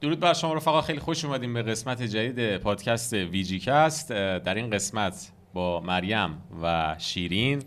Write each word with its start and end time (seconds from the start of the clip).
درود 0.00 0.20
بر 0.20 0.32
شما 0.32 0.54
رفقا. 0.54 0.80
خیلی 0.80 0.98
خوش 0.98 1.24
اومدیم 1.24 1.54
به 1.54 1.62
قسمت 1.62 2.02
جدید 2.02 2.56
پادکست 2.56 3.12
ویجی 3.12 3.58
کست 3.58 4.08
در 4.12 4.54
این 4.54 4.70
قسمت 4.70 5.32
با 5.54 5.80
مریم 5.80 6.42
و 6.62 6.96
شیرین. 6.98 7.62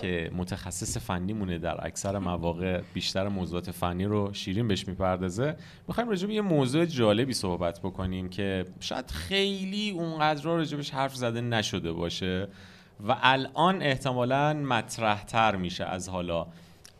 که 0.00 0.30
متخصص 0.36 0.96
فنی 0.96 1.32
مونه 1.32 1.58
در 1.58 1.86
اکثر 1.86 2.18
مواقع 2.18 2.80
بیشتر 2.94 3.28
موضوعات 3.28 3.70
فنی 3.70 4.04
رو 4.04 4.32
شیرین 4.32 4.68
بهش 4.68 4.88
می‌پردازه. 4.88 5.56
می‌خوایم 5.88 6.10
راجع 6.10 6.26
به 6.26 6.34
یه 6.34 6.40
موضوع 6.40 6.84
جالبی 6.84 7.32
صحبت 7.32 7.80
بکنیم 7.80 8.28
که 8.28 8.64
شاید 8.80 9.10
خیلی 9.10 9.90
اونقدر 9.90 10.44
راجبش 10.44 10.90
حرف 10.90 11.14
زده 11.14 11.40
نشده 11.40 11.92
باشه 11.92 12.48
و 13.08 13.16
الان 13.22 13.82
احتمالا 13.82 14.54
مطرح 14.54 15.24
تر 15.24 15.56
میشه 15.56 15.84
از 15.84 16.08
حالا 16.08 16.46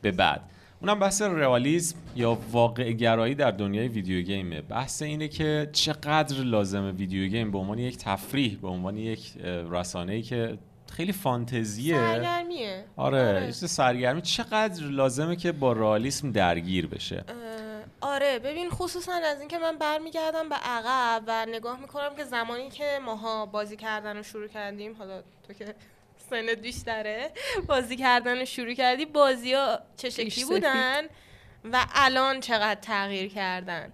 به 0.02 0.12
بعد. 0.12 0.40
اونم 0.80 0.98
بحث 0.98 1.22
رئالیسم 1.22 1.96
یا 2.16 2.38
واقع 2.52 2.92
گرایی 2.92 3.34
در 3.34 3.50
دنیای 3.50 3.88
ویدیو 3.88 4.22
گیمه 4.22 4.62
بحث 4.62 5.02
اینه 5.02 5.28
که 5.28 5.70
چقدر 5.72 6.36
لازمه 6.36 6.92
ویدیو 6.92 7.28
گیم 7.28 7.50
به 7.50 7.58
عنوان 7.58 7.78
یک 7.78 7.98
تفریح 7.98 8.58
به 8.62 8.68
عنوان 8.68 8.96
یک 8.96 9.32
رسانه 9.70 10.12
ای 10.12 10.22
که 10.22 10.58
خیلی 10.92 11.12
فانتزیه 11.12 11.94
سرگرمیه 11.94 12.84
آره, 12.96 13.18
آره. 13.18 13.36
آره. 13.36 13.50
سرگرمی 13.50 14.22
چقدر 14.22 14.84
لازمه 14.84 15.36
که 15.36 15.52
با 15.52 15.72
رئالیسم 15.72 16.32
درگیر 16.32 16.86
بشه 16.86 17.24
آره 18.00 18.38
ببین 18.38 18.70
خصوصا 18.70 19.12
از 19.12 19.40
اینکه 19.40 19.58
من 19.58 19.78
برمیگردم 19.78 20.48
به 20.48 20.54
عقب 20.54 21.22
و 21.26 21.46
نگاه 21.48 21.80
می‌کنم 21.80 22.16
که 22.16 22.24
زمانی 22.24 22.70
که 22.70 22.98
ماها 23.04 23.46
بازی 23.46 23.76
کردن 23.76 24.16
رو 24.16 24.22
شروع 24.22 24.46
کردیم 24.46 24.94
حالا 24.98 25.22
تو 25.46 25.52
که 25.52 25.74
سنت 26.30 26.58
بیشتره. 26.58 27.30
بازی 27.66 27.96
کردن 27.96 28.38
رو 28.38 28.44
شروع 28.44 28.74
کردی 28.74 29.06
بازی 29.06 29.52
ها 29.52 29.78
چه 29.96 30.10
شکلی 30.10 30.44
بودن 30.44 31.02
و 31.72 31.86
الان 31.94 32.40
چقدر 32.40 32.80
تغییر 32.80 33.28
کردن؟ 33.28 33.92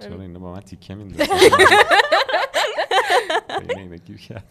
چرا 0.00 0.20
اینا 0.22 0.38
با 0.38 0.52
من 0.52 0.60
تیکه 0.60 0.94
میندازن 0.94 1.26
بین 3.68 3.78
اینا 3.78 3.96
گیر 3.96 4.16
کردم. 4.16 4.44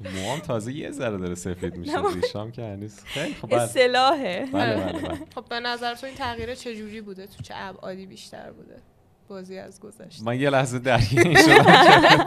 موام 0.00 0.38
تازه 0.40 0.72
یه 0.72 0.90
ذره 0.90 1.18
داره 1.18 1.34
سفید 1.34 1.76
میشه 1.76 2.02
ریشام 2.14 2.52
که 2.52 2.62
هنوز. 2.62 3.00
خیلی 3.04 3.34
خب 3.34 3.48
بله. 3.48 3.62
اصطلاحه 3.62 4.48
بله 4.52 4.76
بله, 4.76 4.92
بله. 4.92 5.18
خب 5.34 5.44
به 5.48 5.60
نظر 5.60 5.94
تو 5.94 6.06
این 6.06 6.14
تغییر 6.14 6.54
چجوری 6.54 7.00
بوده؟ 7.00 7.26
تو 7.26 7.42
چه 7.42 7.54
ابعادی 7.56 8.06
بیشتر 8.06 8.50
بوده؟ 8.52 8.82
بازی 9.28 9.58
از 9.58 9.80
گذشته 9.80 10.24
من 10.24 10.40
یه 10.40 10.50
لحظه 10.50 10.78
درگیر 10.78 11.36
شدم 11.42 12.24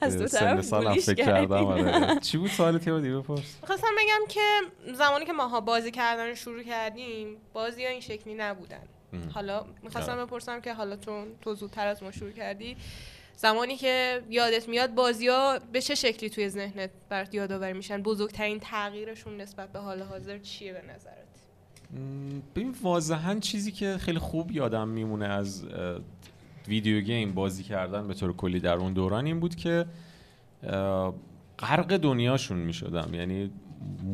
از 0.00 0.18
دو 0.18 0.26
طرف 0.26 0.60
سالم 0.60 0.94
فکر. 0.94 1.24
کردم 1.24 1.64
آره 1.64 2.18
چی 2.26 2.38
بود 2.38 2.50
سوالت 2.50 2.86
یه 2.86 3.00
دیگه 3.00 3.16
بپرس 3.16 3.56
خواستم 3.66 3.88
بگم 3.98 4.26
که 4.28 4.60
زمانی 4.94 5.24
که 5.24 5.32
ماها 5.32 5.60
بازی 5.60 5.90
کردن 5.90 6.28
رو 6.28 6.34
شروع 6.34 6.62
کردیم 6.62 7.36
بازی 7.52 7.84
ها 7.84 7.90
این 7.90 8.00
شکلی 8.00 8.34
نبودن. 8.34 8.82
حالا 9.34 9.64
می‌خواستم 9.82 10.12
آره. 10.12 10.24
بپرسم 10.24 10.60
که 10.60 10.74
حالا 10.74 10.96
تو 10.96 11.24
تو 11.40 11.54
زودتر 11.54 11.86
از 11.86 12.02
ما 12.02 12.10
شروع 12.10 12.30
کردی 12.30 12.76
زمانی 13.36 13.76
که 13.76 14.22
یادت 14.30 14.68
میاد 14.68 14.94
بازی 14.94 15.28
ها 15.28 15.58
به 15.72 15.80
چه 15.80 15.94
شکلی 15.94 16.30
توی 16.30 16.48
ذهنت 16.48 16.90
برات 17.08 17.34
یادآوری 17.34 17.72
میشن 17.72 18.02
بزرگترین 18.02 18.60
تغییرشون 18.60 19.36
نسبت 19.36 19.72
به 19.72 19.78
حال 19.78 20.02
حاضر 20.02 20.38
چیه 20.38 20.72
به 20.72 20.82
نظرت 20.82 21.31
ببین 22.54 22.74
واضحا 22.82 23.34
چیزی 23.40 23.72
که 23.72 23.96
خیلی 23.98 24.18
خوب 24.18 24.52
یادم 24.52 24.88
میمونه 24.88 25.26
از 25.26 25.64
video 26.68 27.00
game 27.00 27.32
بازی 27.32 27.62
کردن 27.62 28.08
به 28.08 28.14
طور 28.14 28.32
کلی 28.32 28.60
در 28.60 28.74
اون 28.74 28.92
دوران 28.92 29.26
این 29.26 29.40
بود 29.40 29.54
که 29.54 29.86
غرق 31.58 31.96
دنیاشون 31.96 32.58
می‌شدم 32.58 33.14
یعنی 33.14 33.50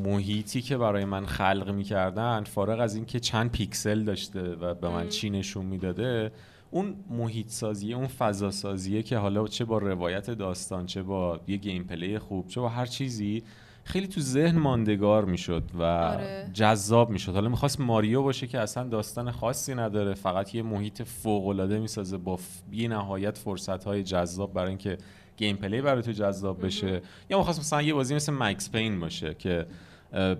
محیطی 0.04 0.62
که 0.62 0.76
برای 0.76 1.04
من 1.04 1.26
خلق 1.26 1.70
می‌کردن 1.70 2.44
فارغ 2.44 2.80
از 2.80 2.94
اینکه 2.94 3.20
چند 3.20 3.50
پیکسل 3.50 4.04
داشته 4.04 4.42
و 4.42 4.74
به 4.74 4.88
من. 4.88 5.08
چی 5.08 5.30
نشون 5.30 5.66
می‌داده 5.66 6.32
اون 6.70 6.94
محیط 7.10 7.48
سازیه 7.48 7.96
اون 7.96 8.06
فضا 8.06 8.50
سازیه 8.50 9.02
که 9.02 9.16
حالا 9.16 9.48
چه 9.48 9.64
با 9.64 9.78
روایت 9.78 10.30
داستان 10.30 10.86
چه 10.86 11.02
با 11.02 11.40
یه 11.46 11.56
gameplay 11.56 12.18
خوب 12.18 12.48
چه 12.48 12.60
با 12.60 12.68
هر 12.68 12.86
چیزی 12.86 13.42
خیلی 13.88 14.06
تو 14.06 14.20
ذهن 14.20 14.58
ماندگار 14.58 15.24
می‌شد 15.24 15.62
و 15.78 15.82
آره. 15.82 16.50
جذاب 16.52 17.10
می‌شد 17.10 17.32
حالا 17.32 17.48
می‌خواست 17.48 17.80
ماریو 17.80 18.22
باشه 18.22 18.46
که 18.46 18.58
اصلا 18.58 18.88
داستان 18.88 19.30
خاصی 19.30 19.74
نداره 19.74 20.14
فقط 20.14 20.54
یه 20.54 20.62
محیط 20.62 21.02
فوق 21.02 21.46
العاده 21.46 21.78
می‌سازه 21.78 22.16
با. 22.16 22.38
بی 22.70 22.88
نهایت 22.88 23.38
فرصت 23.38 23.84
های 23.84 24.02
جذاب 24.02 24.52
برای 24.52 24.68
اینکه 24.68 24.98
gameplay 25.36 25.80
برای 25.80 26.02
تو 26.02 26.12
جذاب 26.12 26.66
بشه 26.66 27.02
یا 27.30 27.38
می‌خواست 27.38 27.60
مثلا 27.60 27.82
یه 27.82 27.94
بازی 27.94 28.14
مثل 28.14 28.32
مکس 28.32 28.70
پین 28.70 29.00
باشه 29.00 29.34
که 29.34 29.66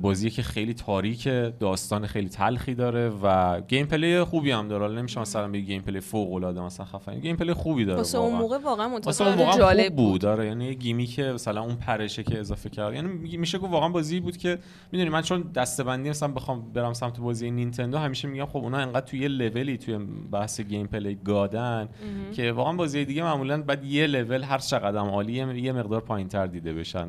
بازی 0.00 0.30
که 0.30 0.42
خیلی 0.42 0.74
تاریک 0.74 1.28
داستان 1.60 2.06
خیلی 2.06 2.28
تلخی 2.28 2.74
داره 2.74 3.08
و 3.22 3.60
gameplay 3.60 4.24
خوبی 4.24 4.50
هم 4.50 4.68
داره. 4.68 4.82
حالا 4.86 4.98
نمیشه 5.00 5.20
مثلا 5.20 5.48
بگی 5.48 5.62
gameplay 5.62 6.00
فوق 6.00 6.32
العاده 6.32 6.60
مثلا 6.60 6.86
خفن 6.86 7.20
gameplay 7.20 7.52
خوبی 7.52 7.84
داره 7.84 7.98
واسه 7.98 8.18
اون. 8.18 8.38
موقع 8.38 8.58
واقعا 8.58 8.88
متفاوت 8.88 9.56
جالب 9.58 9.86
خوب 9.86 9.96
بود. 9.96 10.24
آره 10.24 10.46
یعنی 10.46 10.74
game 10.74 11.00
ی 11.00 11.06
که 11.06 11.22
مثلا 11.22 11.62
اون 11.62 11.74
پرشه 11.74 12.22
که 12.22 12.38
اضافه 12.40 12.70
کرد. 12.70 12.94
یعنی 12.94 13.08
می- 13.08 13.36
میشه 13.36 13.58
گفت 13.58 13.72
واقعا 13.72 13.88
بازی 13.88 14.20
بود 14.20 14.36
که 14.36 14.58
می‌دونی 14.92 15.10
من 15.10 15.22
چون 15.22 15.42
دستبندی 15.54 16.10
مثلا 16.10 16.28
بخوام 16.28 16.72
برم 16.72 16.92
سمت 16.92 17.20
بازی 17.20 17.50
نینتندو 17.50 17.98
همیشه 17.98 18.28
میگم 18.28 18.46
خب 18.46 18.56
اونا 18.56 18.78
انقدر 18.78 19.06
توی 19.06 19.20
یه 19.20 19.28
لولی 19.28 19.76
توی 19.78 19.98
بحث 20.32 20.60
gameplay 20.60 20.86
god 20.86 21.14
ن 21.24 21.88
که 22.32 22.52
واقعا 22.52 22.72
بازی 22.72 23.04
دیگه 23.04 23.22
معمولا 23.22 23.62
بعد 23.62 23.84
یه 23.84 24.06
لول 24.06 24.42
هر 24.42 24.58
چقدر 24.58 24.98
هم 24.98 25.06
عالی 25.08 25.32
یه 25.32 25.72
مقدار 25.72 26.00
پایینتر 26.00 26.46
دیده 26.46 26.72
بشن. 26.74 27.08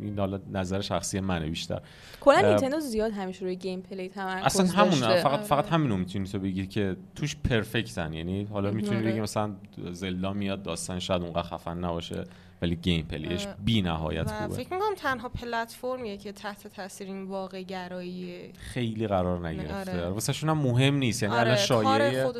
این 0.00 0.18
حالا 0.18 0.40
نظر 0.52 0.80
شخصی 0.80 1.20
منه 1.20 1.48
بیشتر 1.48 1.80
کلا 2.20 2.48
نینتندو 2.48 2.80
زیاد 2.80 3.12
همیشه 3.12 3.44
روی 3.44 3.56
گیم 3.56 3.80
پلی 3.80 4.08
تمرکز 4.08 4.46
اصلا 4.46 4.66
همون 4.66 5.00
داشته. 5.00 5.22
فقط 5.22 5.32
آره. 5.32 5.42
فقط 5.42 5.68
همینو 5.68 5.96
می‌تونی 5.96 6.28
تو 6.28 6.38
بگی 6.38 6.66
که 6.66 6.96
توش 7.14 7.36
perfect 7.36 8.02
ن 8.02 8.12
یعنی 8.12 8.44
حالا 8.44 8.70
می‌تونی 8.70 8.96
آره. 8.96 9.10
بگی 9.10 9.20
مثلا 9.20 9.52
زلدا 9.92 10.32
میاد 10.32 10.62
داستان 10.62 10.98
شاید 10.98 11.22
اونقدر 11.22 11.42
خفن 11.42 11.78
نباشه 11.78 12.24
ولی 12.62 12.76
gameplay 12.76 13.06
ش 13.06 13.46
آره. 13.46 13.56
بی 13.64 13.82
نهایت 13.82 14.26
و 14.26 14.42
خوبه 14.42 14.54
فکر 14.54 14.74
می‌کنم 14.74 14.94
تنها 14.96 15.28
پلتفرمیه 15.28 16.16
که 16.16 16.32
تحت 16.32 16.66
تاثیر 16.66 17.06
این 17.06 17.24
واقع 17.24 17.62
گرایی 17.62 18.52
خیلی 18.58 19.06
قرار 19.06 19.48
نگرفته 19.48 19.92
آره. 19.92 20.08
واسه 20.08 20.32
شون 20.32 20.50
هم 20.50 20.58
مهم 20.58 20.94
نیست 20.94 21.22
یعنی 21.22 21.34
آره 21.34 21.42
الان 21.42 21.56
شایعه. 21.56 22.32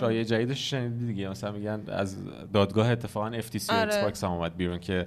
شایعه 0.00 0.24
جدیدش 0.24 0.70
شنیدی 0.70 1.06
دیگه 1.06 1.28
مثلا 1.28 1.52
میگن 1.52 1.82
از 1.88 2.16
دادگاه 2.52 2.90
اتفاقا 2.90 3.40
FTC 3.40 3.70
آره. 3.70 3.80
ایکس 3.80 3.96
باکس 3.96 4.24
هم 4.24 4.30
اومد 4.30 4.56
بیرون 4.56 4.78
که 4.78 5.06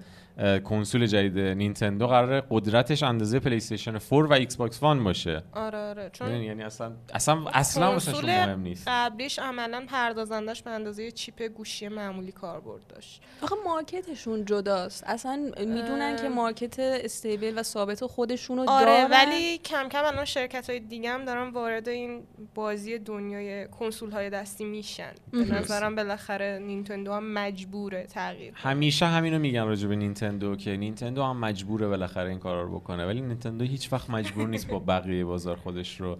کنسول 0.64 1.06
جدید 1.06 1.40
نینتندو 1.40 2.08
قراره 2.08 2.44
قدرتش 2.50 3.04
اندازه 3.04 3.40
پلی 3.40 3.56
استیشن 3.56 4.00
4 4.00 4.26
و 4.26 4.34
ایکس 4.34 4.56
باکس 4.56 4.84
وان 4.84 5.04
باشه 5.04 5.44
آره 5.54 5.78
آره 5.78 6.10
چون؟ 6.14 6.42
یعنی 6.42 6.64
اصلا 6.64 6.92
اصلا 7.14 7.46
اصلا 7.54 7.98
مهم 8.24 8.60
نیست 8.60 8.84
قبلیش 8.88 9.40
عملا 9.40 9.86
پردازندش 9.88 10.64
به 10.64 10.72
اندازه 10.72 11.12
chip 11.12 11.42
گوشی 11.42 11.88
معمولی 11.88 12.32
کاربرد 12.32 12.88
داشت 12.88 13.22
آخه 13.42 13.56
market 13.66 14.14
شون 14.14 14.46
جداست 14.46 15.04
اصلا 15.08 15.52
می‌دونن 15.60 16.16
اه. 16.18 16.22
که 16.22 16.30
market 16.30 16.80
stable 16.80 17.54
و 17.60 17.64
ثابت 17.64 18.06
خودشونو 18.06 18.70
آره 18.70 18.86
دارن 18.86 19.12
ولی 19.12 19.58
کم 19.58 19.90
کم 19.90 20.06
الان 20.06 20.26
شرکت 20.26 20.70
های 20.70 20.80
دیگه 20.80 21.10
هم 21.10 21.26
دارن 21.26 21.50
وارد 21.50 21.90
این 21.90 22.24
بازی 22.56 23.00
دنیای 23.00 23.68
کنسول 23.68 24.12
های 24.12 24.30
دستی 24.30 24.66
میشن 24.66 25.12
به. 25.32 25.52
نظرم 25.52 25.96
بالاخره 25.96 26.60
نینتندو 26.60 27.14
هم 27.14 27.34
مجبوره 27.34 28.04
تغییر. 28.04 28.54
همیشه 28.56 29.06
همینو 29.06 29.40
میگن 29.40 29.66
راجع 29.66 29.88
به 29.88 29.96
نینتندو 30.22 30.56
که 30.56 30.78
نینتندو 30.78 31.24
هم 31.24 31.38
مجبوره 31.38 31.88
بالاخره 31.88 32.30
این 32.30 32.40
کارا 32.40 32.62
رو 32.64 32.80
بکنه. 32.80 33.06
ولی 33.06 33.22
نینتندو 33.22 33.66
هیچ 33.66 33.94
وقت 33.94 34.10
مجبور 34.10 34.48
نیست 34.48 34.68
با 34.68 34.80
بقیه 34.80 35.26
بازار 35.26 35.56
خودش 35.56 36.02
رو 36.02 36.18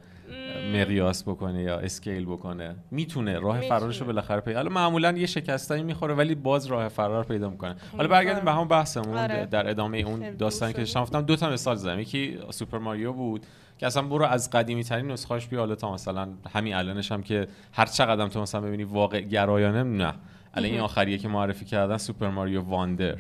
مقیاس 0.74 1.24
بکنه 1.24 1.62
یا 1.62 1.80
scale 1.80 2.26
بکنه. 2.26 2.76
می‌تونه 2.92 3.40
راه 3.40 3.56
می‌تونه. 3.56 3.80
فرارش 3.80 4.00
رو 4.02 4.06
بالاخره 4.06 4.40
پیدا 4.40 4.58
حالا 4.58 4.70
معمولا 4.70 5.12
یه 5.12 5.26
شکستایی 5.26 5.84
می‌خوره 5.84 6.14
ولی 6.14 6.36
باز 6.36 6.66
راه 6.66 6.88
فرار 6.88 7.24
پیدا 7.24 7.50
می‌کنه. 7.50 7.76
حالا 7.98 8.08
برگردیم 8.08 8.46
به 8.46 8.52
همون 8.52 8.68
بحثمون 8.68 9.18
آره. 9.18 9.46
در 9.46 9.70
ادامه 9.70 9.98
اون 9.98 10.20
خیلی 10.20 10.36
داستانی 10.36 10.74
که 10.74 10.80
داشتم. 10.80 11.02
گفتم 11.02 11.22
دو 11.22 11.36
تا 11.36 11.50
مثال 11.50 11.76
زدم. 11.76 12.00
یکی 12.00 12.40
سوپر 12.50 12.78
ماریو 12.78 13.14
بود 13.14 13.46
که 13.78 13.88
اصلا 13.88 14.04
برو 14.04 14.26
از 14.26 14.50
قدیمی 14.50 14.84
ترین 14.84 15.12
نسخه‌اش 15.12 15.48
بیا 15.48 15.60
حالا 15.60 15.76
تا 15.76 15.94
مثلا 15.94 16.30
همین 16.54 16.76
الانش 16.76 17.12
هم 17.12 17.24
که 17.24 17.48
هر 17.74 17.86
چقدر 17.86 18.28
تو 18.28 18.42
مثلا 18.42 18.62
ببینی 18.62 18.84
واقع 18.84 19.22
گرایانه 19.22 19.84
نه. 19.84 20.14
الان 20.54 20.72
این 20.72 20.80
آخریه 20.80 21.18
که 21.18 21.28
معرفی 21.28 21.66
کردن 21.66 21.98
Super 21.98 22.30
Mario 22.30 22.62
Wonder 22.62 23.18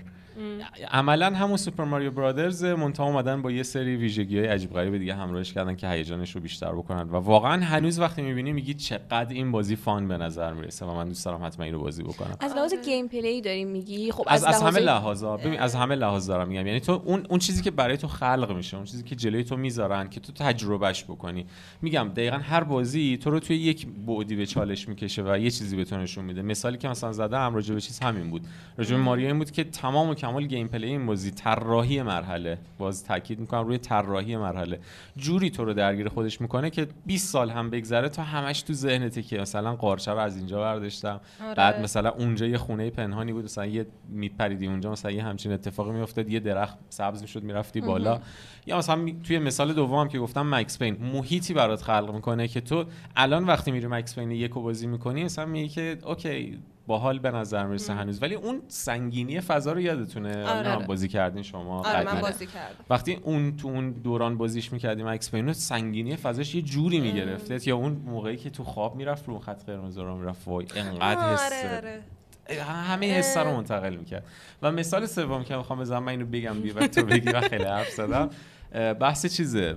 عملا 0.91 1.35
همون 1.35 1.57
Super 1.57 1.83
Mario 1.83 2.11
Bros 2.11 2.63
منتها 2.63 3.05
اومدن 3.05 3.41
با 3.41 3.51
یه 3.51 3.63
سری 3.63 3.95
ویژگی 3.95 4.39
های 4.39 4.47
عجیب 4.47 4.73
غریب 4.73 4.97
دیگه 4.97 5.15
همراهش 5.15 5.53
کردن 5.53 5.75
که 5.75 5.89
هیجانش 5.89 6.35
رو 6.35 6.41
بیشتر 6.41 6.71
بکنن. 6.71 7.09
و 7.09 7.15
واقعا 7.15 7.63
هنوز 7.65 7.99
وقتی 7.99 8.21
می‌بینی 8.21 8.53
میگی 8.53 8.73
چقدر 8.73 9.33
این 9.33 9.51
بازی 9.51 9.75
fun 9.75 10.07
به 10.07 10.17
نظر 10.17 10.53
می‌رسه 10.53 10.85
و 10.85 10.95
من 10.95 11.07
دوست 11.07 11.25
دارم 11.25 11.45
حتما 11.45 11.65
این 11.65 11.73
رو 11.73 11.81
بازی 11.81 12.03
بکنم. 12.03 12.37
از 12.39 12.51
لحاظ. 12.51 12.73
gameplay 12.85 13.41
داریم 13.41 13.67
میگی؟ 13.67 14.11
خب 14.11 14.23
از, 14.27 14.43
از 14.43 14.61
همه 14.61 14.79
لحاظ- 14.79 14.83
لحاظا. 14.83 15.37
ببین 15.37 15.59
از 15.59 15.75
همه 15.75 15.95
لحاظ 15.95 16.27
دارم 16.27 16.47
میگم. 16.47 16.67
یعنی 16.67 16.79
تو 16.79 17.01
اون 17.05 17.25
اون 17.29 17.39
چیزی 17.39 17.61
که 17.61 17.71
برای 17.71 17.97
تو 17.97 18.07
خلق 18.07 18.53
میشه 18.55 18.77
اون 18.77 18.85
چیزی 18.85 19.03
که 19.03 19.15
جلوی 19.15 19.43
تو 19.43 19.57
می‌ذارن 19.57 20.09
که 20.09 20.19
تو 20.19 20.33
تجربهش 20.33 21.03
بکنی. 21.03 21.45
میگم 21.81 22.11
دقیقا 22.15 22.37
هر 22.37 22.63
بازی 22.63 23.17
تو 23.17 23.29
رو 23.29 23.39
توی 23.39 23.57
یک 23.57 23.87
بعدی 24.07 24.35
به 24.35 24.45
چالش 24.45 24.87
می‌کشه 24.87 25.23
و 25.23 25.37
یه 25.37 25.51
چیزی 25.51 25.75
به 25.75 25.85
تو 25.85 25.97
نشون 25.97 26.25
میده. 26.25 26.41
مثالی 26.41 26.77
که 26.77 26.87
مثلا 26.87 27.11
زدم 27.11 27.55
راجع 27.55 27.73
به 27.73 27.81
چیز 27.81 27.99
همین 27.99 28.29
بود. 28.29 28.41
راجع 28.77 28.95
به 28.95 29.01
ماریو 29.01 29.27
این 29.27 29.37
بود 29.37 29.51
که 29.51 29.63
تمام 29.63 30.09
و 30.09 30.13
کمال 30.31 30.47
گیم 30.47 30.67
پلی 30.67 30.87
این 30.87 31.05
بازی 31.05 31.31
طراحی 31.31 32.01
مرحله. 32.01 32.57
باز 32.77 33.03
تاکید 33.03 33.39
می‌کنم 33.39 33.67
روی 33.67 33.77
طراحی 33.77 34.37
مرحله. 34.37 34.79
جوری 35.17 35.49
تو 35.49 35.65
رو 35.65 35.73
درگیر 35.73 36.09
خودش 36.09 36.41
می‌کنه 36.41 36.69
که 36.69 36.87
20 37.05 37.29
سال 37.29 37.49
هم 37.49 37.69
بگذره 37.69 38.09
تا 38.09 38.23
همش 38.23 38.61
تو 38.61 38.73
ذهنته 38.73 39.21
که 39.21 39.37
مثلا 39.37 39.75
قارچه 39.75 40.11
از 40.11 40.37
اینجا 40.37 40.59
برداشتم. 40.59 41.21
آره. 41.43 41.53
بعد 41.55 41.81
مثلا 41.81 42.09
اونجا 42.09 42.45
یه 42.45 42.57
خونه 42.57 42.89
پنهانی 42.89 43.33
بود 43.33 43.43
مثلا 43.43 43.65
یه 43.65 43.85
میپریدی 44.09 44.67
اونجا 44.67 44.91
مثلا 44.91 45.11
یه 45.11 45.23
همچین 45.23 45.51
اتفاقی 45.51 45.91
میافتاد 45.91 46.29
یه 46.29 46.39
درخت 46.39 46.77
سبز 46.89 47.21
می‌شد 47.21 47.43
می‌رفتی 47.43 47.81
بالا. 47.81 48.19
یا 48.65 48.77
مثلا 48.77 48.95
می- 48.95 49.19
توی 49.23 49.39
مثال 49.39 49.73
دومم 49.73 50.07
که 50.07 50.19
گفتم 50.19 50.55
مکس 50.55 50.79
پین 50.79 50.97
محیطی 51.13 51.53
برات 51.53 51.81
خلق 51.81 52.11
می‌کنه 52.13 52.47
که 52.47 52.61
تو 52.61 52.85
الان 53.15 53.43
وقتی 53.43 53.71
میری 53.71 53.87
مکس 53.87 54.15
پین 54.15 54.31
یکو 54.31 54.61
بازی 54.61 54.87
می‌کنی 54.87 55.23
مثلا 55.23 55.45
میگی 55.45 55.67
که 55.69 55.97
اوکی 56.05 56.59
باحال 56.87 57.19
به 57.19 57.31
نظر 57.31 57.65
می‌رسه 57.65 57.93
هنوز. 57.93 58.23
ولی 58.23 58.35
اون 58.35 58.61
سنگینی 58.67 59.41
فضا 59.41 59.71
رو 59.71 59.81
یادتونه. 59.81 60.45
آره. 60.45 60.59
نمی‌دونم 60.59 60.87
بازی 60.87 61.07
کردین 61.07 61.43
شما 61.43 61.79
آره 61.83 62.13
من. 62.13 62.21
بازی 62.21 62.45
کردم. 62.45 62.85
وقتی 62.89 63.13
اون 63.13 63.57
تو 63.57 63.67
اون 63.67 63.91
دوران 63.91 64.37
بازیش 64.37 64.73
می‌کردیم 64.73 65.09
مکس 65.09 65.31
پین 65.31 65.53
سنگینی 65.53 66.15
فضاش 66.15 66.55
یه 66.55 66.61
جوری 66.61 66.99
می‌گرفته. 66.99 67.67
یا 67.67 67.75
اون 67.75 68.01
موقعی 68.05 68.37
که 68.37 68.49
تو 68.49 68.63
خواب 68.63 68.95
می‌رفت 68.95 69.27
رو 69.27 69.39
خط 69.39 69.65
قرمز 69.65 69.97
رو 69.97 70.17
می‌رفت. 70.17 70.47
وای 70.47 70.65
انقدر 70.75 71.33
حس 71.33 71.65
آره. 71.65 72.03
آره 72.49 72.63
همه 72.63 73.11
حسا 73.13 73.43
رو 73.43 73.51
منتقل 73.51 73.95
می‌کرد. 73.95 74.23
و 74.61 74.71
مثال 74.71 75.05
سوم 75.05 75.43
که 75.43 75.55
می‌خوام 75.55 75.79
بزنم 75.79 76.03
من 76.03 76.11
اینو 76.11 76.25
بگم 76.25 76.61
بی 76.61 76.73
تو 76.87 77.03
بگی 77.05 77.29
و 77.29 77.41
خیلی 77.41 77.63
حرف 77.63 77.89
زدم. 77.89 78.29
بحث 78.73 79.25
چیزه؟ 79.25 79.75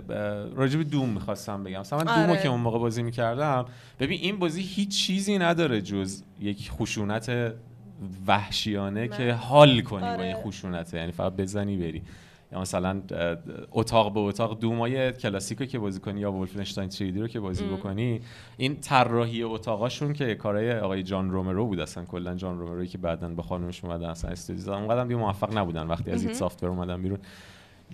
راجب 0.57 0.83
دوم 0.83 1.09
می‌خواستم 1.09 1.65
بگم. 1.65 1.81
مثلا 1.81 1.99
من 1.99 2.05
دومو 2.05 2.31
آره. 2.33 2.43
که 2.43 2.49
اون 2.49 2.61
موقع 2.61 2.79
بازی 2.79 3.03
می‌کردم 3.03 3.65
ببین 4.01 4.21
این 4.21 4.39
بازی 4.39 4.63
هیچ 4.63 5.07
چیزی 5.07 5.39
نداره 5.39 5.81
جز 5.81 6.23
یک 6.41 6.71
خشونت 6.71 7.55
وحشیانه 8.27 9.01
من- 9.01 9.17
که 9.17 9.33
حال 9.33 9.81
کنی 9.81 10.01
با 10.01 10.07
آره. 10.09 10.23
این 10.25 10.35
خشونته 10.37 10.97
یعنی 10.99 11.13
فقط 11.13 11.33
بزنی 11.37 11.77
بری. 11.77 12.03
یا 12.53 12.61
مثلا 12.61 13.03
اتاق 13.73 14.15
به 14.15 14.21
اتاق 14.21 14.61
دومای 14.61 15.13
کلاسیکو 15.13 15.65
که 15.65 15.79
بازی 15.79 16.01
کنی 16.01 16.21
یا 16.21 16.33
ولفنشتاین 16.33 16.91
3D 16.91 17.17
رو 17.21 17.29
که 17.29 17.41
بازی 17.41 17.65
ام. 17.65 17.77
بکنی 17.77 18.21
این 18.57 18.81
طراحی 18.81 19.43
اتاقاشون 19.43 20.13
که 20.13 20.35
کارهای 20.35 20.79
آقای 20.79 21.03
جان 21.03 21.31
رومرو 21.31 21.67
بود 21.67 21.81
اصلا. 21.81 22.05
کلا 22.05 22.35
جان 22.35 22.59
رومروی 22.59 22.87
که 22.87 22.99
بعدا 22.99 23.29
به 23.29 23.43
خانمش 23.43 23.85
اومدن 23.85 24.09
اصلا 24.09 24.31
استودیو 24.31 24.63
زدن. 24.63 24.75
اونقدر 24.75 25.03
دیگه 25.05 25.17
موفق 25.17 25.59
نبودن. 25.59 25.87
وقتی 25.87 26.11
از 26.11 26.25
این. 26.25 26.35
سافتور 26.35 26.69
اومدن 26.69 27.03
بیرون. 27.03 27.19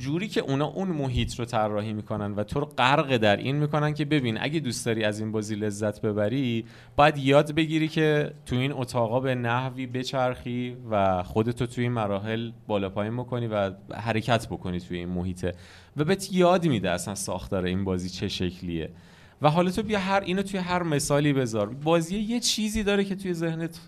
جوری 0.00 0.28
که 0.28 0.40
اونا 0.40 0.66
اون 0.66 0.88
محیط 0.88 1.34
رو 1.34 1.44
طراحی 1.44 1.92
می‌کنن 1.92 2.32
و 2.32 2.44
تو 2.44 2.60
رو 2.60 2.66
غرق 2.66 3.16
در 3.16 3.36
این 3.36 3.56
می‌کنن 3.56 3.94
که 3.94 4.04
ببین 4.04 4.38
اگه 4.40 4.60
دوست 4.60 4.86
داری 4.86 5.04
از 5.04 5.20
این 5.20 5.32
بازی 5.32 5.54
لذت 5.54 6.00
ببری 6.00 6.64
باید 6.96 7.18
یاد 7.18 7.52
بگیری 7.52 7.88
که 7.88 8.32
تو 8.46 8.56
این 8.56 8.72
اتاقا 8.72 9.20
به 9.20 9.34
نحوی 9.34 9.86
بچرخی 9.86 10.76
و 10.90 11.22
خودتو 11.22 11.66
توی 11.66 11.84
این 11.84 11.92
مراحل 11.92 12.50
بالا 12.66 12.88
پایین 12.88 13.16
بکنی 13.16 13.46
و 13.46 13.70
حرکت 13.94 14.46
بکنی 14.48 14.80
توی 14.80 14.98
این 14.98 15.08
محیطه 15.08 15.54
و 15.96 16.04
بهت 16.04 16.32
یاد 16.32 16.66
میده 16.66 16.90
اصلا 16.90 17.14
ساختار 17.14 17.64
این 17.64 17.84
بازی 17.84 18.08
چه 18.08 18.28
شکلیه. 18.28 18.90
و 19.42 19.50
حالا 19.50 19.70
تو 19.70 19.82
بیا 19.82 19.98
هر 19.98 20.20
اینو 20.20 20.42
توی 20.42 20.60
هر 20.60 20.82
مثالی 20.82 21.32
بذار. 21.32 21.68
بازی 21.68 22.18
یه 22.18 22.40
چیزی 22.40 22.82
داره 22.82 23.04
که 23.04 23.14
توی 23.14 23.34
ذهنت 23.34 23.78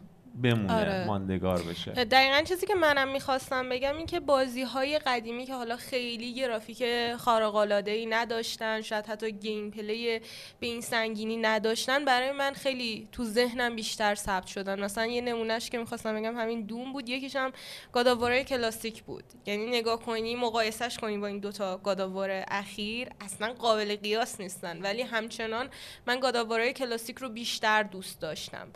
بمونه 0.43 0.81
آره. 0.81 1.07
ماندگار 1.07 1.63
بشه. 1.63 1.91
دقیقا 1.91 2.43
چیزی 2.43 2.67
که 2.67 2.75
منم 2.75 3.09
می‌خواستم 3.09 3.69
بگم 3.69 3.97
این 3.97 4.07
که 4.07 4.21
بازی 4.21 4.63
های 4.63 4.99
قدیمی 4.99 5.47
که 5.47 5.55
حالا 5.55 5.77
خیلی 5.77 6.35
گرافیک 6.35 6.85
خارق 7.17 7.55
العاده 7.55 7.91
ای 7.91 8.07
نداشتن 8.07 8.81
شاید 8.81 9.07
حتی 9.07 9.33
gameplay 9.33 10.19
به 10.61 10.67
این 10.67 10.81
سنگینی 10.81 11.37
نداشتن 11.37 12.05
برای 12.05 12.33
من 12.33 12.53
خیلی 12.53 13.09
تو 13.13 13.25
ذهنم 13.25 13.77
بیشتر 13.77 14.15
ثبت 14.15 14.47
شدن. 14.47 14.81
مثلا 14.81 15.07
یه 15.07 15.21
نمونهش 15.21 15.71
که 15.71 15.79
می‌خواستم 15.79 16.17
بگم 16.17 16.37
همین 16.37 16.63
Doom 16.63 16.93
بود 16.93 17.09
یکیش 17.09 17.37
هم 17.37 17.53
God 17.93 18.10
of 18.10 18.22
War 18.22 18.39
ه 18.39 18.45
کلاسیک 18.45 19.03
بود. 19.03 19.25
یعنی 19.47 19.67
نگاه 19.67 20.03
کنی 20.03 20.37
مقایسش 20.37 20.99
کنی 20.99 21.19
با 21.19 21.27
این 21.27 21.39
دوتا 21.39 21.77
God 21.77 22.02
of 22.02 22.19
War 22.19 22.45
اخیر 22.49 23.09
اصلا 23.21 23.53
قابل 23.53 23.97
قیاس 23.97 24.41
نیستن. 24.41 24.83
ولی 24.83 25.03
همچنان 25.03 25.69
من 26.07 26.21
God 26.21 26.38
of 26.38 26.50
War 26.50 26.67
ه 26.67 26.73
کلاسیک 26.73 27.19
رو 27.19 27.29
بیشتر 27.29 27.83
دوست 27.83 28.21
داشتم. 28.21 28.69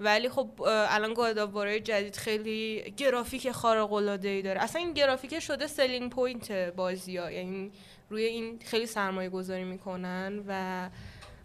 ولی 0.00 0.28
خب 0.28 0.48
الان 0.66 1.14
God 1.14 1.36
of 1.36 1.51
War 1.51 1.73
ه 1.73 1.80
جدید 1.80 2.16
خیلی 2.16 2.94
گرافیک 2.96 3.50
خارق 3.50 3.92
العاده 3.92 4.28
ای 4.28 4.42
داره. 4.42 4.62
اصلا 4.62 4.80
این 4.80 4.92
گرافیک 4.92 5.40
شده 5.40 5.66
selling 5.66 6.10
point 6.10 6.52
بازی 6.52 7.16
ها 7.16 7.30
یعنی 7.30 7.72
روی 8.10 8.24
این 8.24 8.58
خیلی 8.64 8.86
سرمایه 8.86 9.28
گذاری 9.28 9.64
می‌کنن 9.64 10.44
و 10.48 10.90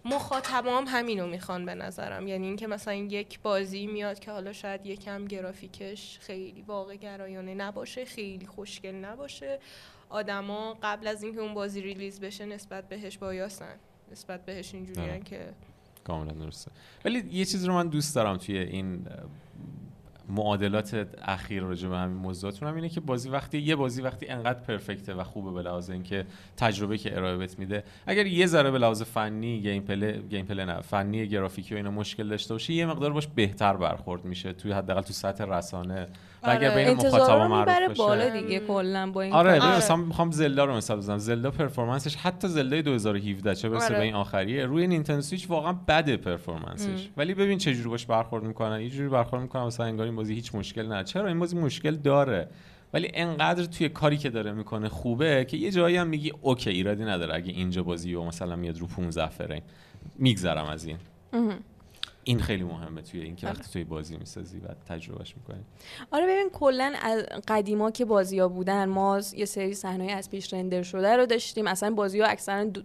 مخاطبام 0.05 0.85
همینو 0.87 1.27
می‌خوان 1.27 1.65
به 1.65 1.75
نظرم. 1.75 2.27
یعنی 2.27 2.47
اینکه 2.47 2.67
مثلا 2.67 2.93
یک 2.93 3.39
بازی 3.39 3.87
میاد 3.87 4.19
که 4.19 4.31
حالا 4.31 4.53
شاید 4.53 4.85
یکم 4.85 5.25
گرافیکش 5.25 6.19
خیلی 6.21 6.61
واقع 6.61 6.95
گرایانه 6.95 7.53
نباشه 7.53 8.05
خیلی 8.05 8.45
خوشگل 8.45 8.95
نباشه. 8.95 9.59
آدما 10.09 10.77
قبل 10.83 11.07
از 11.07 11.23
اینکه 11.23 11.39
اون 11.39 11.53
بازی 11.53 11.81
release 11.81 12.19
بشه 12.19 12.45
نسبت 12.45 12.89
بهش 12.89 13.17
bias 13.17 13.67
ن 13.67 13.79
نسبت 14.11 14.45
بهش 14.45 14.73
اینجوریان 14.73 15.09
آره. 15.09 15.19
که 15.19 15.53
کاملا 16.09 16.31
درسته. 16.31 16.71
ولی 17.05 17.23
یه 17.31 17.45
چیز 17.45 17.65
رو 17.65 17.73
من 17.73 17.87
دوست 17.87 18.15
دارم 18.15 18.37
توی 18.37 18.57
این 18.57 19.07
معادلات 20.29 21.07
اخیر 21.21 21.63
راجع 21.63 21.89
به 21.89 21.97
همین 21.97 22.17
موضوعاتون 22.17 22.67
هم 22.67 22.75
اینه 22.75 22.89
که 22.89 22.99
بازی 22.99 23.29
وقتی 23.29 23.57
یه 23.57 23.75
بازی 23.75 24.01
وقتی 24.01 24.27
انقدر 24.27 24.59
perfect 24.59 25.07
ه 25.07 25.13
و 25.13 25.23
خوبه 25.23 25.51
به 25.51 25.61
لحاظ 25.61 25.89
اینکه 25.89 26.25
تجربه 26.57 26.97
که 26.97 27.17
ارائه 27.17 27.37
بهت 27.37 27.59
میده 27.59 27.83
اگر 28.07 28.25
یه 28.25 28.45
ذره 28.45 28.71
به 28.71 28.77
لحاظ 28.77 29.03
فنی 29.03 29.61
gameplay 29.61 30.21
gameplay 30.29 30.65
نه 30.65 30.81
فنی 30.81 31.27
گرافیکی 31.27 31.73
و 31.73 31.77
اینا 31.77 31.91
مشکل 31.91 32.27
داشته 32.27 32.53
باشه 32.53 32.73
یه 32.73 32.85
مقدار 32.85 33.13
باش 33.13 33.27
بهتر 33.27 33.77
برخورد 33.77 34.25
میشه 34.25 34.53
توی 34.53 34.71
حداقل 34.71 35.01
تو 35.01 35.13
سطح 35.13 35.43
رسانه 35.43 36.07
و 36.43 36.49
اگر 36.49 36.71
آره. 36.71 36.85
بین 36.85 36.93
مخاطبا 36.93 37.43
رو 37.43 37.47
معروف 37.47 37.89
بشه 37.89 38.03
بالا 38.03 38.29
دیگه 38.29 38.59
کلا 38.59 39.11
با 39.11 39.21
این 39.21 39.33
آره 39.33 39.61
آره. 39.61 39.77
مثلا 39.77 39.95
می‌خوام 39.95 40.31
Zelda 40.31 40.65
رو 40.65 40.75
مثال 40.75 40.97
بزنم 40.97 41.17
Zelda 41.17 41.51
performance 41.51 42.06
ش 42.06 42.15
حتی 42.15 42.47
Zelda 42.47 42.81
2017 42.81 43.55
چه 43.55 43.69
برسه 43.69 43.85
آره. 43.85 43.97
به 43.97 44.03
این 44.03 44.13
آخریه 44.13 44.65
روی 44.65 44.87
Nintendo 44.87 45.21
Switch 45.21 45.49
واقعا 45.49 45.73
بده 45.87 46.17
performance 46.17 46.90
ش. 46.90 47.09
ولی 47.17 47.33
ببین 47.33 47.57
چه 47.57 47.73
جوری 47.73 47.89
باش 47.89 48.05
برخورد 48.05 48.43
می‌کنن 48.43 48.81
یه 48.81 48.89
جوری 48.89 49.09
برخورد 49.09 49.41
می‌کنن 49.41 49.63
مثلا 49.63 49.85
انگار 49.85 50.07
بازی 50.19 50.33
هیچ 50.33 50.55
مشکل 50.55 50.85
نداره. 50.85 51.03
چرا؟ 51.03 51.27
این 51.27 51.39
بازی 51.39 51.55
مشکل 51.57 51.95
داره. 51.95 52.49
ولی 52.93 53.11
انقدر 53.13 53.65
توی 53.65 53.89
کاری 53.89 54.17
که 54.17 54.29
داره 54.29 54.51
می‌کنه 54.51 54.89
خوبه 54.89 55.45
که 55.45 55.57
یه 55.57 55.71
جایی 55.71 55.97
هم 55.97 56.07
میگی 56.07 56.33
okay 56.41 56.69
ایرادی 56.69 57.03
نداره. 57.03 57.35
اگه 57.35 57.51
اینجا 57.51 57.83
بازی 57.83 58.13
و 58.13 58.23
مثلا 58.23 58.55
میاد 58.55 58.77
رو 58.77 58.87
15 58.87 59.29
فریم 59.29 59.63
میگذرم 60.15 60.65
از 60.65 60.85
این. 60.85 60.97
این 62.23 62.39
خیلی 62.39 62.63
مهمه 62.63 63.01
توی 63.01 63.21
این 63.21 63.35
که 63.35 63.45
بله. 63.45 63.55
وقتی 63.55 63.71
توی 63.73 63.83
بازی 63.83 64.17
می‌سازی 64.17 64.59
و 64.59 64.67
تجربهش 64.87 65.35
می‌کنی. 65.37 65.63
آره 66.11 66.25
ببین 66.25 66.49
کلا 66.49 66.93
از 67.01 67.25
قدیما 67.47 67.91
که 67.91 68.05
بازی 68.05 68.39
ها 68.39 68.47
بودن 68.47 68.85
ما 68.85 69.21
یه 69.37 69.45
سری 69.45 69.73
صحنه 69.73 70.11
از 70.11 70.29
پیش 70.29 70.53
render 70.53 70.83
شده 70.83 71.15
رو 71.15 71.25
داشتیم. 71.25 71.67
اصلا 71.67 71.91
بازی 71.91 72.19
ها 72.19 72.27
اکثرا 72.27 72.63
دو 72.63 72.81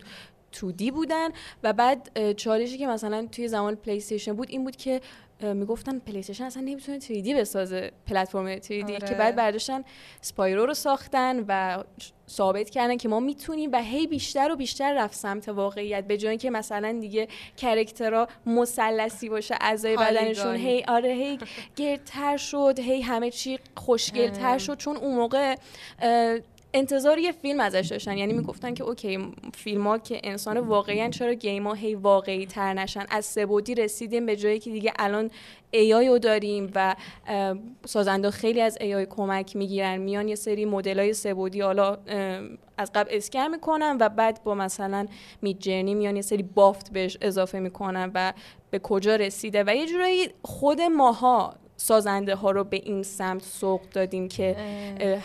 2D 0.54 0.92
بودن 0.92 1.28
و 1.62 1.72
بعد 1.72 2.32
چالشی 2.32 2.78
که 2.78 2.86
مثلا 2.86 3.26
توی 3.32 3.48
زمان 3.48 3.74
پلی 3.74 4.32
بود 4.36 4.50
این 4.50 4.64
بود 4.64 4.76
که 4.76 5.00
می‌گفتن 5.42 5.98
PlayStation 5.98 6.44
اصلا 6.44 6.62
نمی‌تونه 6.62 7.00
3D 7.00 7.28
بسازه 7.28 7.92
پلتفرم 8.06 8.56
3D 8.56 8.82
آره. 8.82 8.98
که 8.98 9.14
بعد 9.14 9.36
برداشتن 9.36 9.84
Spyro 10.20 10.66
رو 10.66 10.74
ساختن 10.74 11.44
و 11.48 11.82
ثابت 12.30 12.70
کردن 12.70 12.96
که 12.96 13.08
ما 13.08 13.20
می‌تونیم 13.20 13.70
و 13.72 13.82
هی 13.82 14.06
بیشتر 14.06 14.52
و 14.52 14.56
بیشتر 14.56 14.94
رفت 14.94 15.14
سمت 15.14 15.48
واقعیت 15.48 16.06
به 16.06 16.16
جای 16.16 16.30
اینکه 16.30 16.50
مثلا 16.50 16.98
دیگه 17.00 17.28
character 17.56 18.21
ها 18.21 18.28
مثلثی 18.46 19.28
باشه 19.28 19.54
اعضای 19.60 19.96
بدنشون. 19.96 20.56
هی 20.56 20.84
آره 20.88 21.12
هی 21.12 21.38
گردتر 21.76 22.36
شد 22.36 22.78
هی 22.78 23.02
همه 23.02 23.30
چی 23.30 23.58
خوشگلتر. 23.76 24.58
شد 24.58 24.76
چون 24.76 24.96
اون 24.96 25.14
موقع 25.14 25.56
انتظار 26.74 27.18
یه 27.18 27.32
فیلم 27.32 27.60
ازش 27.60 27.86
داشتن. 27.90 28.18
یعنی 28.18 28.32
می‌گفتن 28.32 28.74
که 28.74 28.84
okay 28.84 29.18
فیلم 29.54 29.86
ها 29.86 29.98
که 29.98 30.20
انسان 30.24 30.58
واقعی 30.58 31.10
چرا 31.10 31.34
game 31.34 31.66
ها 31.66 31.74
هی 31.74 31.94
واقعی 31.94 32.46
تر 32.46 32.74
نشن؟ 32.74 33.04
از 33.10 33.24
سه 33.24 33.41
بعدی 33.41 33.74
رسیدیم 33.74 34.26
به 34.26 34.36
جایی 34.36 34.58
که 34.58 34.70
دیگه 34.70 34.92
الان 34.98 35.30
AI 35.74 36.06
رو 36.08 36.18
داریم 36.18 36.70
و 36.74 36.96
سازنده 37.86 38.30
خیلی 38.30 38.60
از 38.60 38.78
AI 38.80 39.06
کمک 39.10 39.56
می‌گیرن. 39.56 39.96
میان 39.96 40.28
یه 40.28 40.34
سری 40.34 40.64
مدل 40.64 40.98
های 40.98 41.12
سبودی 41.12 41.60
حالا 41.60 41.98
از 42.78 42.90
قبل 42.94 43.08
اسکن 43.10 43.48
می‌کنن 43.48 43.96
و 44.00 44.08
بعد 44.08 44.40
با 44.44 44.54
مثلا 44.54 45.06
مید 45.42 45.58
جرنی 45.58 45.94
میان 45.94 46.16
یه 46.16 46.22
سری 46.22 46.42
بافت 46.42 46.92
بهش 46.92 47.18
اضافه 47.20 47.58
می‌کنن 47.58 48.10
و 48.14 48.32
به 48.70 48.78
کجا 48.78 49.16
رسیده. 49.16 49.64
و 49.66 49.76
یه 49.76 49.86
جورایی 49.86 50.28
خود 50.42 50.80
ماها 50.80 51.54
سازنده 51.76 52.34
ها 52.34 52.50
رو 52.50 52.64
به 52.64 52.76
این 52.76 53.02
سمت 53.02 53.42
سوق 53.42 53.80
دادیم 53.92 54.28
که 54.28 54.56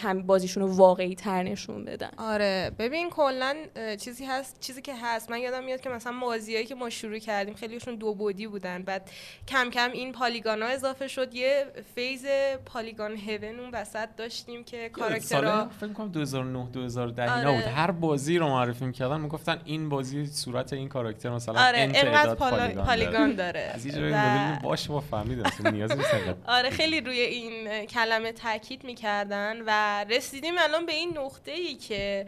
هم 0.02 0.22
بازیشون 0.24 0.64
رو 0.64 0.76
واقعی 0.76 1.16
تر 1.16 1.44
نشون 1.44 1.86
بدن. 1.86 2.10
آره 2.18 2.72
ببین 2.80 3.10
کلا 3.10 3.56
چیزی 4.00 4.26
هست 4.26 4.60
چیزی 4.60 4.82
که 4.82 4.94
هست. 5.04 5.32
من 5.32 5.40
یادم 5.40 5.64
میاد 5.64 5.80
که 5.82 5.90
مثلا 5.90 6.14
بازیایی 6.22 6.66
که 6.66 6.76
ما 6.76 6.90
شروع 6.90 7.18
کردیم 7.18 7.54
خیلیشون 7.56 7.96
دو 7.96 8.14
بعدی 8.14 8.48
بودن. 8.48 8.84
بعد 8.84 9.10
کم 9.48 9.70
کم 9.70 9.92
این 9.92 10.12
polygon 10.12 10.59
ا 10.59 10.66
اضافه 10.66 11.08
شد. 11.08 11.36
یه 11.36 11.66
phase 11.96 12.26
polygon 12.66 13.16
heaven 13.16 13.60
اون 13.60 13.70
وسط 13.74 14.10
داشتیم 14.18 14.64
که 14.64 14.90
کاراکترها 14.90 15.60
سال 15.60 15.70
فکر 15.70 15.94
کنم 15.94 16.08
2009 16.08 16.68
2010 16.74 17.22
اینا 17.38 17.50
آره. 17.50 17.58
بود. 17.62 17.72
هر 17.72 17.92
بازی 17.92 18.38
رو 18.38 18.48
معرفی 18.48 18.86
می‌کردن 18.86 19.22
می‌گفتن 19.22 19.62
این 19.66 19.90
بازی 19.90 20.26
صورت 20.26 20.74
این 20.74 20.90
کاراکتر 20.90 21.30
مثلا 21.30 21.68
آره 21.68 21.88
تعداد 21.92 22.38
poly- 22.38 22.50
polygon 22.50 22.74
داره. 22.74 22.86
polygon 22.88 23.36
داره. 23.36 23.60
از 23.60 23.88
ببینیم 23.88 24.60
باش 24.64 24.90
ما 24.90 25.00
فهمیدیم 25.00 25.46
اصلا 25.46 25.72
نیازی 25.72 25.96
نیست 25.96 26.14
انقدر 26.14 26.39
آره 26.48 26.70
خیلی 26.70 27.02
روی 27.02 27.20
این 27.20 27.86
کلمه 27.86 28.32
تاکید 28.32 28.84
می‌کردن 28.84 29.62
و 29.66 30.06
رسیدیم 30.10 30.54
الان 30.58 30.86
به 30.86 30.94
این 30.94 31.18
نقطه 31.18 31.52
ای 31.52 31.76
که 31.76 32.26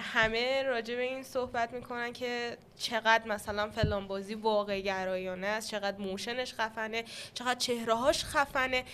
همه 0.00 0.62
راجع 0.62 0.96
به 0.96 1.02
این 1.02 1.22
صحبت 1.22 1.72
می‌کنن 1.72 2.12
که 2.12 2.56
چقدر 2.76 3.28
مثلا 3.28 3.70
فلان 3.70 4.08
بازی 4.08 4.34
واقع 4.34 4.80
گرایانه 4.80 5.46
است 5.46 5.70
چقدر 5.70 5.98
motion 5.98 6.40
ش 6.40 6.54
خفنه 6.54 7.04
چقدر 7.34 7.58
چهرههاش 7.58 8.24
خفنه 8.24 8.84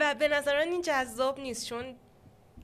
و 0.00 0.14
به 0.14 0.28
نظر 0.28 0.64
من 0.64 0.72
این 0.72 0.82
جذاب 0.82 1.40
نیست 1.40 1.66
چون 1.66 1.84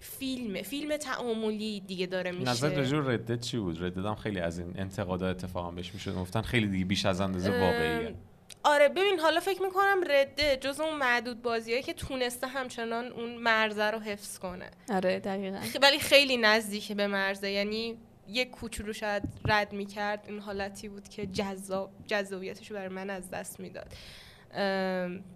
فیلم 0.01 0.63
فیلم 0.63 0.97
تعاملی 0.97 1.81
دیگه 1.81 2.07
داره 2.07 2.33
میشه. 2.33 2.51
نظر 2.51 2.75
راجع 2.75 2.97
ردت 2.97 3.41
چی 3.41 3.59
بود؟ 3.59 3.83
ردت 3.83 3.97
هم 4.07 4.15
خیلی 4.15 4.41
از 4.41 4.59
این 4.59 4.75
انتقادات 4.79 5.45
اتفاقا 5.45 5.71
بهش 5.71 5.95
می‌شد 5.95 6.15
گفتن 6.15 6.43
خیلی 6.43 6.67
دیگه 6.67 6.85
بیش 6.85 7.07
از 7.07 7.21
اندازه 7.21 7.51
واقعیه. 7.51 8.15
آره 8.65 8.89
ببین 8.89 9.19
حالا 9.19 9.41
فکر 9.41 9.63
می‌کنم 9.63 10.01
رده 10.11 10.57
جز 10.57 10.81
اون 10.81 10.95
معدود 10.95 11.43
بازیایی 11.43 11.83
که 11.83 11.93
تونسته 11.93 12.47
همچنان 12.47 13.07
اون 13.07 13.35
مرزه 13.35 13.85
رو 13.85 13.99
حفظ 13.99 14.39
کنه. 14.39 14.71
آره 14.89 15.21
دقیقا. 15.21 15.61
ولی 15.83 15.99
خیلی 15.99 16.37
نزدیک 16.37 16.93
به 16.93 17.07
مرزه 17.07 17.51
یعنی 17.51 17.99
یک 18.29 18.51
کوچولو 18.51 18.93
شاید 18.93 19.23
رد 19.45 19.73
می‌کرد 19.73 20.25
این 20.27 20.41
حالتی 20.41 20.89
بود 20.89 21.09
که 21.09 21.27
جذاب 21.27 21.91
جذابیتش 22.07 22.73
برای 22.73 22.89
من 22.89 23.11
از 23.11 23.31
دست 23.31 23.61
می‌داد. 23.61 23.87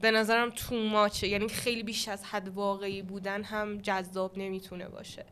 به 0.01 0.11
نظرم 0.11 0.51
تو 0.51 0.75
ماچه 0.75 1.29
یعنی 1.29 1.49
خیلی 1.49 1.83
بیش 1.83 2.09
از 2.09 2.25
حد 2.25 2.49
واقعی 2.49 3.03
بودن 3.03 3.43
هم 3.43 3.79
جذاب 3.79 4.39
نمی‌تونه 4.39 4.89
باشه. 4.89 5.25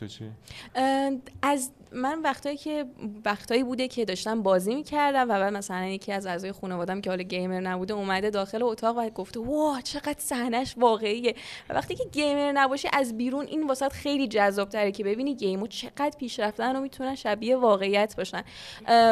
تو 0.00 0.06
چی؟ 0.06 0.24
از 1.42 1.70
من 1.92 2.22
وقتایی 2.22 2.56
که 2.56 2.84
وقتایی 3.24 3.62
بوده 3.62 3.88
که 3.88 4.04
داشتم 4.04 4.42
بازی 4.42 4.74
می‌کردم 4.74 5.22
و 5.22 5.26
بعد 5.26 5.52
مثلا 5.52 5.86
یکی 5.86 6.12
از 6.12 6.26
اعضای 6.26 6.52
خانوادم 6.52 7.00
که 7.00 7.10
حالا 7.10 7.22
گیمر 7.22 7.60
نبوده 7.60 7.94
اومده 7.94 8.30
داخل 8.30 8.62
اتاق 8.62 8.98
و 8.98 9.10
گفته 9.10 9.40
واه 9.40 9.82
چقدر 9.82 10.18
صحنش 10.18 10.74
واقعیه. 10.78 11.34
و 11.68 11.74
وقتی 11.74 11.94
که 11.94 12.04
گیمر 12.12 12.52
نباشه 12.52 12.88
از 12.92 13.16
بیرون 13.16 13.46
این 13.46 13.66
واسط 13.66 13.92
خیلی 13.92 14.28
جذاب 14.28 14.68
تره 14.68 14.92
که 14.92 15.04
ببینی 15.04 15.34
گیمو 15.34 15.66
چقدر 15.66 16.12
پیشرفتن 16.18 16.76
و 16.76 16.80
می‌تونن 16.80 17.14
شبیه 17.14 17.56
واقعیت 17.56 18.16
باشن. 18.16 18.42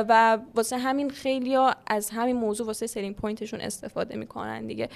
و 0.09 0.39
واسه 0.55 0.79
همین 0.79 1.11
خیلی 1.11 1.57
از 1.87 2.11
همین 2.11 2.37
موضوع 2.37 2.67
واسه 2.67 2.87
selling 2.87 3.17
point 3.17 3.41
شون 3.41 3.61
استفاده 3.61 4.17
می‌کنن 4.17 4.67
دیگه. 4.67 4.89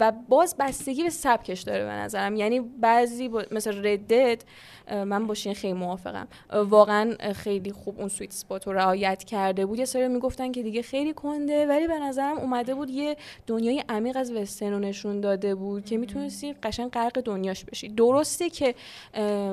و 0.00 0.12
باز 0.28 0.56
بستگی 0.58 1.02
به 1.02 1.10
سبکش 1.10 1.60
داره 1.60 1.84
به 1.84 1.90
نظرم. 1.90 2.36
یعنی 2.36 2.60
بعضی 2.60 3.30
مثل 3.50 3.86
Red 3.86 4.11
Dead 4.11 4.44
من 4.90 5.26
باهاش 5.26 5.54
خیلی 5.54 5.72
موافقم. 5.72 6.28
واقعا 6.52 7.14
خیلی 7.34 7.72
خوب 7.72 7.98
اون 7.98 8.08
sweet 8.08 8.32
spot 8.32 8.66
رو 8.66 8.72
رعایت 8.72 9.24
کرده 9.24 9.66
بود. 9.66 9.78
یه 9.78 9.84
سری 9.84 10.08
می‌گفتن 10.08 10.52
که 10.52 10.62
دیگه 10.62 10.82
خیلی 10.82 11.12
کنده 11.12 11.66
ولی 11.66 11.86
به 11.86 11.98
نظرم 11.98 12.38
اومده 12.38 12.74
بود 12.74 12.90
یه 12.90 13.16
دنیای 13.46 13.84
عمیق 13.88 14.16
از 14.16 14.32
وسترن 14.32 14.84
نشون 14.84 15.20
داده 15.20 15.54
بود 15.54 15.84
که 15.84 15.96
می‌تونستی 15.98 16.52
قشنگ 16.62 16.90
غرق 16.90 17.20
دنیاش 17.20 17.64
بشی. 17.64 17.88
درسته 17.88 18.50
که 18.50 18.74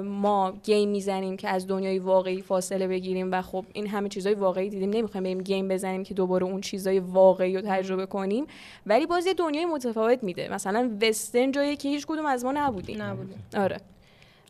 ما 0.04 0.54
گیم 0.64 0.90
می‌زنیم 0.90 1.38
که 1.38 1.50
از 1.50 1.68
دنیای 1.68 2.00
واقعی 2.00 2.42
فاصله 2.42 2.88
بگیریم 2.88 3.32
و 3.32 3.42
خب 3.42 3.66
این 3.74 3.88
همه 3.88 4.10
چیزای 4.10 4.34
واقعی 4.34 4.70
دیدیم. 4.70 4.90
نمی‌خوایم 4.90 5.24
بریم 5.24 5.42
گیم 5.42 5.68
بزنیم 5.68 6.04
که 6.04 6.14
دوباره 6.14 6.46
اون 6.46 6.62
چیزای 6.62 7.00
واقعی 7.00 7.56
رو 7.56 7.62
تجربه 7.66 8.06
کنیم. 8.06 8.46
ولی 8.86 9.06
باز 9.06 9.26
یه 9.26 9.34
دنیای 9.34 9.66
متفاوت 9.66 10.24
میده. 10.24 10.54
مثلا 10.54 10.92
وسترن 11.02 11.52
جایی 11.52 11.76
که 11.76 11.90
هیچ 11.90 12.06
کدوم 12.08 12.26
از 12.26 12.46
ما 12.46 12.52
نبودیم. 12.52 13.02
نبودیم. 13.02 13.44
آره. 13.58 13.78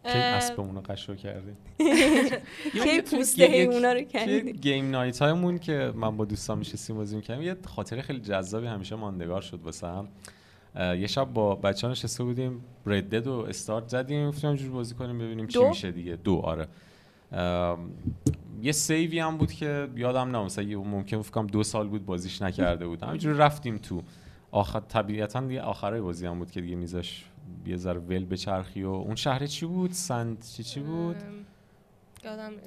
کی 0.04 0.18
اسبمون 0.18 0.76
رو 0.76 0.82
قشو 0.82 1.16
کردیم. 1.16 1.58
کی 2.84 3.02
پوسته 3.02 3.44
اونا 3.74 3.94
رو 3.94 4.02
کردیم. 4.02 4.52
گیم 4.52 4.90
نایت 4.92 5.22
هایمون 5.22 5.58
که 5.60 5.92
من 5.96 6.18
با 6.18 6.26
دوستان 6.26 6.58
میشستیم 6.58 6.96
بازی 6.96 7.16
می‌کردیم 7.16 7.44
یه 7.44 7.56
خاطره 7.66 8.02
خیلی 8.02 8.20
جذابی 8.20 8.68
همیشه 8.68 8.96
ماندگار 8.96 9.42
شد 9.42 9.60
واسه 9.64 9.88
هم. 9.88 10.08
یه 10.76 11.08
شب 11.08 11.34
با 11.34 11.56
بچه 11.56 11.88
ها 11.88 11.92
نشسته 11.92 12.24
بودیم 12.24 12.62
ردد 12.86 13.28
و 13.28 13.34
استارت 13.34 13.88
زدیم 13.88 14.30
گفتیم 14.30 14.56
جور 14.56 14.72
بازی 14.72 14.96
کنیم 14.96 15.18
ببینیم 15.20 15.48
چی 15.48 15.64
میشه 15.64 15.92
دیگه. 15.92 16.16
دو 16.16 16.36
آره. 16.44 16.68
یه 18.62 18.72
سیوی 18.72 19.20
هم 19.20 19.38
بود 19.38 19.52
که 19.52 19.88
یادم 19.96 20.36
نه 20.36 20.44
مثلا 20.44 20.66
ممکن 20.84 21.22
فکرم 21.22 21.48
دو 21.48 21.64
سال 21.64 21.88
بود 21.88 22.06
بازیش 22.06 22.42
نکرده 22.42 22.88
بود 22.88 23.04
همینجوری 23.04 23.38
رفتیم 23.38 23.78
تو. 23.78 24.02
آخر 24.52 24.80
طبیعتا 24.80 25.42
دیگه 25.42 25.62
آخرای 25.62 26.02
بازی 26.02 26.26
هم 26.26 26.40
بود 26.40 26.52
که 26.52 26.62
دیگه 26.62 26.76
میزش 26.76 27.26
یه 27.66 27.78
ذره 27.78 28.00
ول 28.00 28.26
بچرخی 28.26 28.84
و 28.84 28.90
اون 28.90 29.16
شهر 29.16 29.46
چی 29.46 29.66
بود؟ 29.66 29.92
سنت 29.92 30.52
چی 30.52 30.64
چی 30.64 30.80
بود؟ 30.80 31.16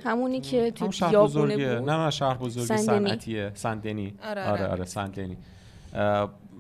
همونی 0.04 0.40
که 0.40 0.70
تو 0.70 0.88
بیابونه 0.88 1.56
بود. 1.56 1.90
نه 1.90 2.04
نه 2.04 2.10
شهر 2.10 2.34
بزرگ 2.34 2.76
صنعتیه 2.76 3.50
سندنی. 3.54 4.14
آره 4.22 4.44
آره, 4.44 4.66
آره. 4.66 4.84
سندنی. 4.84 5.36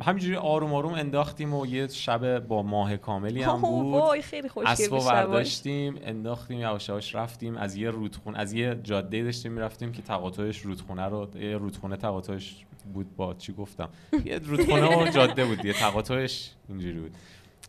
همینجوری 0.02 0.36
آروم 0.36 0.74
آروم 0.74 0.94
انداختیم 0.94 1.54
و 1.54 1.66
یه 1.66 1.88
شب 1.88 2.38
با 2.38 2.62
ماه 2.62 2.96
کاملی 2.96 3.42
هم 3.42 3.60
بود. 3.60 3.94
وای 3.94 4.22
خیلی 4.22 4.48
خوشگل 4.48 4.88
برداشتیم 4.88 5.94
انداختیم 6.04 6.60
یواش 6.60 6.88
یواش 6.88 7.14
رفتیم. 7.14 7.56
از 7.56 7.76
یه 7.76 7.90
رودخونه 7.90 8.38
از 8.38 8.52
یه 8.52 8.80
جاده 8.82 9.22
داشتیم 9.22 9.52
می‌رفتیم 9.52 9.92
که 9.92 10.02
تقاطعش 10.02 10.58
رودخونه 10.58 11.04
رو 11.04 11.28
یه 11.34 11.56
رودخونه 11.56 11.96
تقاطعش 11.96 12.64
بود 12.94 13.16
با 13.16 13.34
چی 13.34 13.52
گفتم؟ 13.52 13.88
یه 14.24 14.38
رودخونه 14.38 14.96
و 14.96 15.10
جاده 15.10 15.44
بود 15.44 15.64
یه 15.64 15.72
تقاطعش 15.72 16.50
اینجوری 16.68 17.00
بود. 17.00 17.14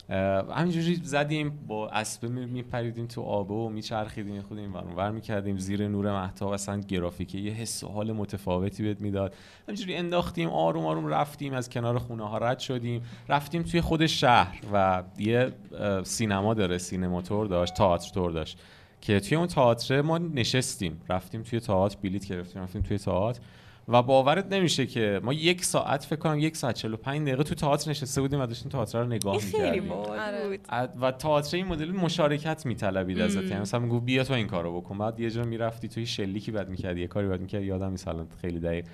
همینجوری 0.10 0.96
زدیم 0.96 1.50
با 1.68 1.90
اسبه 1.90 2.28
میپریدیم 2.28 3.08
تو 3.08 3.22
آبه 3.22 3.54
و 3.54 3.70
میچرخیدیم 3.70 4.42
خود 4.42 4.58
این 4.58 4.72
ور 4.72 5.12
می‌کردیم 5.12 5.58
زیر 5.58 5.88
نور 5.88 6.22
مهتاب 6.22 6.52
اصلا 6.52 6.80
گرافیکی 6.80 7.42
یه 7.42 7.52
حس 7.52 7.84
و 7.84 7.88
حال 7.88 8.12
متفاوتی 8.12 8.84
بهت 8.84 9.02
می‌داد. 9.02 9.36
همینجوری 9.68 9.96
انداختیم 9.96 10.50
آروم 10.50 10.86
آروم 10.86 11.08
رفتیم 11.08 11.54
از 11.54 11.70
کنار 11.70 11.98
خونه 12.00 12.30
ها 12.30 12.38
رد 12.38 12.60
شدیم. 12.60 13.02
رفتیم 13.30 13.64
توی 13.64 13.82
خود 13.82 14.06
شهر 14.06 14.60
و 14.74 15.04
یه 15.18 15.52
سینما 16.04 16.54
داره 16.54 16.78
سینماتور 16.78 17.48
داشت 17.48 17.74
تئاتر 17.74 18.10
تور 18.10 18.32
داشت. 18.32 18.60
که 19.02 19.20
توی 19.20 19.38
اون 19.38 19.48
تئاتر 19.48 20.02
ما 20.02 20.18
نشستیم. 20.18 21.02
رفتیم 21.10 21.44
توی 21.44 21.60
تئاتر 21.60 21.98
بلیت 22.04 22.26
گرفتیم 22.26 22.62
رفتیم 22.62 22.82
توی 22.82 22.98
تئاتر. 22.98 23.42
و 23.88 24.02
باورت 24.02 24.54
نمیشه 24.54 24.86
که 24.86 25.20
ما 25.24 25.34
یک 25.34 25.66
ساعت 25.66 26.04
فکر 26.04 26.16
کنم 26.20 26.40
یک 26.40 26.58
ساعت 26.58 26.76
45 26.76 27.22
دقیقه 27.22 27.44
تو 27.44 27.56
تئاتر 27.56 27.92
نشسته 27.92 28.22
بودیم 28.22 28.42
و 28.42 28.46
داشتیم 28.46 28.72
تئاتر 28.72 29.00
رو 29.00 29.08
نگاه 29.08 29.36
می‌کردیم. 29.36 29.92
آره. 29.92 30.60
و 31.02 31.12
تئاتر 31.12 31.58
این 31.58 31.68
مدل 31.68 31.92
مشارکت 31.92 32.66
میطلبید 32.66 33.22
ازت. 33.22 33.44
یعنی 33.44 33.60
مثلا 33.60 33.80
میگو 33.80 34.00
بیا 34.00 34.24
تو 34.24 34.34
این 34.34 34.48
کارو 34.48 34.82
بکن. 34.82 34.98
بعد 34.98 35.20
یه 35.20 35.32
جا 35.32 35.44
می‌رفتی 35.44 35.88
توی 35.88 36.06
شلیکی 36.06 36.52
بعد 36.52 36.70
می‌کردی 36.70 37.02
یه 37.02 37.08
کاری 37.08 37.28
بعد 37.28 37.42
می‌کردی. 37.42 37.66
یادم 37.66 37.90
نیست 37.90 38.10
خیلی 38.42 38.60
دقیق. 38.60 38.86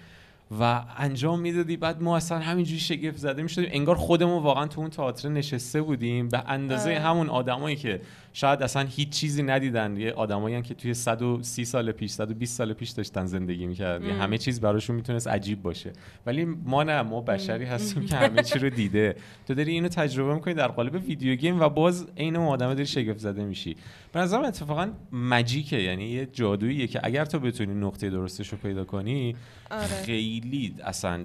و 0.59 0.83
انجام 0.97 1.39
می‌دادی. 1.39 1.77
بعد 1.77 2.03
ما 2.03 2.17
اصلا 2.17 2.39
همینجوری 2.39 2.79
شگفت 2.79 3.17
زده 3.17 3.41
می‌شدیم. 3.41 3.69
انگار 3.73 3.95
خودمون 3.95 4.43
واقعا 4.43 4.67
تو 4.67 4.81
اون 4.81 4.89
تئاتر 4.89 5.29
نشسته 5.29 5.81
بودیم. 5.81 6.29
به 6.29 6.43
اندازه 6.47 6.91
آه. 6.91 6.97
همون 6.99 7.29
آدمایی 7.29 7.75
که 7.75 8.01
شاید 8.39 8.63
اصلا 8.63 8.87
هیچ 8.89 9.09
چیزی 9.09 9.43
ندیدن. 9.43 9.97
یه 9.97 10.11
آدمایی 10.11 10.61
که 10.61 10.73
توی 10.73 10.93
130 10.93 11.65
سال 11.65 11.91
پیش 11.91 12.11
120 12.11 12.57
سال 12.57 12.73
پیش 12.73 12.89
داشتن 12.89 13.25
زندگی 13.25 13.67
می‌کردن. 13.67 14.05
همه 14.05 14.37
چیز 14.37 14.61
براشون 14.61 14.95
می‌تونست 14.95 15.27
عجیب 15.27 15.61
باشه. 15.61 15.93
ولی 16.25 16.45
ما 16.45 16.83
نه 16.83 17.01
ما 17.01 17.21
بشری 17.21 17.65
هستیم 17.65 18.05
که 18.05 18.15
همه 18.23 18.43
چی 18.43 18.59
رو 18.59 18.69
دیده. 18.69 19.15
تو 19.47 19.53
داری 19.53 19.71
اینو 19.71 19.87
تجربه 19.87 20.33
می‌کنی 20.33 20.53
در 20.53 20.67
قالب 20.67 20.95
ویدیو 20.95 21.35
گیم 21.35 21.59
و 21.59 21.69
باز 21.69 22.07
عین 22.17 22.35
اون 22.35 22.47
آدمه 22.47 22.73
داری 22.73 22.85
شگفت 22.85 23.19
زده 23.19 23.45
میشی. 23.45 23.75
به 24.11 24.19
نظرم 24.19 24.43
اتفاقا 24.43 24.89
ماجیکه 25.11 25.77
یعنی 25.77 26.05
یه 26.05 26.25
جادوییه 26.25 26.87
که 26.87 26.99
اگر 27.03 27.25
تو 27.25 27.39
بتونی 27.39 27.73
نقطه 27.73 28.09
درستش 28.09 28.49
رو 28.49 28.57
پیدا 28.57 28.83
کنی 28.83 29.35
آره. 29.71 29.83
خیلی 29.85 30.75
اصلا 30.83 31.23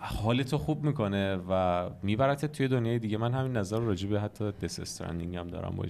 حالتو 0.00 0.58
خوب 0.58 0.84
می‌کنه 0.84 1.36
و 1.36 1.90
میبرت 2.02 2.44
توی 2.44 2.68
دنیای 2.68 2.98
دیگه. 2.98 3.18
من 3.18 3.32
همین 3.32 3.52
نظر 3.52 3.78
راجع 3.78 4.08
به 4.08 4.20
حتی 4.20 4.52
Death 4.52 4.80
Stranding 4.80 5.36
هم 5.36 5.48
دارم 5.48 5.76
با 5.76 5.84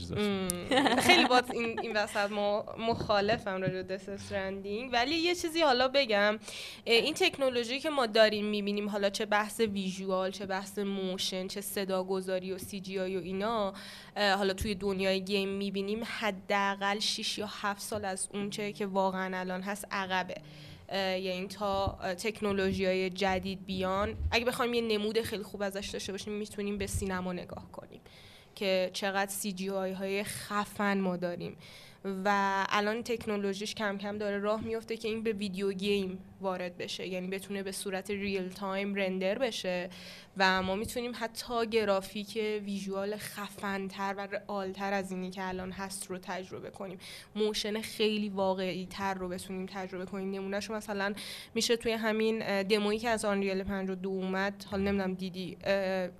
خیلی 0.99 1.27
با 1.27 1.43
این 1.53 1.81
این 1.81 1.97
وسط 1.97 2.31
مخالفم 2.79 3.61
راجع 3.61 3.83
Death 3.83 4.09
Stranding 4.09 4.91
ولی 4.93 5.15
یه 5.15 5.35
چیزی 5.35 5.61
حالا 5.61 5.89
بگم. 5.89 6.39
این 6.85 7.15
تکنولوژی 7.15 7.81
که 7.81 7.91
ما 7.91 8.07
داریم 8.07 8.45
می‌بینیم 8.45 8.89
حالا 8.89 9.11
چه 9.11 9.27
بحث 9.27 9.61
visual 9.61 10.31
چه 10.31 10.47
بحث 10.47 10.79
motion 10.79 11.47
چه 11.47 11.61
صدا 11.61 12.05
گذاری 12.05 12.53
و 12.53 12.59
CGI 12.59 13.17
و 13.17 13.21
اینا 13.21 13.73
حالا 14.17 14.53
توی 14.53 14.75
دنیای 14.75 15.21
game 15.21 15.49
می‌بینیم 15.49 16.01
حداقل 16.05 16.99
6 16.99 17.39
یا 17.39 17.49
7 17.51 17.81
سال 17.81 18.05
از 18.05 18.29
اونچه 18.35 18.73
که 18.73 18.87
واقعا 18.87 19.39
الان 19.39 19.63
هست 19.63 19.87
عقبه. 19.91 20.35
یعنی 20.93 21.47
تا 21.47 21.99
تکنولوژی 22.19 22.87
های 22.87 23.11
جدید 23.11 23.67
بیان. 23.67 24.15
اگه 24.31 24.45
بخوایم 24.45 24.75
یه 24.75 24.81
نمود 24.81 25.21
خیلی 25.21 25.43
خوب 25.43 25.63
ازش 25.63 25.89
داشته 25.89 26.13
باشیم 26.13 26.33
می‌تونیم 26.33 26.79
به 26.79 26.87
سینما 26.87 27.33
نگاه 27.33 27.73
کنیم 27.73 28.01
که 28.55 28.91
چقدر 28.93 29.31
CG 29.31 29.69
های 29.69 30.25
خفن 30.25 31.01
ما 31.01 31.17
داریم. 31.17 31.57
و 32.25 32.67
الان 32.69 33.03
تکنولوژیش 33.03 33.75
کم 33.75 33.99
کم 33.99 34.19
داره 34.19 34.39
راه 34.39 34.61
میفته 34.61 34.97
که 34.97 35.09
این 35.09 35.23
به 35.23 35.33
video 35.33 35.73
game 35.73 36.19
وارد 36.41 36.77
بشه 36.77 37.07
یعنی 37.07 37.27
بتونه 37.27 37.63
به 37.63 37.73
صورت 37.73 38.11
real 38.11 38.49
time 38.49 38.95
render 38.95 39.39
بشه. 39.39 39.91
و 40.41 40.63
ما 40.63 40.75
می‌تونیم 40.75 41.13
حتی 41.15 41.67
گرافیک 41.67 42.39
visual 42.65 43.17
خفنتر 43.17 44.15
و 44.19 44.21
real 44.21 44.69
تر 44.69 44.93
از 44.93 45.13
اینی 45.13 45.31
که 45.31 45.49
الان 45.49 45.73
هست 45.73 46.07
رو 46.07 46.19
تجربه 46.19 46.71
کنیم. 46.71 46.99
motion 47.37 47.81
خیلی 47.81 48.29
واقعی 48.29 48.87
تر 48.87 49.15
رو 49.15 49.29
بتونیم 49.29 49.67
تجربه 49.67 50.07
کنیم. 50.07 50.31
نمونهش 50.31 50.71
مثلا 50.71 51.15
میشه 51.55 51.77
توی 51.77 51.93
همین 51.93 52.63
دمویی 52.63 52.99
که 52.99 53.09
از 53.09 53.25
Unreal 53.25 53.63
5.2 53.63 54.09
اومد 54.09 54.65
حالا 54.71 54.83
نمی‌دونم 54.83 55.15
دیدی 55.15 55.57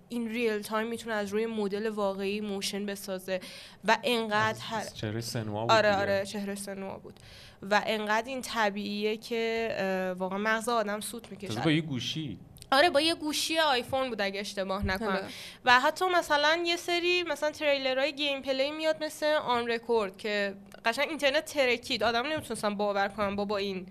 این 0.09 0.29
real 0.29 0.63
time 0.63 0.89
می‌تونه 0.89 1.15
از 1.15 1.33
روی 1.33 1.47
مدل 1.47 1.89
واقعی 1.89 2.41
motion 2.41 2.87
بسازه 2.87 3.41
و 3.85 3.99
انقدر 4.05 4.59
هر... 4.61 4.85
چهره 4.85 5.21
Senua 5.21 5.63
بود 5.63 5.73
آره 5.73 5.97
آره 5.97 6.27
چهره 6.27 6.55
Senua 6.55 6.99
بود. 6.99 7.15
و 7.63 7.83
انقدر 7.87 8.29
این 8.29 8.43
طبیعیه 8.43 9.17
که 9.17 10.15
واقعا 10.19 10.39
مغز 10.39 10.69
آدم 10.69 11.01
سوت 11.01 11.31
می‌کشه. 11.31 11.61
با 11.61 11.71
یه 11.71 11.81
گوشی. 11.81 12.39
آره 12.73 12.91
با 12.91 13.01
یه 13.01 13.15
گوشی 13.15 13.59
آیفون 13.59 14.09
بود 14.09 14.21
اگه 14.21 14.41
اشتباه 14.41 14.87
نکنم. 14.87 15.29
و 15.65 15.81
حتی 15.81 16.05
مثلا 16.09 16.63
یه 16.67 16.77
سری 16.77 17.23
مثلا 17.23 17.51
تریلرهای 17.51 18.13
gameplay 18.13 18.71
میاد 18.71 19.05
مثل 19.05 19.27
Unrecord 19.27 20.17
که 20.17 20.55
قشنگ 20.85 21.09
اینترنت 21.09 21.45
ترکید. 21.45 22.03
آدم 22.03 22.27
نمی‌تونستم 22.27 22.75
باور 22.75 23.09
کنم 23.09 23.37
با 23.37 23.45
با 23.45 23.57
این 23.57 23.87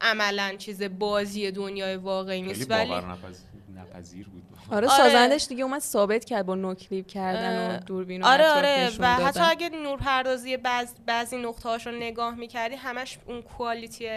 عملا 0.00 0.54
چیز 0.58 0.82
بازی 0.82 1.50
دنیای 1.50 1.96
واقعی 1.96 2.42
نیست. 2.42 2.70
ولی 2.70 2.92
نپذیر 3.78 4.28
بود. 4.28 4.42
آره, 4.70 4.88
آره. 4.88 4.96
سازندش 4.96 5.46
دیگه 5.46 5.64
اومد 5.64 5.80
ثابت 5.80 6.24
کرد 6.24 6.46
با 6.46 6.54
noclip 6.54 7.06
کردن 7.06 7.76
و 7.76 7.80
دوربین 7.80 8.24
آره 8.24 8.48
آره. 8.48 8.90
و 8.98 9.06
حتی 9.06 9.40
اگه 9.40 9.68
نورپردازی 9.68 10.56
بعض 10.56 10.94
بعضی 11.06 11.36
نقطه 11.36 11.76
رو 11.76 11.92
نگاه 11.92 12.34
می‌کردی 12.34 12.74
همش 12.74 13.18
اون 13.26 13.42
quality 13.42 14.08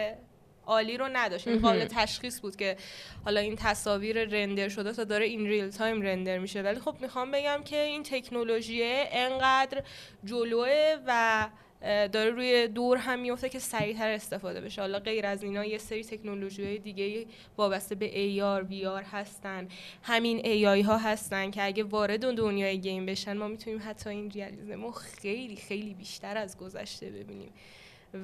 عالی 0.66 0.96
رو 0.96 1.08
نداشت. 1.12 1.48
این 1.48 1.60
قابل 1.60 1.84
تشخیص 1.84 2.40
بود 2.40 2.56
که 2.56 2.76
حالا 3.24 3.40
این 3.40 3.56
تصاویر 3.56 4.24
رندر 4.24 4.68
شده 4.68 4.92
یا 4.92 5.04
داره 5.04 5.26
این 5.26 5.46
real 5.46 5.70
time 5.70 6.02
رندر 6.02 6.38
میشه. 6.38 6.62
ولی 6.62 6.80
خب 6.80 6.96
می‌خوام 7.00 7.30
بگم 7.30 7.62
که 7.64 7.80
این 7.80 8.02
تکنولوژی 8.02 8.82
انقدر 8.84 9.82
جلوه 10.24 10.96
و 11.06 11.48
داره 11.82 12.30
روی 12.30 12.68
دور 12.68 12.96
هم 12.96 13.18
میفته 13.18 13.48
که 13.48 13.58
سریعتر 13.58 14.10
استفاده 14.10 14.60
بشه. 14.60 14.80
حالا 14.80 14.98
غیر 14.98 15.26
از 15.26 15.42
اینا 15.42 15.64
یه 15.64 15.78
سری 15.78 16.04
تکنولوژی 16.04 16.64
های 16.64 16.78
دیگه 16.78 17.26
وابسته 17.58 17.94
به 17.94 18.08
AR 18.10 18.72
VR 18.72 19.04
هستن. 19.12 19.68
همین 20.02 20.40
AI 20.40 20.84
ها 20.84 20.96
هستن 20.96 21.50
که 21.50 21.64
اگه 21.64 21.84
وارد 21.84 22.24
اون 22.24 22.34
دنیای 22.34 22.78
گیم 22.78 23.06
بشن 23.06 23.36
ما 23.36 23.48
می‌تونیم 23.48 23.82
حتی 23.84 24.10
این 24.10 24.30
ریالیزم 24.30 24.90
خیلی 24.90 25.56
خیلی 25.56 25.94
بیشتر 25.94 26.36
از 26.36 26.58
گذشته 26.58 27.10
ببینیم. 27.10 27.52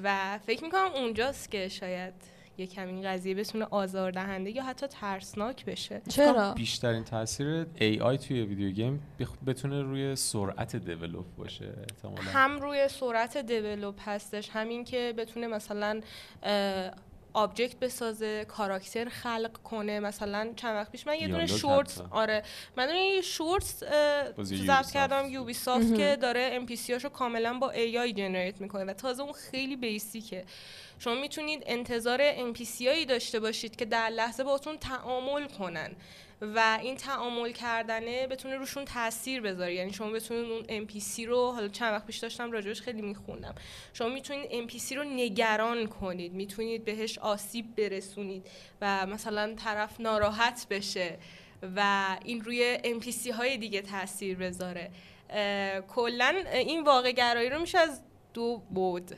و 0.03 0.39
فکر 0.45 0.63
می‌کنم 0.63 0.91
اونجاست 0.95 1.51
که 1.51 1.67
شاید 1.67 2.13
یه 2.59 2.67
کمی 2.67 2.93
این 2.93 3.07
قضیه 3.07 3.35
بتونه 3.35 3.67
آزاردهنده 3.71 4.51
یا 4.51 4.63
حتی 4.63 4.87
ترسناک 4.87 5.65
بشه. 5.65 6.01
چرا؟ 6.09 6.53
بیشترین 6.53 7.03
تاثیر 7.03 7.63
AI 7.63 8.17
توی 8.27 8.41
ویدیو 8.41 8.69
گیم 8.69 9.01
بتونه 9.45 9.81
روی 9.81 10.15
سرعت 10.15 10.75
develop 10.75 11.25
باشه 11.37 11.73
احتمالا. 11.79 12.21
هم 12.21 12.59
روی 12.59 12.87
سرعت 12.87 13.37
develop 13.37 13.95
هستش 14.05 14.49
همین 14.49 14.83
که 14.83 15.13
بتونه 15.17 15.47
مثلا 15.47 16.01
object 17.33 17.79
بسازه 17.79 18.45
کاراکتر 18.45 19.09
خلق 19.09 19.57
کنه 19.63 19.99
مثلا 19.99 20.53
چند 20.55 20.75
وقت 20.75 20.91
پیش 20.91 21.07
من 21.07 21.15
یه 21.15 21.27
دونه 21.27 21.45
شورت 21.45 22.01
آره 22.11 22.43
من 22.77 22.85
دونه 22.87 22.99
یه 22.99 23.21
شورت 23.21 23.63
ضبط 24.41 24.91
کردم 24.91 25.29
Ubisoft 25.29 25.95
که 25.95 26.17
داره 26.21 26.49
NPC 26.53 26.93
هاشو 26.93 27.09
کاملا 27.09 27.53
با 27.53 27.69
AI 27.69 28.13
generate 28.13 28.61
می‌کنه 28.61 28.83
و 28.83 28.93
تازه 28.93 29.23
اون 29.23 29.33
خیلی 29.33 29.75
basic 29.75 30.33
ه 30.33 30.45
شما 30.99 31.15
می‌تونید 31.15 31.63
انتظار 31.65 32.19
NPC 32.23 32.53
هایی 32.81 33.05
داشته 33.05 33.39
باشید 33.39 33.75
که 33.75 33.85
در 33.85 34.09
لحظه 34.09 34.43
باتون 34.43 34.77
تعامل 34.77 35.47
کنن 35.47 35.95
و 36.41 36.79
این 36.81 36.95
تعامل 36.95 37.51
کردنه 37.51 38.27
بتونه 38.27 38.55
روشون 38.55 38.85
تاثیر 38.85 39.41
بذاره. 39.41 39.73
یعنی 39.73 39.93
شما 39.93 40.09
بتونید 40.09 40.51
اون 40.51 40.87
NPC 40.87 41.19
رو 41.19 41.51
حالا 41.51 41.67
چند 41.67 41.93
وقت 41.93 42.05
پیش 42.05 42.17
داشتم 42.17 42.51
راجبش 42.51 42.81
خیلی 42.81 43.01
میخوندم. 43.01 43.55
شما 43.93 44.09
می‌تونید 44.09 44.69
NPC 44.69 44.91
رو 44.91 45.03
نگران 45.03 45.87
کنید. 45.87 46.33
می‌تونید 46.33 46.85
بهش 46.85 47.17
آسیب 47.17 47.75
برسونید 47.75 48.47
و 48.81 49.05
مثلا 49.05 49.55
طرف 49.55 49.99
ناراحت 49.99 50.67
بشه 50.69 51.17
و 51.75 52.05
این 52.23 52.41
روی 52.41 52.77
NPC 52.83 53.27
های 53.27 53.57
دیگه 53.57 53.81
تاثیر 53.81 54.37
بذاره. 54.37 54.91
کلا 55.87 56.43
این 56.53 56.83
واقع 56.83 57.11
گرایی 57.11 57.49
رو 57.49 57.59
میشه 57.59 57.77
از 57.77 58.01
دو 58.33 58.61
بود. 58.69 59.15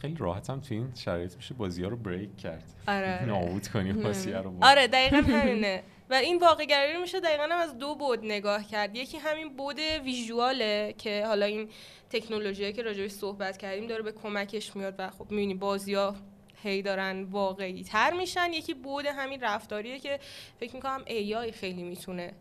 خیلی 0.00 0.16
راحت 0.18 0.50
هم 0.50 0.60
تو 0.60 0.74
این 0.74 0.92
شرایط 0.94 1.36
میشه 1.36 1.54
بازی 1.54 1.82
ها 1.82 1.88
رو 1.88 1.96
بریک 1.96 2.36
کرد. 2.36 2.64
آره 2.88 3.24
نابود 3.24 3.68
کنیم 3.68 4.02
بازی 4.02 4.32
رو. 4.32 4.54
آره 4.62 4.86
دقیقا 4.86 5.16
همینه. 5.16 5.82
و 6.10 6.14
این 6.14 6.38
واقع 6.38 6.92
رو 6.94 7.00
میشه 7.00 7.20
دقیقا 7.20 7.42
هم 7.42 7.58
از 7.58 7.78
دو 7.78 7.94
بود 7.94 8.24
نگاه 8.24 8.64
کرد. 8.64 8.96
یکی 8.96 9.18
همین 9.18 9.56
بود 9.56 9.78
ویژواله 10.04 10.94
که 10.98 11.26
حالا 11.26 11.46
این 11.46 11.68
تکنولوژی 12.10 12.72
که 12.72 12.82
راجعش 12.82 13.10
صحبت 13.10 13.56
کردیم 13.56 13.86
داره 13.86 14.02
به 14.02 14.12
کمکش 14.12 14.76
میاد 14.76 14.94
و 14.98 15.10
خب 15.10 15.30
می‌بینی 15.30 15.54
بازی 15.54 15.94
ها 15.94 16.14
هی 16.62 16.82
دارن 16.82 17.22
واقعی 17.22 17.82
تر 17.82 18.12
میشن. 18.12 18.52
یکی 18.52 18.74
بود 18.74 19.06
همین 19.06 19.40
رفتاریه 19.40 19.98
که 19.98 20.18
فکر 20.60 20.74
می‌کنم 20.74 21.02
ای 21.06 21.52
خیلی 21.52 21.82
می‌تونه 21.82 22.32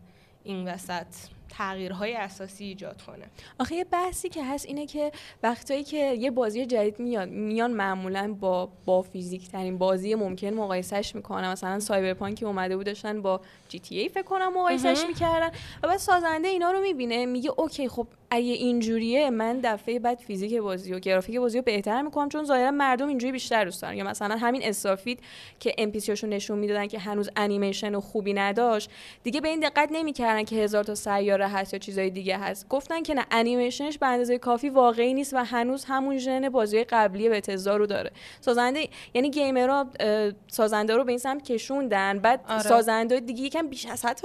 این 0.44 0.68
وسط 0.68 1.06
تغییرهای 1.50 2.16
اساسی 2.16 2.64
ایجاد 2.64 3.02
کنه. 3.02 3.26
آخه 3.60 3.76
یه 3.76 3.84
بحثی 3.84 4.30
که 4.30 4.46
هست 4.46 4.66
اینه 4.66 4.86
که 4.86 5.12
وقتایی 5.44 5.84
که 5.84 5.98
یه 5.98 6.32
بازی 6.32 6.66
جدید 6.66 7.00
میاد 7.00 7.30
میان 7.30 7.72
معمولا 7.72 8.36
با 8.40 8.70
با 8.86 9.02
فیزیک 9.02 9.50
ترین 9.50 9.78
بازی 9.78 10.16
ممکن 10.16 10.50
مقایسش 10.50 11.16
می‌کنن. 11.16 11.52
مثلا 11.52 11.80
سایبرپانک 11.80 12.44
اومده 12.46 12.78
بود 12.78 12.86
داشتن 12.86 13.22
با 13.22 13.42
GTA 13.70 14.10
فکر 14.10 14.24
کنم 14.24 14.54
مقایسش 14.54 15.06
می‌کردن 15.08 15.52
و 15.84 15.88
بعد 15.88 15.98
سازنده 15.98 16.48
اینا 16.48 16.72
رو 16.72 16.80
می‌بینه 16.80 17.26
میگه 17.26 17.52
okay 17.58 17.90
خب 17.90 18.08
اگه 18.30 18.52
اینجوریه 18.52 19.30
من 19.30 19.60
دفعه 19.64 20.00
بعد 20.00 20.18
فیزیک 20.18 20.54
بازی 20.54 20.94
و 20.94 21.00
گرافیک 21.00 21.40
بازی 21.40 21.58
رو 21.58 21.64
بهتر 21.64 22.02
می‌کنم 22.02 22.30
چون 22.30 22.44
ظاهرا 22.44 22.72
مردم 22.72 23.08
اینجوری 23.08 23.32
بیشتر 23.32 23.66
دوست 23.66 23.82
دارن. 23.82 23.98
یا 23.98 24.04
مثلا 24.04 24.38
همین 24.38 24.64
Starfield 24.64 25.20
که 25.60 25.76
NPC 25.78 26.28
نشون 26.28 26.60
می‌دادن 26.60 26.88
که 26.88 27.00
هنوز 27.00 27.30
انیمیشن 27.36 27.96
و 27.96 28.00
خوبی 28.00 28.34
نداشت 28.34 28.90
دیگه 29.24 29.42
به 29.42 29.50
این 29.50 29.60
دقت 29.60 29.90
نمی‌کردن 29.92 30.44
که 30.44 30.56
هزار 30.56 30.84
تا 30.84 30.96
سیاره 30.96 31.48
هست 31.48 31.74
یا 31.74 31.80
چیزای 31.80 32.10
دیگه 32.10 32.38
هست. 32.38 32.70
گفتن 32.70 33.02
که 33.04 33.14
نه 33.14 33.26
انیمیشنش 33.32 33.98
به 33.98 34.08
اندازه 34.08 34.38
کافی 34.38 34.70
واقعی 34.70 35.14
نیست 35.14 35.34
و 35.34 35.38
هنوز 35.38 35.86
همون 35.86 36.18
ژن 36.18 36.50
بازی 36.50 36.84
قبلی 36.84 37.30
به 37.30 37.42
رو 37.66 37.86
داره. 37.86 38.12
سازنده 38.42 38.88
یعنی 39.14 39.30
گیمرها 39.30 39.88
سازنده 40.48 40.96
رو 40.96 41.04
به 41.04 41.12
این 41.12 41.20
سمت 41.20 41.44
کشوندن. 41.44 42.20
بعد 42.20 42.42
آره. 42.50 42.62
سازنده 42.62 43.20
دیگه 43.20 43.44
یکم 43.44 43.68
بیش 43.68 43.86
از 43.86 44.06
حد 44.06 44.22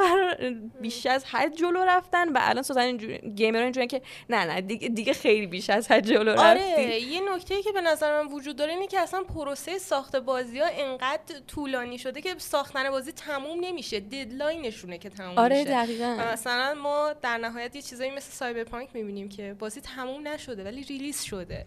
بیش 0.81 1.07
از 1.07 1.25
حد 1.25 1.55
جلو 1.55 1.85
رفتن 1.85 2.29
و 2.29 2.39
الان 2.41 2.63
سازنده 2.63 3.19
گیمرها 3.19 3.63
اینجوریه 3.63 3.92
که 3.93 4.03
نه 4.31 4.45
نه 4.45 4.61
دیگه, 4.61 4.89
دیگه 4.89 5.13
خیلی 5.13 5.47
بیش 5.47 5.71
از 5.71 5.91
حد 5.93 6.07
جلو 6.07 6.41
آره 6.41 7.01
یه 7.01 7.21
نکته 7.35 7.55
ای 7.55 7.63
که 7.63 7.73
به 7.73 7.81
نظر 7.81 8.23
من 8.23 8.33
وجود 8.33 8.57
داره 8.57 8.73
اینه 8.73 8.87
که 8.87 9.01
اصلا 9.01 9.23
پروسه 9.23 9.79
ساخت 9.79 10.17
بازی 10.17 10.59
ها 10.59 10.67
انقدر 10.71 11.41
طولانی 11.47 11.99
شده 11.99 12.21
که 12.21 12.35
ساختن 12.39 12.91
بازی 12.91 13.13
تموم 13.13 13.61
نمیشه 13.61 14.01
deadline 14.01 14.61
شونه 14.61 14.99
که 14.99 15.11
تموم 15.11 15.39
آره 15.39 15.59
میشه. 15.59 15.71
دقیقاً. 15.71 16.19
مثلا 16.33 16.75
ما 16.75 17.13
در 17.23 17.39
نهایت 17.39 17.77
یه 17.77 17.83
چیزایی 17.83 18.11
مثل 18.11 18.33
Cyberpunk 18.33 18.89
می‌بینیم 18.95 19.29
که 19.29 19.57
بازی 19.59 19.81
تموم 19.81 20.29
نشده 20.29 20.65
ولی 20.65 20.83
release 20.83 21.23
شده 21.23 21.67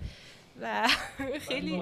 و 0.61 0.87
خیلی 1.47 1.81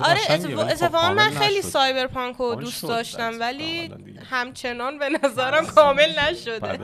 آره 0.00 0.20
اتفاقا 0.30 1.10
من 1.12 1.30
خیلی 1.30 1.62
سایبرپانک 1.62 2.36
رو 2.36 2.54
دوست 2.54 2.82
داشتم 2.82 3.40
ولی 3.40 3.90
همچنان 4.30 4.98
به 4.98 5.08
نظرم 5.22 5.66
کامل 5.66 6.18
نشده. 6.18 6.78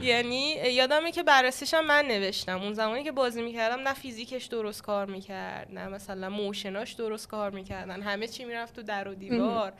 یعنی 0.00 0.50
یادمه 0.50 1.12
که 1.12 1.22
بررسیشم 1.22 1.80
من 1.80 2.04
نوشتم. 2.04 2.62
اون 2.62 2.72
زمانی 2.72 3.04
که 3.04 3.12
بازی 3.12 3.42
می‌کردم 3.42 3.80
نه 3.80 3.94
فیزیکش 3.94 4.44
درست 4.44 4.82
کار 4.82 5.06
می‌کرد 5.06 5.68
نه 5.72 5.88
مثلا 5.88 6.28
موشناش 6.28 6.92
درست 6.92 7.28
کار 7.28 7.50
می‌کردن. 7.50 8.02
همه 8.02 8.26
چی 8.26 8.44
می‌رفت 8.44 8.76
تو 8.76 8.82
در 8.82 9.08
و 9.08 9.14
دیوار. 9.14 9.72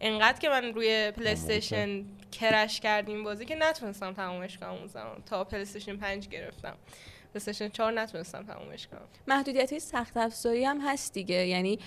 انقدر 0.00 0.38
که 0.38 0.48
من 0.48 0.64
روی 0.64 1.10
پلیستشن 1.10 2.04
کرش 2.32 2.80
کردیم 2.80 3.24
بازی 3.24 3.44
که 3.44 3.54
نتونستم 3.54 4.12
تمومش 4.12 4.58
کنم 4.58 4.70
اون 4.70 4.86
زمان. 4.86 5.22
تا 5.26 5.44
پلیستشن 5.44 5.96
5 5.96 6.28
گرفتم. 6.28 6.76
پلیستشن 7.34 7.68
4 7.68 7.92
نتونستم 7.92 8.42
تمومش 8.42 8.86
کنم. 8.86 9.00
محدودیت 9.26 9.70
های 9.70 9.80
سخت 9.80 10.16
افزاری 10.16 10.64
هم 10.64 10.80
هست 10.80 11.12
دیگه. 11.14 11.46
یعنی 11.46 11.78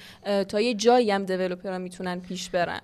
تا 0.50 0.62
یه 0.62 0.74
جایی 0.74 1.12
هم 1.12 1.26
دیولپرها 1.26 1.78
می‌تونن 1.78 2.20
پیش 2.20 2.50
برن. 2.50 2.82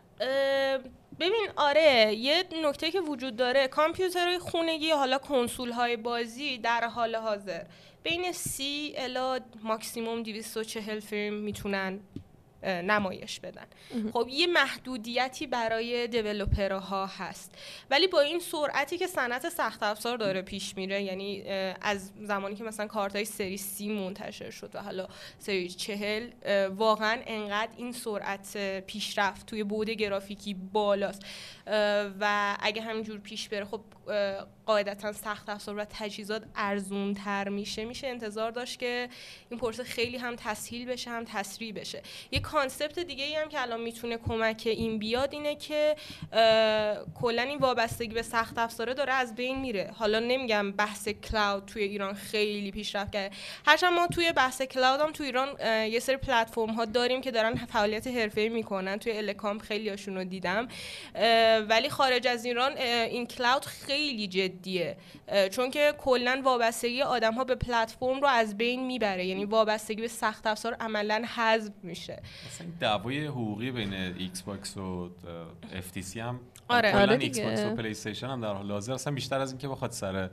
ببین 1.19 1.47
آره 1.55 2.15
یه 2.15 2.43
نکته 2.63 2.91
که 2.91 3.01
وجود 3.01 3.35
داره 3.35 3.67
کامپیوترهای 3.67 4.39
خونگی 4.39 4.91
حالا 4.91 5.17
کنسول 5.17 5.71
های 5.71 5.97
بازی 5.97 6.57
در 6.57 6.87
حال 6.87 7.15
حاضر. 7.15 7.63
بین 8.03 8.31
سی 8.31 8.93
الا 8.97 9.39
ماکسیموم 9.63 10.23
240 10.23 10.99
فریم 10.99 11.33
می‌تونن 11.33 11.99
نمایش 12.63 13.39
بدن. 13.39 13.65
خب 14.13 14.27
یه 14.29 14.47
محدودیتی 14.47 15.47
برای 15.47 16.07
دیولوپرها 16.07 17.05
هست. 17.05 17.55
ولی 17.91 18.07
با 18.07 18.21
این 18.21 18.39
سرعتی 18.39 18.97
که 18.97 19.07
صنعت 19.07 19.49
سخت 19.49 19.83
افزار 19.83 20.17
داره 20.17 20.41
پیش 20.41 20.77
میره 20.77 21.03
یعنی 21.03 21.43
از 21.81 22.11
زمانی 22.21 22.55
که 22.55 22.63
مثلا 22.63 22.87
کارت 22.87 23.15
های 23.15 23.25
سری 23.25 23.57
سی 23.57 23.89
منتشر 23.89 24.49
شد 24.49 24.71
و 24.73 24.81
حالا 24.81 25.07
سری 25.39 25.69
چهل 25.69 26.29
واقعا 26.69 27.21
انقدر 27.25 27.71
این 27.77 27.91
سرعت 27.91 28.57
پیشرفت 28.79 29.45
توی 29.45 29.63
بعد 29.63 29.89
گرافیکی 29.89 30.53
بالاست. 30.53 31.25
و 32.19 32.57
اگه 32.59 32.81
همینجور 32.81 33.19
پیش 33.19 33.49
بره 33.49 33.65
خب 33.65 33.81
قاعدتا 34.69 35.13
سخت 35.13 35.49
افزار 35.49 35.75
و 35.77 35.85
تجهیزات 35.89 36.43
ارزون 36.55 37.13
تر 37.13 37.49
میشه. 37.49 37.85
میشه 37.85 38.07
انتظار 38.07 38.51
داشت 38.51 38.79
که 38.79 39.09
این 39.49 39.59
پروسه 39.59 39.83
خیلی 39.83 40.17
هم 40.17 40.35
تسهیل 40.35 40.85
بشه 40.85 41.09
هم 41.09 41.25
تسریع 41.25 41.73
بشه. 41.73 42.01
یه 42.31 42.39
concept 42.39 42.99
دیگه 42.99 43.23
ای 43.23 43.35
هم 43.35 43.49
که 43.49 43.61
الان 43.61 43.81
می‌تونه 43.81 44.17
کمک 44.17 44.63
این 44.65 44.99
بیاد 44.99 45.33
اینه 45.33 45.55
که 45.55 45.95
کلا 47.21 47.41
این 47.41 47.57
وابستگی 47.57 48.13
به 48.13 48.21
سخت 48.21 48.57
افزاره 48.57 48.93
داره 48.93 49.13
از 49.13 49.35
بین 49.35 49.59
میره. 49.59 49.91
حالا 49.95 50.19
نمیگم 50.19 50.71
بحث 50.71 51.07
کلاود 51.09 51.65
توی 51.65 51.83
ایران 51.83 52.13
خیلی 52.13 52.71
پیشرفت 52.71 53.11
کرده. 53.11 53.35
هرچند 53.65 53.93
ما 53.93 54.07
توی 54.07 54.31
بحث 54.31 54.61
کلاود 54.61 55.01
هم 55.01 55.11
توی 55.11 55.25
ایران 55.25 55.49
یه 55.91 55.99
سری 55.99 56.17
پلتفرم 56.17 56.69
ها 56.69 56.85
داریم 56.85 57.21
که 57.21 57.31
دارن 57.31 57.55
فعالیت 57.55 58.07
حرفه‌ای 58.07 58.49
می‌کنن. 58.49 58.99
توی 58.99 59.17
الکام 59.17 59.59
خیلی 59.59 59.89
رو 59.89 60.23
دیدم 60.23 60.67
ولی 61.69 61.89
خارج 61.89 62.27
از 62.27 62.45
ایران 62.45 62.77
این 62.77 63.27
کلاود 63.27 63.65
خیلی 63.65 64.27
جدیه 64.59 64.97
چون 65.51 65.71
که 65.71 65.93
کلا 65.97 66.41
وابستگی 66.45 67.01
آدم 67.01 67.33
ها 67.33 67.43
به 67.43 67.55
پلتفرم 67.55 68.21
رو 68.21 68.27
از 68.27 68.57
بین 68.57 68.85
می‌بره. 68.85 69.25
یعنی 69.25 69.45
وابستگی 69.45 70.01
به 70.01 70.07
سخت 70.07 70.47
افزار 70.47 70.73
عملا 70.73 71.25
حذف 71.35 71.73
میشه. 71.83 72.21
مثلا 72.47 72.67
دعوای 72.79 73.25
حقوقی 73.25 73.71
بین 73.71 73.93
Xbox 73.93 74.77
و 74.77 75.09
FTC 75.73 76.19
هم 76.19 76.39
آره. 76.67 77.01
آره 77.01 77.17
Xbox 77.19 77.63
و 77.65 77.75
PlayStation 77.75 78.27
هم 78.27 78.41
در 78.41 78.53
حال 78.53 78.71
حاضر. 78.71 78.93
اصلا 78.93 79.13
بیشتر 79.13 79.39
از 79.39 79.51
اینکه 79.51 79.67
بخواد 79.67 79.91
سر 79.91 80.29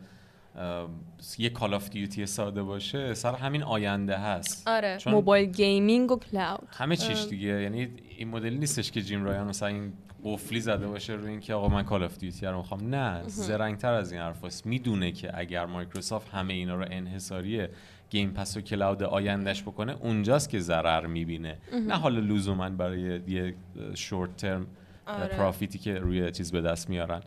یه 1.39 1.51
Call 1.51 1.75
of 1.75 1.89
Duty 1.89 2.27
ساده 2.27 2.63
باشه 2.63 3.15
سر 3.15 3.35
همین 3.35 3.63
آینده 3.63 4.19
هست. 4.19 4.69
آره. 4.69 4.99
موبایل 5.07 5.51
gaming 5.51 6.13
و 6.13 6.19
cloud 6.19 6.69
همه 6.71 6.97
چیش 6.97 7.27
دیگه. 7.27 7.63
یعنی 7.63 7.89
این 8.19 8.29
مدلی 8.29 8.59
نیستش 8.59 8.91
که 8.91 9.03
جیم 9.03 9.25
رایان 9.25 9.47
مثلا 9.47 9.69
این 9.69 9.93
قفلی 10.25 10.61
زده 10.61 10.87
باشه 10.87 11.13
روی 11.13 11.31
اینکه 11.31 11.55
آقا 11.55 11.69
من 11.69 11.83
Call 11.83 12.03
of 12.03 12.19
Duty 12.19 12.47
رو 12.47 12.57
می‌خوام. 12.57 12.95
نه 12.95 13.23
زرنگتر 13.27 13.93
از 13.93 14.13
این 14.13 14.21
حرفاست 14.21 14.67
می‌دونه 14.67 15.13
که 15.13 15.39
اگر 15.39 15.67
مایکروسافت 15.67 16.29
همه 16.29 16.55
اینا 16.55 16.75
رو 16.75 16.85
انحصاری 16.91 17.67
Game 18.11 18.31
Pass 18.31 18.57
و 18.57 18.61
cloud 18.61 19.03
آینده‌ش 19.03 19.63
بکنه 19.63 19.97
اونجاست 20.01 20.51
که 20.51 20.61
ضرر 20.61 21.07
می‌بینه. 21.07 21.59
نه 21.89 21.95
حالا 21.95 22.21
لزوما 22.21 22.71
برای 22.71 23.21
یه 23.29 23.55
short 23.95 24.37
term 24.37 24.67
profit 25.07 25.68
ی 25.68 25.79
که 25.79 25.99
روی 25.99 26.31
چیز 26.31 26.53
به 26.53 26.61
دست 26.61 26.91
میارن 26.91 27.21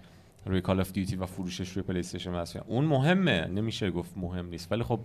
روی 0.46 0.62
Call 0.62 0.80
of 0.80 0.92
Duty 0.92 1.16
و 1.16 1.26
فروشش 1.26 1.70
روی 1.70 1.84
PlayStation 1.84 2.34
اون 2.68 2.86
مهمه. 2.86 3.46
نمیشه 3.46 3.92
گفت 3.92 4.18
مهم 4.18 4.50
نیست. 4.50 4.72
ولی 4.72 4.84
خب 4.84 5.00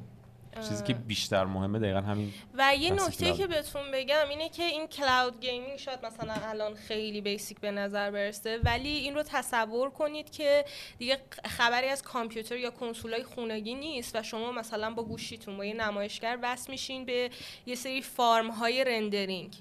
چیزی 0.68 0.84
که 0.84 0.94
بیشتر 0.94 1.44
مهمه 1.44 1.78
دقیقا 1.78 2.00
همین 2.00 2.32
و 2.54 2.76
یه 2.76 2.90
نکته 2.90 3.32
که 3.32 3.46
بهتون 3.46 3.82
بگم 3.92 4.28
اینه 4.30 4.48
که 4.48 4.62
این 4.62 4.86
cloud 4.86 5.40
gaming 5.40 5.78
شاید 5.78 6.06
مثلا 6.06 6.34
الان 6.48 6.74
خیلی 6.74 7.20
basic 7.20 7.60
به 7.60 7.70
نظر 7.70 8.10
برسه 8.10 8.58
ولی 8.64 8.88
این 8.88 9.14
رو 9.14 9.22
تصور 9.22 9.90
کنید 9.90 10.30
که 10.30 10.64
دیگه 10.98 11.18
خبری 11.44 11.88
از 11.88 12.02
کامپیوتر 12.02 12.56
یا 12.56 12.70
کنسولای 12.70 13.22
خونگی 13.22 13.74
نیست 13.74 14.16
و 14.16 14.22
شما 14.22 14.52
مثلا 14.52 14.90
با 14.90 15.02
گوشیتون 15.02 15.56
با 15.56 15.64
یه 15.64 15.74
نمایشگر 15.74 16.38
وصل 16.42 16.70
میشین 16.70 17.04
به 17.04 17.30
یه 17.66 17.74
سری 17.74 18.02
فارم 18.02 18.50
های 18.50 18.84
رندرینگ 18.84 19.56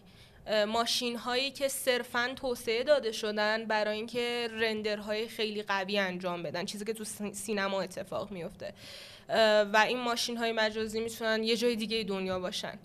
ماشین 0.67 1.15
هایی 1.15 1.51
که 1.51 1.67
صرفا 1.67 2.33
توسعه 2.35 2.83
داده 2.83 3.11
شدن 3.11 3.65
برای 3.65 3.95
اینکه 3.95 4.49
رندرهای 4.51 5.27
خیلی 5.27 5.63
قوی 5.63 5.97
انجام 5.97 6.43
بدن 6.43 6.65
چیزی 6.65 6.85
که 6.85 6.93
تو 6.93 7.03
سینما 7.33 7.81
اتفاق 7.81 8.31
میفته 8.31 8.73
و 9.73 9.85
این 9.87 9.99
ماشین 9.99 10.37
های 10.37 10.51
مجازی 10.51 10.99
می‌تونن 10.99 11.43
یه 11.43 11.57
جای 11.57 11.75
دیگه 11.75 12.03
دنیا 12.03 12.39
باشن. 12.39 12.79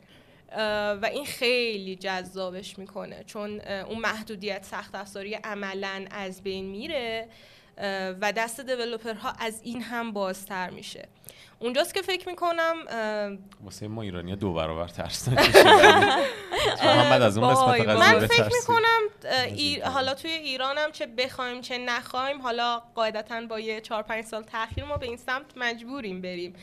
و 1.02 1.10
این 1.12 1.24
خیلی 1.24 1.96
جذابش 1.96 2.78
می‌کنه 2.78 3.24
چون 3.24 3.60
اون 3.60 3.98
محدودیت 3.98 4.64
سخت 4.64 4.94
افزاری 4.94 5.34
عملا 5.34 6.06
از 6.10 6.42
بین 6.42 6.64
میره 6.64 7.28
و 8.20 8.32
دست 8.36 8.60
دیولوپرها 8.60 9.32
از 9.40 9.60
این 9.62 9.82
هم 9.82 10.12
بازتر 10.12 10.70
میشه. 10.70 11.08
اونجاست 11.58 11.94
که 11.94 12.02
فکر 12.02 12.28
می‌کنم 12.28 12.74
واسه 13.64 13.88
ما 13.88 14.02
ایرانی 14.02 14.36
دو 14.36 14.52
برابر 14.52 14.88
ترس 14.88 15.28
محمد 16.84 17.22
از 17.22 17.38
اون 17.38 17.54
قسمت 17.54 17.88
من 17.88 18.26
فکر 18.26 18.44
می‌کنم 18.60 19.00
حالا 19.92 20.14
توی 20.14 20.30
ایرانم 20.30 20.92
چه 20.92 21.06
بخوایم 21.06 21.60
چه 21.60 21.78
نخوایم 21.78 22.42
حالا 22.42 22.82
قاعدتا 22.94 23.40
با 23.40 23.60
یه 23.60 23.80
چهار 23.80 24.02
پنج 24.02 24.24
سال 24.24 24.42
تاخیر 24.42 24.84
ما 24.84 24.96
به 24.96 25.06
این 25.06 25.16
سمت 25.16 25.46
مجبوریم 25.56 26.20
بریم. 26.20 26.54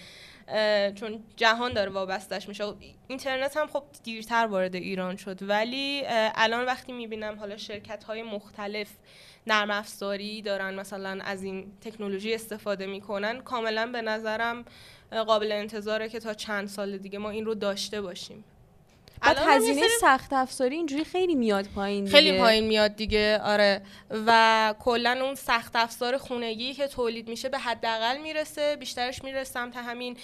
چون 0.96 1.24
جهان 1.36 1.74
داره 1.74 1.92
وابستش 1.92 2.48
میشه 2.48 2.64
اینترنت 3.08 3.58
هم 3.58 3.68
خب 3.68 3.84
دیرتر 4.04 4.46
وارد 4.46 4.76
ایران 4.76 5.16
شد. 5.16 5.50
ولی 5.50 6.04
الان 6.36 6.66
وقتی 6.66 6.92
می‌بینم 6.92 7.40
حالا 7.40 7.58
شرکت 7.58 8.04
های 8.04 8.24
مختلف 8.24 8.90
نرم 9.48 9.72
افزاری 9.72 10.42
دارن 10.42 10.76
مثلا 10.76 11.20
از 11.24 11.44
این 11.44 11.72
تکنولوژی 11.82 12.34
استفاده 12.34 12.86
می‌کنن 12.86 13.42
کاملا 13.42 13.88
به 13.88 14.02
نظرم 14.02 14.66
قابل 15.12 15.52
انتظاره 15.52 16.10
که 16.10 16.20
تا 16.20 16.34
چند 16.34 16.68
سال 16.68 16.98
دیگه 16.98 17.20
ما 17.20 17.30
این 17.30 17.46
رو 17.46 17.56
داشته 17.56 18.02
باشیم. 18.02 18.44
بعد 19.26 19.38
هزینه 19.48 19.88
سخت 20.02 20.34
افزاری 20.34 20.76
اینجوری 20.76 21.04
خیلی 21.04 21.36
میاد 21.36 21.68
پایین 21.76 22.04
دیگه. 22.04 22.18
خیلی 22.18 22.40
پایین 22.40 22.68
میاد 22.68 22.96
دیگه 22.96 23.40
آره. 23.44 23.82
و 24.28 24.76
کلا 24.80 25.18
اون 25.22 25.36
سخت 25.36 25.76
افزار 25.76 26.18
خونگی 26.18 26.74
که 26.74 26.88
تولید 26.88 27.30
میشه 27.30 27.50
به 27.50 27.58
حداقل 27.58 28.18
می‌رسه 28.18 28.76
بیشترش 28.76 29.24
می‌رسه 29.24 29.52
سمت 29.54 29.78
همین 29.78 30.18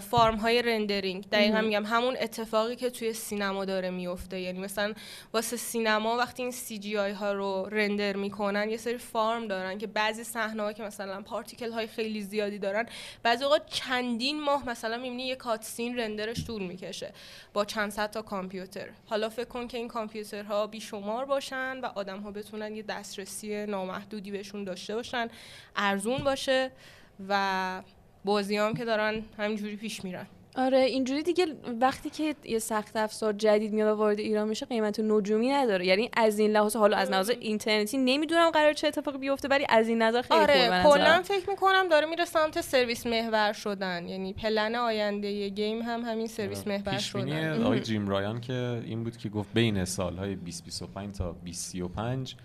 فارم 0.00 0.36
های 0.36 0.62
رندرینگ. 0.62 1.28
دقیقا 1.28 1.60
میگم 1.60 1.86
همون 1.86 2.16
اتفاقی 2.20 2.76
که 2.76 2.90
توی 2.90 3.12
سینما 3.12 3.64
داره 3.64 3.90
میفته. 3.90 4.40
یعنی 4.40 4.58
مثلا 4.58 4.94
واسه 5.34 5.56
سینما 5.56 6.16
وقتی 6.16 6.42
این 6.42 6.52
سی 6.52 6.78
جی 6.78 6.98
آی 6.98 7.12
ها 7.12 7.32
رو 7.32 7.68
رندر 7.70 8.16
می‌کنن 8.16 8.70
یه 8.70 8.76
سری 8.76 8.98
فارم 8.98 9.48
دارن 9.48 9.78
که 9.78 9.86
بعضی 9.86 10.24
صحنه 10.24 10.74
که 10.74 10.82
مثلا 10.82 11.22
پارتیکل 11.22 11.72
های 11.72 11.86
خیلی 11.86 12.22
زیادی 12.22 12.58
دارن 12.58 12.86
بعضی 13.22 13.44
اوقات 13.44 13.66
چندین 13.66 14.40
ماه 14.40 14.68
مثلا 14.68 14.96
می‌بینی 14.96 15.26
یه 15.26 15.36
کاتسین 15.36 15.98
رندرش 15.98 16.46
طول 16.46 16.62
می‌کشه. 16.62 17.12
با 17.52 17.64
چند 17.64 17.92
تا 18.16 18.22
کامپیوتر. 18.22 18.88
حالا 19.06 19.28
فکر 19.28 19.44
کن 19.44 19.68
که 19.68 19.78
این 19.78 19.88
کامپیوترها 19.88 20.66
بیشمار 20.66 21.24
باشن 21.24 21.80
و 21.80 21.86
آدم 21.86 22.20
ها 22.20 22.30
بتونن 22.30 22.76
یه 22.76 22.82
دسترسی 22.82 23.66
نامحدودی 23.66 24.30
بهشون 24.30 24.64
داشته 24.64 24.94
باشن 24.94 25.28
ارزون 25.76 26.18
باشه 26.24 26.70
و 27.28 27.82
بازی 28.24 28.56
هم 28.56 28.74
که 28.74 28.84
دارن 28.84 29.24
همینجوری 29.38 29.76
پیش 29.76 30.04
میرن. 30.04 30.26
آره 30.56 30.78
اینجوری 30.78 31.22
دیگه 31.22 31.46
وقتی 31.80 32.10
که 32.10 32.34
یه 32.44 32.58
سخت 32.58 32.96
افزار 32.96 33.32
جدید 33.32 33.72
میاد 33.72 33.94
و 33.94 33.98
وارد 33.98 34.18
ایران 34.18 34.48
میشه 34.48 34.66
قیمت 34.66 35.00
نجومی 35.00 35.48
نداره. 35.48 35.86
یعنی 35.86 36.10
از 36.16 36.38
این 36.38 36.50
لحاظ 36.50 36.76
حالا 36.76 36.96
از 36.96 37.10
لحاظ 37.10 37.30
اینترنتی 37.40 37.98
نمی‌دونم 37.98 38.50
قرار 38.50 38.72
چه 38.72 38.88
اتفاقی 38.88 39.18
بیفته 39.18 39.48
ولی 39.48 39.66
از 39.68 39.88
این 39.88 40.02
نظر 40.02 40.22
خیلی 40.22 40.40
آره 40.40 40.82
کلا 40.84 41.22
فکر 41.24 41.50
می‌کنم 41.50 41.88
داره 41.90 42.06
میره 42.06 42.24
سمت 42.24 42.60
سرویس 42.60 43.06
محور 43.06 43.52
شدن. 43.52 44.08
یعنی 44.08 44.32
پلن 44.32 44.74
آینده 44.74 45.48
game 45.48 45.82
هم 45.82 46.00
همین 46.00 46.26
سرویس 46.26 46.60
آره. 46.66 46.78
محور 46.78 46.98
شدن. 46.98 47.62
آقای 47.62 47.80
جیم 47.80 48.08
رایان 48.08 48.40
که 48.40 48.82
این 48.84 49.04
بود 49.04 49.16
که 49.16 49.28
گفت 49.28 49.48
بین 49.54 49.84
سالهای 49.84 50.34
2025 50.34 51.16
تا 51.16 51.24
2035 51.32 52.36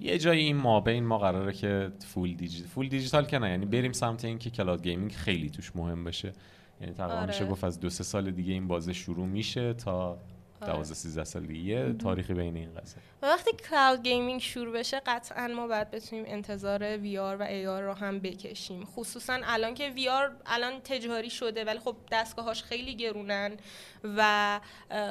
یه 0.00 0.18
جایی 0.18 0.44
این 0.44 0.56
ما 0.56 0.80
بین 0.80 1.04
ما 1.04 1.18
قراره 1.18 1.52
که 1.52 1.90
full 2.06 2.34
digital 2.34 2.68
full 2.68 2.88
digital 2.88 3.24
که 3.24 3.38
نه. 3.38 3.50
یعنی 3.50 3.66
بریم 3.66 3.92
سمت 3.92 4.24
اینکه 4.24 4.50
cloud 4.50 4.82
gaming 4.82 5.12
خیلی 5.12 5.50
توش 5.50 5.76
مهم 5.76 6.04
بشه 6.04 6.32
یعنی 6.80 6.94
تقریبا 6.94 7.26
میشه 7.26 7.44
آره. 7.44 7.52
گفت 7.52 7.64
از 7.64 7.80
دو 7.80 7.90
سه 7.90 8.04
سال 8.04 8.30
دیگه 8.30 8.52
این 8.52 8.68
بازه 8.68 8.92
شروع 8.92 9.26
میشه 9.26 9.74
تا 9.74 10.18
12 10.66 10.94
13 10.94 11.24
سال 11.24 11.46
دیگه 11.46 11.92
تاریخی 11.92 12.34
بین 12.34 12.56
این 12.56 12.74
قضیه. 12.74 13.02
و 13.22 13.26
وقتی 13.26 13.50
cloud 13.70 14.02
gaming 14.02 14.40
شروع 14.40 14.72
بشه 14.72 15.00
قطعا 15.06 15.48
ما 15.48 15.66
باید 15.66 15.90
بتونیم 15.90 16.24
انتظار 16.28 16.96
VR 16.96 17.36
و 17.36 17.42
AR 17.42 17.82
رو 17.82 17.92
هم 17.92 18.18
بکشیم. 18.18 18.84
خصوصا 18.84 19.40
الان 19.44 19.74
که 19.74 19.88
VR 19.88 20.30
الان 20.46 20.80
تجاری 20.80 21.30
شده 21.30 21.64
ولی 21.64 21.78
خب 21.78 21.96
دستگاهاش 22.12 22.62
خیلی 22.62 22.96
گرونن. 22.96 23.56
و 24.04 24.60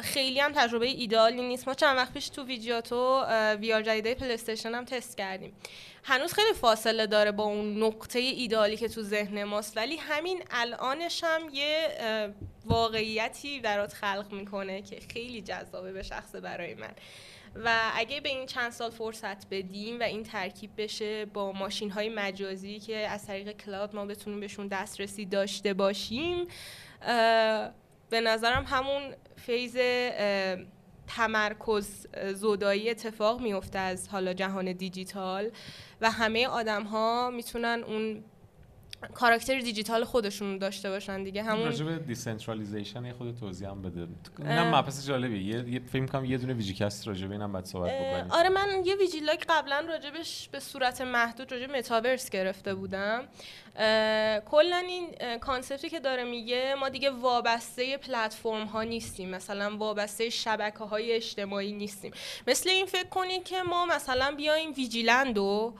خیلی 0.01 0.39
هم 0.39 0.51
تجربه 0.51 0.85
ایده‌آلی 0.85 1.41
نیست. 1.41 1.67
ما 1.67 1.73
چند 1.73 1.97
وقت 1.97 2.13
پیش 2.13 2.29
تو 2.29 2.43
ویدیوتو 2.43 3.25
VR 3.59 3.81
جدیده 3.81 4.15
پلی 4.15 4.37
هم 4.65 4.85
تست 4.85 5.17
کردیم. 5.17 5.53
هنوز 6.03 6.33
خیلی 6.33 6.53
فاصله 6.53 7.07
داره 7.07 7.31
با 7.31 7.43
اون 7.43 7.83
نقطه 7.83 8.19
ایده‌آلی 8.19 8.77
که 8.77 8.87
تو 8.87 9.01
ذهن 9.01 9.43
ماست 9.43 9.77
ولی 9.77 9.97
همین 9.97 10.43
الانش 10.51 11.23
هم 11.23 11.41
یه 11.53 11.87
واقعیتی 12.65 13.59
برات 13.59 13.93
خلق 13.93 14.27
می‌کنه 14.31 14.81
که 14.81 14.99
خیلی 15.13 15.41
جذابه 15.41 15.91
به 15.91 16.03
شخص 16.03 16.35
برای 16.35 16.75
من. 16.75 16.93
و 17.65 17.91
اگه 17.95 18.21
به 18.21 18.29
این 18.29 18.45
چند 18.45 18.71
سال 18.71 18.89
فرصت 18.89 19.49
بدیم 19.51 19.99
و 19.99 20.03
این 20.03 20.23
ترکیب 20.23 20.71
بشه 20.77 21.25
با 21.25 21.51
ماشین 21.51 21.91
های 21.91 22.09
مجازی 22.09 22.79
که 22.79 22.97
از 22.97 23.27
طریق 23.27 23.51
کلاود 23.51 23.95
ما 23.95 24.05
بتونیم 24.05 24.39
بهشون 24.39 24.67
دسترسی 24.67 25.25
داشته 25.25 25.73
باشیم 25.73 26.47
به 28.09 28.21
نظرم 28.21 28.63
همون 28.67 29.01
فیز 29.35 29.77
تمرکز 31.07 32.07
زودایی 32.33 32.89
اتفاق 32.89 33.41
میفته 33.41 33.79
از 33.79 34.09
حالا 34.09 34.33
جهان 34.33 34.71
دیجیتال 34.71 35.51
و 36.01 36.11
همه 36.11 36.47
آدم 36.47 36.83
ها 36.83 37.29
می‌تونن 37.29 37.83
اون 37.87 38.23
کاراکتر 39.13 39.59
دیجیتال 39.59 40.03
خودشون 40.03 40.57
داشته 40.57 40.89
باشن 40.89 41.23
دیگه. 41.23 41.43
همون 41.43 41.65
راجع 41.65 41.85
به 41.85 41.97
decentralization 41.97 43.05
یه 43.05 43.13
خود 43.13 43.35
توضیح 43.39 43.69
هم 43.69 43.81
بده. 43.81 44.07
اینم 44.39 44.75
مبحث 44.75 45.07
جالبیه. 45.07 45.41
یه, 45.41 45.69
یه 45.69 45.79
فیلم 45.79 46.07
کنم 46.07 46.25
یه 46.25 46.37
دونه 46.37 46.53
ویجیکست 46.53 47.07
راجع 47.07 47.27
به 47.27 47.33
اینم 47.33 47.53
بعد 47.53 47.65
صحبت 47.65 47.91
بکنیم. 47.91 48.31
آره 48.31 48.49
من 48.49 48.85
یه 48.85 48.95
ویجیلاک 48.95 49.45
قبلا 49.49 49.85
راجبش 49.89 50.49
به 50.49 50.59
صورت 50.59 51.01
محدود 51.01 51.51
راجع 51.51 51.77
متاورس 51.77 52.29
گرفته 52.29 52.75
بودم. 52.75 53.23
کلا 54.45 54.77
این 54.87 55.37
concept 55.37 55.83
ی 55.83 55.89
که 55.89 55.99
داره 55.99 56.23
میگه 56.23 56.75
ما 56.79 56.89
دیگه 56.89 57.09
وابسته 57.09 57.97
پلتفرم 57.97 58.65
ها 58.65 58.83
نیستیم. 58.83 59.29
مثلا 59.29 59.77
وابسته 59.77 60.29
شبکه 60.29 60.83
های 60.83 61.11
اجتماعی 61.11 61.73
نیستیم. 61.73 62.11
مثل 62.47 62.69
این 62.69 62.85
فکر 62.85 63.09
کنید 63.09 63.43
که 63.43 63.63
ما 63.63 63.85
مثلا 63.85 64.33
بیایم 64.37 64.73
ویجیلند 64.73 65.37
و 65.37 65.73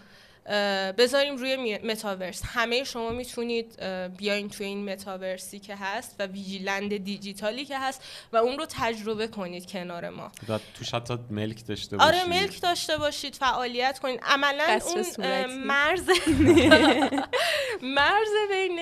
بذاریم 0.98 1.36
روی 1.36 1.78
متاورس. 1.78 2.42
همه 2.46 2.84
شما 2.84 3.10
می‌تونید 3.10 3.84
بیاین 4.18 4.50
توی 4.50 4.66
این 4.66 4.92
متاورسی 4.92 5.60
که 5.60 5.76
هست 5.76 6.16
و 6.20 6.26
ویژیلند 6.26 6.98
دیجیتالی 6.98 7.66
که 7.66 7.80
هست 7.80 8.04
و 8.34 8.38
اون 8.38 8.58
رو 8.58 8.66
تجربه 8.70 9.28
کنید 9.28 9.72
کنار 9.72 10.10
ما. 10.10 10.32
توش 10.74 10.94
حتی 10.94 11.18
ملک 11.30 11.68
داشته 11.68 11.98
باشید. 11.98 12.16
آره 12.16 12.30
ملک 12.30 12.62
داشته 12.62 12.98
باشید 12.98 13.36
فعالیت 13.36 14.00
کنید. 14.00 14.20
عملا 14.24 14.80
اون 14.86 15.46
مرز 15.46 16.10
مرز 17.98 18.30
بین 18.50 18.80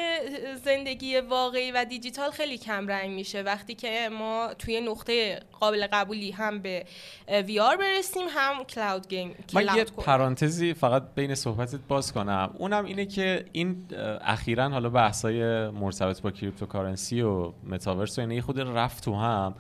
زندگی 0.66 1.20
واقعی 1.20 1.72
و 1.72 1.86
دیجیتال 1.86 2.32
خیلی 2.32 2.58
کم 2.58 2.88
رنگ 2.88 3.12
میشه. 3.12 3.42
وقتی 3.42 3.76
که 3.76 4.10
ما 4.12 4.54
توی 4.60 4.82
نقطه 4.82 5.40
قابل 5.60 5.88
قبولی 5.92 6.32
هم 6.32 6.60
به 6.60 6.86
VR 7.30 7.78
برسیم 7.78 8.28
هم 8.30 8.64
cloud 8.64 9.08
game 9.08 9.36
من 9.54 9.76
یه 9.76 9.84
پرانتزی 9.84 10.74
فقط 10.74 11.04
بین 11.16 11.36
صحبتت 11.56 11.80
باز 11.88 12.14
کنم. 12.14 12.50
اونم 12.58 12.86
اینه 12.86 13.06
که 13.06 13.46
این 13.52 13.86
اخیرا 14.22 14.70
حالا 14.70 14.90
بحثای 14.90 15.70
مرتبط 15.70 16.22
با 16.22 16.32
cryptocurrency 16.32 17.22
و 17.22 17.52
متاورس 17.70 18.18
و 18.18 18.22
اینه 18.22 18.42
خورد 18.42 18.60
رفت 18.60 19.04
تو 19.04 19.16
هم. 19.16 19.54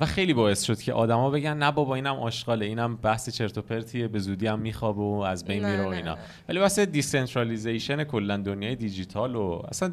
و 0.00 0.06
خیلی 0.06 0.34
باعث 0.34 0.62
شد 0.62 0.80
که 0.80 0.92
آدما 0.92 1.30
بگن 1.30 1.56
نه 1.56 1.72
بابا 1.72 1.94
اینم 1.94 2.14
آشغاله 2.16 2.66
اینم 2.66 2.96
بحث 2.96 3.30
چرت 3.30 3.58
و 3.58 3.62
پرتیه 3.62 4.08
به 4.08 4.18
زودی 4.18 4.46
هم 4.46 4.58
میخوابه 4.58 5.02
و 5.02 5.24
از 5.26 5.44
بین 5.44 5.66
میره 5.66 5.84
و 5.84 5.88
اینا. 5.88 6.18
ولی 6.48 6.58
واسه 6.58 6.86
decentralization 6.86 8.04
کلا 8.04 8.36
دنیای 8.36 8.76
دیجیتال 8.76 9.36
و 9.36 9.62
اصلا 9.68 9.92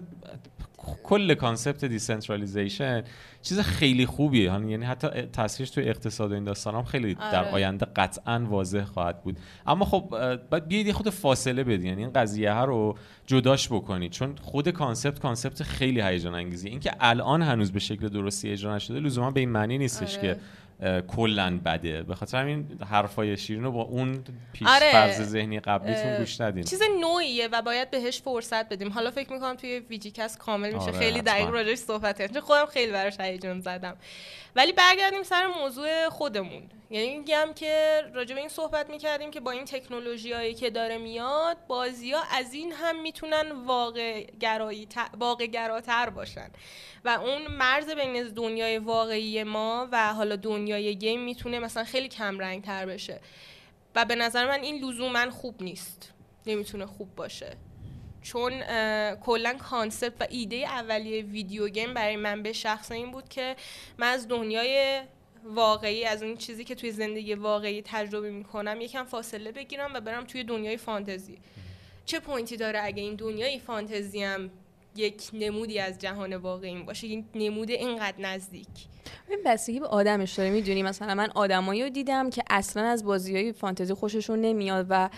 کل 1.03 1.33
concept 1.33 1.85
decentralization 1.85 3.03
چیز 3.41 3.59
خیلی 3.59 4.05
خوبیه. 4.05 4.43
یعنی 4.43 4.85
حتی 4.85 5.07
تاثیرش 5.21 5.69
توی 5.69 5.89
اقتصاد 5.89 6.31
و 6.31 6.33
این 6.33 6.43
داستان 6.43 6.75
هم 6.75 6.83
خیلی 6.83 7.15
در 7.15 7.39
آره. 7.39 7.51
آینده 7.51 7.85
قطعا 7.95 8.45
واضح 8.49 8.83
خواهد 8.83 9.23
بود. 9.23 9.37
اما 9.67 9.85
خب 9.85 10.09
باید 10.49 10.67
بیاید 10.67 10.91
خود 10.91 11.09
فاصله 11.09 11.63
بدین 11.63 11.85
یعنی 11.85 12.01
این 12.01 12.13
قضیه 12.13 12.51
ها 12.51 12.65
رو 12.65 12.97
جداش 13.27 13.67
بکنید 13.67 14.11
چون 14.11 14.35
خود 14.41 14.69
concept 14.69 15.19
concept 15.19 15.63
خیلی 15.63 16.01
هیجان 16.01 16.35
انگیزی 16.35 16.69
اینکه 16.69 16.91
الان 16.99 17.41
هنوز 17.41 17.71
به 17.71 17.79
شکل 17.79 18.07
درستی 18.07 18.51
اجرا 18.51 18.75
نشده 18.75 18.99
لزوما 18.99 19.31
به 19.31 19.39
این 19.39 19.49
معنی 19.49 19.77
نیستش 19.77 20.17
که 20.17 20.37
آره. 20.81 21.01
کلا 21.01 21.59
بده. 21.65 22.03
به 22.03 22.15
خاطر 22.15 22.41
همین 22.41 22.79
حرفای 22.89 23.37
شیرین 23.37 23.63
رو 23.63 23.71
با 23.71 23.81
اون 23.81 24.23
پیش 24.53 24.67
آره. 24.67 24.91
فرض 24.91 25.21
ذهنی 25.21 25.59
قبلیتون 25.59 26.17
گوش 26.17 26.41
ندین. 26.41 26.63
چیز 26.63 26.81
نوییه 27.01 27.47
و 27.51 27.61
باید 27.61 27.91
بهش 27.91 28.21
فرصت 28.21 28.69
بدیم. 28.69 28.89
حالا 28.89 29.11
فکر 29.11 29.33
می‌کنم 29.33 29.55
توی 29.55 29.79
ویجیکس 29.79 30.37
کامل 30.37 30.73
میشه. 30.73 30.85
آره 30.85 30.99
خیلی 30.99 31.21
دقیق 31.21 31.49
راجعش 31.49 31.77
صحبت 31.77 32.19
کردم 32.19 32.39
خودم 32.39 32.65
خیلی 32.65 32.91
براش 32.91 33.19
هیجان 33.19 33.61
زدم. 33.61 33.95
ولی 34.55 34.73
برگردیم 34.73 35.23
سر 35.23 35.47
موضوع 35.47 36.09
خودمون. 36.09 36.69
یعنی 36.89 37.17
میگم 37.17 37.53
که 37.55 38.01
راجع 38.13 38.35
به 38.35 38.39
این 38.39 38.49
صحبت 38.49 38.89
می‌کردیم 38.89 39.31
که 39.31 39.39
با 39.39 39.51
این 39.51 39.65
تکنولوژی 39.65 40.31
هایی 40.31 40.53
که 40.53 40.69
داره 40.69 40.97
میاد 40.97 41.57
بازی 41.67 42.11
ها 42.11 42.23
از 42.31 42.53
این 42.53 42.71
هم 42.71 43.01
می‌تونن 43.01 43.51
واقع, 43.51 44.23
گرایی 44.23 44.87
واقع 45.17 45.45
گراتر 45.45 46.09
باشن. 46.09 46.49
و 47.05 47.09
اون 47.09 47.47
مرز 47.47 47.89
بین 47.89 48.23
دنیای 48.23 48.77
واقعی 48.77 49.43
ما 49.43 49.87
و 49.91 50.13
حالا 50.13 50.35
دنیای 50.35 50.95
گیم 50.95 51.21
می‌تونه 51.21 51.59
مثلا 51.59 51.83
خیلی 51.83 52.07
کم 52.07 52.39
رنگ 52.39 52.63
تر 52.63 52.85
بشه. 52.85 53.21
و 53.95 54.05
به 54.05 54.15
نظر 54.15 54.47
من 54.47 54.61
این 54.61 54.85
لزوما 54.85 55.31
خوب 55.31 55.63
نیست. 55.63 56.11
نمی‌تونه 56.45 56.85
خوب 56.85 57.15
باشه. 57.15 57.57
چون 58.25 58.61
کلا 59.15 59.53
concept 59.53 60.13
و 60.21 60.27
ایده 60.29 60.55
اولیه 60.55 61.23
video 61.23 61.67
game 61.67 61.93
برای 61.93 62.15
من 62.15 62.43
به 62.43 62.53
شخص 62.53 62.91
این 62.91 63.11
بود 63.11 63.29
که 63.29 63.55
من 63.97 64.07
از 64.07 64.27
دنیای 64.27 65.01
واقعی 65.43 66.05
از 66.05 66.23
اون 66.23 66.37
چیزی 66.37 66.63
که 66.63 66.75
توی 66.75 66.91
زندگی 66.91 67.33
واقعی 67.33 67.81
تجربه 67.85 68.31
می‌کنم 68.31 68.81
یکم 68.81 69.03
فاصله 69.03 69.51
بگیرم 69.51 69.91
و 69.93 70.01
برم 70.01 70.23
توی 70.23 70.43
دنیای 70.43 70.77
فانتزی. 70.77 71.37
چه 72.05 72.19
point 72.19 72.51
ی 72.51 72.57
داره 72.57 72.79
اگه 72.83 73.03
این 73.03 73.15
دنیای 73.15 73.59
فانتزی 73.59 74.23
هم 74.23 74.49
یک 74.95 75.23
نمودی 75.33 75.79
از 75.79 75.99
جهان 75.99 76.35
واقعی 76.35 76.83
باشه. 76.83 77.07
این 77.07 77.25
نمود 77.35 77.69
اینقدر 77.69 78.15
نزدیک. 78.19 78.67
این 79.29 79.39
بستگی 79.45 79.79
به 79.79 79.87
آدمش 79.87 80.33
داره 80.33 80.49
می‌دونی؟ 80.49 80.83
مثلا 80.83 81.15
من 81.15 81.29
آدمایی 81.35 81.83
رو 81.83 81.89
دیدم 81.89 82.29
که 82.29 82.43
اصلا 82.49 82.83
از 82.83 83.05
بازی 83.05 83.35
های 83.35 83.51
فانتزی 83.51 83.93
خوششون 83.93 84.41
نمیاد 84.41 84.85
و 84.89 85.09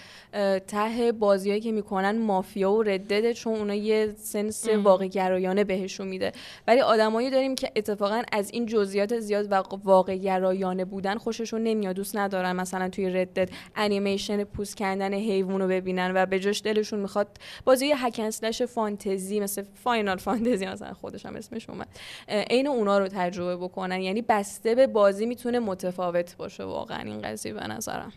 ته 0.68 1.12
بازیایی 1.12 1.62
که 1.62 1.72
می‌کنن 1.72 2.18
مافیا 2.18 2.72
و 2.72 2.84
Red 2.84 3.02
Dead 3.02 3.27
ه 3.27 3.34
چون 3.34 3.56
اونا 3.56 3.76
یه 3.76 4.16
sense 4.18 4.68
واقع 4.70 5.08
گرایانه 5.08 5.64
بهشون 5.64 6.08
میده. 6.08 6.32
ولی 6.68 6.82
آدمایی 6.82 7.30
داریم 7.30 7.56
که 7.56 7.72
اتفاقا 7.76 8.24
از 8.32 8.52
این 8.54 8.66
جزئیات 8.66 9.20
زیاد 9.20 9.52
و 9.52 9.64
واقع 9.84 10.16
گرایانه 10.16 10.86
بودن 10.86 11.18
خوششون 11.18 11.64
نمیاد. 11.64 11.96
دوست 11.96 12.16
ندارن 12.16 12.56
مثلا 12.56 12.90
توی 12.90 13.10
Red 13.10 13.27
Dead 13.27 13.50
انیمیشن 13.76 14.44
پوست 14.44 14.78
کندن 14.78 15.14
حیوان 15.14 15.62
رو 15.62 15.68
ببینن 15.68 16.12
و 16.16 16.26
به 16.26 16.40
جاش 16.40 16.62
دلشون 16.62 17.00
می‌خواد 17.00 17.28
بازی 17.66 17.94
های 17.96 18.30
فانتزی 18.66 19.40
مثل 19.40 19.64
فاینال 19.74 20.18
فانتزی 20.18 20.66
مثلا 20.66 20.94
خودش 20.94 21.26
هم 21.26 21.36
اسمش 21.36 21.70
اومد. 21.70 21.88
عین 22.28 22.68
اونا 22.68 23.00
رو 23.00 23.08
تجربه 23.08 23.58
بکنن. 23.58 24.02
یعنی 24.02 24.22
بسته 24.22 24.76
به 24.76 24.88
بازی 24.88 25.26
می‌تونه 25.26 25.60
متفاوت 25.60 26.38
باشه 26.38 26.64
واقعا 26.64 27.02
این 27.02 27.22
قضیه 27.22 27.54
به 27.54 27.68
نظرم. 27.68 28.14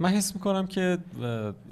من 0.00 0.08
حس 0.08 0.34
می‌کنم 0.34 0.66
که 0.66 0.98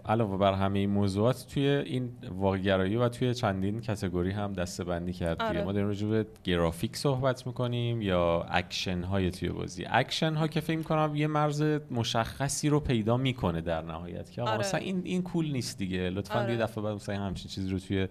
علاوه 0.04 0.38
بر 0.38 0.52
همه 0.52 0.78
این 0.78 0.90
موضوعات 0.90 1.46
توی 1.54 1.68
این 1.68 2.10
واقعگرایی 2.30 2.96
و 2.96 3.08
توی 3.08 3.34
چندین 3.34 3.80
category 3.80 4.30
هم 4.30 4.52
دسته 4.52 4.84
بندی 4.84 5.12
کرد 5.12 5.42
آره. 5.42 5.64
ما 5.64 5.72
داریم 5.72 5.88
راجع 5.88 6.06
به 6.06 6.26
گرافیک 6.44 6.96
صحبت 6.96 7.46
می‌کنیم 7.46 8.02
یا 8.02 8.46
اکشن 8.50 9.02
های 9.02 9.30
توی 9.30 9.48
بازی 9.48 9.86
اکشن 9.90 10.34
ها 10.34 10.48
که 10.48 10.60
فکر 10.60 10.76
می‌کنم 10.76 11.16
یه 11.16 11.26
مرز 11.26 11.62
مشخصی 11.90 12.68
رو 12.68 12.80
پیدا 12.80 13.16
می‌کنه 13.16 13.60
در 13.60 13.82
نهایت 13.82 14.30
که 14.30 14.42
آره. 14.42 14.58
مثلا 14.58 14.80
این 14.80 15.02
این 15.04 15.22
cool 15.22 15.52
نیست 15.52 15.78
دیگه 15.78 16.10
لطفا 16.10 16.40
آره. 16.40 16.52
یه 16.52 16.58
دفعه 16.58 16.84
بعد 16.84 16.94
مثلا 16.94 17.16
همچین 17.16 17.50
چیزی 17.50 17.70
رو 17.70 17.78
توی 17.78 18.08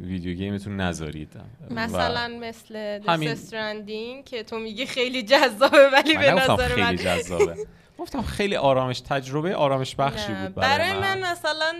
video 0.00 0.34
game 0.34 0.58
تون 0.58 0.76
نذارید 0.76 1.28
مثلا 1.70 2.38
مثل 2.40 3.00
همین... 3.06 3.28
Stranding 3.28 4.24
که 4.24 4.42
تو 4.42 4.58
میگی 4.58 4.86
خیلی 4.86 5.22
جذابه 5.22 5.90
ولی 5.92 6.16
به 6.16 6.32
نظر 6.32 6.68
خیلی 6.68 6.96
جذابه 6.96 7.56
گفتم 7.98 8.22
خیلی 8.22 8.56
آرامش 8.56 9.00
تجربه 9.00 9.56
آرامش 9.56 9.96
بخشی 9.96 10.32
بود 10.32 10.54
برای, 10.54 10.78
برای 10.78 11.00
من. 11.00 11.32
مثلا 11.32 11.72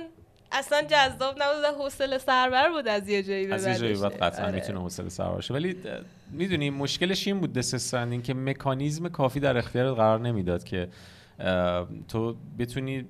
اصلا 0.52 0.82
جذاب 0.82 1.34
نبود 1.38 1.64
حوصله 1.78 2.18
سربر 2.18 2.68
بود 2.70 2.88
از 2.88 3.08
یه 3.08 3.22
جایی 3.22 3.52
از 3.52 3.66
یه 3.66 3.74
جایی 3.74 3.94
بعد 3.94 4.12
قطعا 4.12 4.46
آره. 4.46 4.54
می‌تونه 4.54 4.80
حوصله 4.80 5.08
سربر 5.08 5.40
شه 5.40 5.54
ولی 5.54 5.76
می‌دونی 6.30 6.70
مشکلش 6.70 7.26
این 7.26 7.40
بود 7.40 7.52
دست 7.52 7.90
که 8.22 8.34
مکانیزم 8.34 9.08
کافی 9.08 9.40
در 9.40 9.56
اختیار 9.56 9.94
قرار 9.94 10.20
نمی‌داد 10.20 10.64
که 10.64 10.88
تو 12.08 12.36
بتونی 12.58 13.08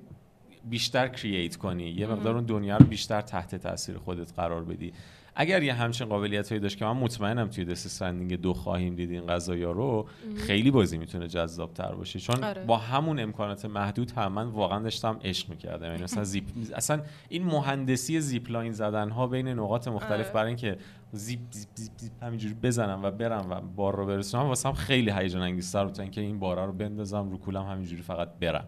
بیشتر 0.69 1.07
کرییت 1.07 1.55
کنی. 1.55 1.89
یه 1.89 2.07
مقدار 2.07 2.35
اون 2.35 2.45
دنیا 2.45 2.77
رو 2.77 2.85
بیشتر 2.85 3.21
تحت 3.21 3.55
تاثیر 3.55 3.97
خودت 3.97 4.33
قرار 4.33 4.63
بدی. 4.63 4.93
اگر 5.35 5.63
یه 5.63 5.73
همچین 5.73 6.07
قابلیت 6.07 6.49
هایی 6.49 6.61
داشت 6.61 6.77
که 6.77 6.85
من 6.85 6.91
مطمئنم 6.91 7.47
توی 7.47 7.65
دست 7.65 7.85
استرندینگ 7.85 8.41
دو 8.41 8.53
خواهیم 8.53 8.95
دید 8.95 9.11
این 9.11 9.27
قضايا 9.27 9.71
رو 9.71 10.07
خیلی 10.37 10.71
بازی 10.71 10.97
می‌تونه 10.97 11.27
جذاب 11.27 11.73
تر 11.73 11.91
باشه. 11.91 12.19
چون 12.19 12.43
آره. 12.43 12.63
با 12.63 12.77
همون 12.77 13.19
امکانات 13.19 13.65
محدود 13.65 14.11
هم 14.11 14.31
من 14.31 14.47
واقعا 14.47 14.79
داشتم 14.79 15.19
عشق 15.23 15.49
می‌کردم. 15.49 15.85
یعنی 15.85 16.03
مثلا 16.03 16.23
زیپ 16.23 16.43
اصلا 16.75 17.01
این 17.29 17.43
مهندسی 17.43 18.21
زیپ 18.21 18.71
زدن 18.71 19.09
ها 19.09 19.27
بین 19.27 19.47
نقاط 19.47 19.87
مختلف 19.87 20.25
آره. 20.25 20.33
برای 20.33 20.47
اینکه 20.47 20.77
زیپ 21.11 21.39
زیپ 21.51 21.69
زیپ, 21.75 21.91
زیپ 21.97 22.23
همینجوری 22.23 22.53
بزنم 22.53 23.03
و 23.03 23.11
برم 23.11 23.47
و 23.49 23.61
بار 23.61 23.95
رو 23.95 24.05
برسونم 24.05 24.45
واسه 24.45 24.69
هم 24.69 24.75
خیلی 24.75 25.11
هیجان 25.11 25.41
انگیزتر 25.41 25.85
بود 25.85 26.01
اینکه 26.01 26.21
این 26.21 26.39
بارا 26.39 26.65
رو 26.65 26.73
بندازم 26.73 27.29
رو 27.29 27.37
کولم 27.37 27.63
همینجوری 27.63 28.01
فقط 28.01 28.29
برم. 28.39 28.67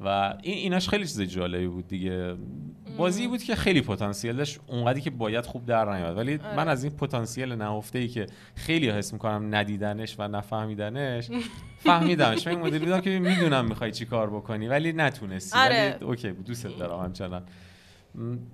و 0.00 0.34
این 0.42 0.54
ایناش 0.54 0.88
خیلی 0.88 1.04
چیز 1.04 1.20
جالبی 1.22 1.66
بود 1.66 1.88
دیگه. 1.88 2.34
بازی 2.96 3.28
بود 3.28 3.42
که 3.42 3.54
خیلی 3.54 3.80
پتانسیل 3.80 4.36
داشت 4.36 4.60
اونقدری 4.66 5.00
که 5.00 5.10
باید 5.10 5.46
خوب 5.46 5.66
در 5.66 5.96
نیاد 5.96 6.16
ولی 6.16 6.34
آره. 6.34 6.56
من 6.56 6.68
از 6.68 6.84
این 6.84 6.92
پتانسیل 6.92 7.52
نهفته 7.52 7.98
ای 7.98 8.08
که 8.08 8.26
خیلی 8.54 8.90
حس 8.90 9.12
می‌کنم 9.12 9.54
ندیدنش 9.54 10.16
و 10.18 10.28
نفهمیدنش 10.28 11.30
فهمیدمش. 11.86 12.46
من 12.46 12.52
این 12.52 12.62
مدل 12.62 12.78
بودم 12.78 13.00
که 13.00 13.18
می‌دونم 13.18 13.64
می‌خوای 13.64 13.92
چی 13.92 14.04
کار 14.04 14.30
بکنی 14.30 14.68
ولی 14.68 14.92
نتونستی. 14.92 15.58
آره. 15.58 15.96
ولی 15.96 16.04
اوکی 16.04 16.30
دوست 16.30 16.66
دارم 16.66 17.04
همچنان. 17.04 17.42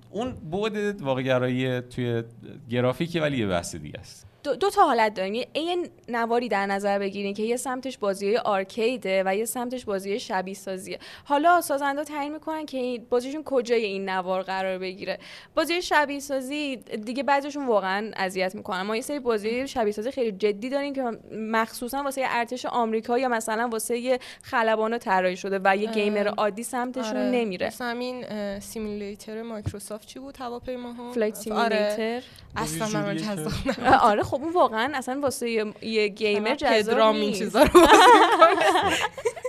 اون 0.09 0.31
بود 0.31 1.01
واقعگرایی 1.01 1.81
توی 1.81 2.23
گرافیکی 2.69 3.19
ولی 3.19 3.37
یه 3.37 3.47
بحث 3.47 3.75
دیگه 3.75 3.99
است. 3.99 4.32
دو, 4.43 4.55
دو 4.55 4.69
تا 4.69 4.85
حالت 4.85 5.13
داریم. 5.13 5.33
یه 5.33 5.89
نواری 6.07 6.49
در 6.49 6.65
نظر 6.65 6.99
بگیریم 6.99 7.33
که 7.33 7.43
یه 7.43 7.57
سمتش 7.57 7.97
بازی 7.97 8.37
آرکیده 8.37 9.23
و 9.25 9.35
یه 9.35 9.45
سمتش 9.45 9.85
بازی 9.85 10.19
شبیه 10.19 10.53
سازیه. 10.53 10.99
حالا 11.25 11.61
سازنده 11.61 12.03
تعیین 12.03 12.33
می‌کنن 12.33 12.65
که 12.65 12.77
این 12.77 13.05
بازیشون 13.09 13.43
کجای 13.45 13.85
این 13.85 14.09
نوار 14.09 14.41
قرار 14.41 14.77
بگیره. 14.77 15.19
بازی 15.55 15.81
شبیه 15.81 16.19
سازی 16.19 16.75
دیگه 16.75 17.23
بعضیشون 17.23 17.67
واقعا 17.67 18.11
اذیت 18.15 18.55
می‌کنن. 18.55 18.81
ما 18.81 18.95
یه 18.95 19.01
سری 19.01 19.19
بازی 19.19 19.67
شبیه 19.67 19.93
سازی 19.93 20.11
خیلی 20.11 20.31
جدی 20.31 20.69
داریم 20.69 20.93
که 20.93 21.03
مخصوصا 21.31 22.03
واسه 22.03 22.21
ارتش 22.25 22.65
آمریکا 22.65 23.19
یا 23.19 23.27
مثلا 23.27 23.67
واسه 23.67 23.97
یه 23.97 24.19
خلبانو 24.41 24.97
طراحی 24.97 25.37
شده 25.37 25.59
و 25.63 25.77
یه 25.77 25.91
گیمر 25.91 26.27
عادی 26.27 26.63
سمتشون 26.63 27.17
آره. 27.17 27.31
نمیره. 27.31 27.67
مثلا 27.67 27.87
همین 27.87 28.25
Simulator 28.59 29.41
مایکروسافت 29.41 30.07
چی 30.07 30.19
بود؟ 30.19 30.37
هواپیماها؟ 30.37 31.11
Flight 31.11 31.47
آره. 31.51 31.89
Simulator 31.95 32.23
اصلا 32.55 33.13
یه 33.13 33.79
من 33.81 33.93
آره 34.11 34.23
خب 34.33 34.43
اون 34.43 34.53
واقعا 34.53 34.91
اصلا 34.95 35.19
واسه 35.23 35.73
یه, 35.81 36.07
gamer 36.07 36.55
جذاب 36.55 37.15
نیست. 37.15 37.39
چیزا 37.39 37.63
رو 37.63 37.81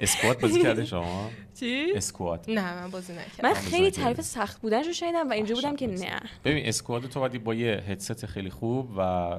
Squad 0.01 0.41
بازی 0.41 0.63
کرده 0.63 0.85
شما؟ 0.85 1.31
چی؟ 1.61 1.93
Squad. 1.95 2.49
نه 2.49 2.75
من 2.75 2.91
بازی 2.91 3.13
نکردم. 3.13 3.49
من 3.49 3.55
خیلی. 3.55 3.91
تعریف 3.91 4.21
سخت 4.21 4.61
بودنش 4.61 4.87
رو 4.87 4.93
شنیدم 4.93 5.31
و 5.31 5.33
اینجا 5.33 5.55
بودم 5.55 5.77
که. 5.77 5.87
نه. 5.87 6.21
ببین 6.45 6.67
Squad 6.67 7.03
تو 7.07 7.21
باید 7.21 7.45
با 7.45 7.55
یه 7.55 7.83
هدست 7.89 8.27
خیلی 8.27 8.51
خوب 8.51 8.91
و 8.99 9.31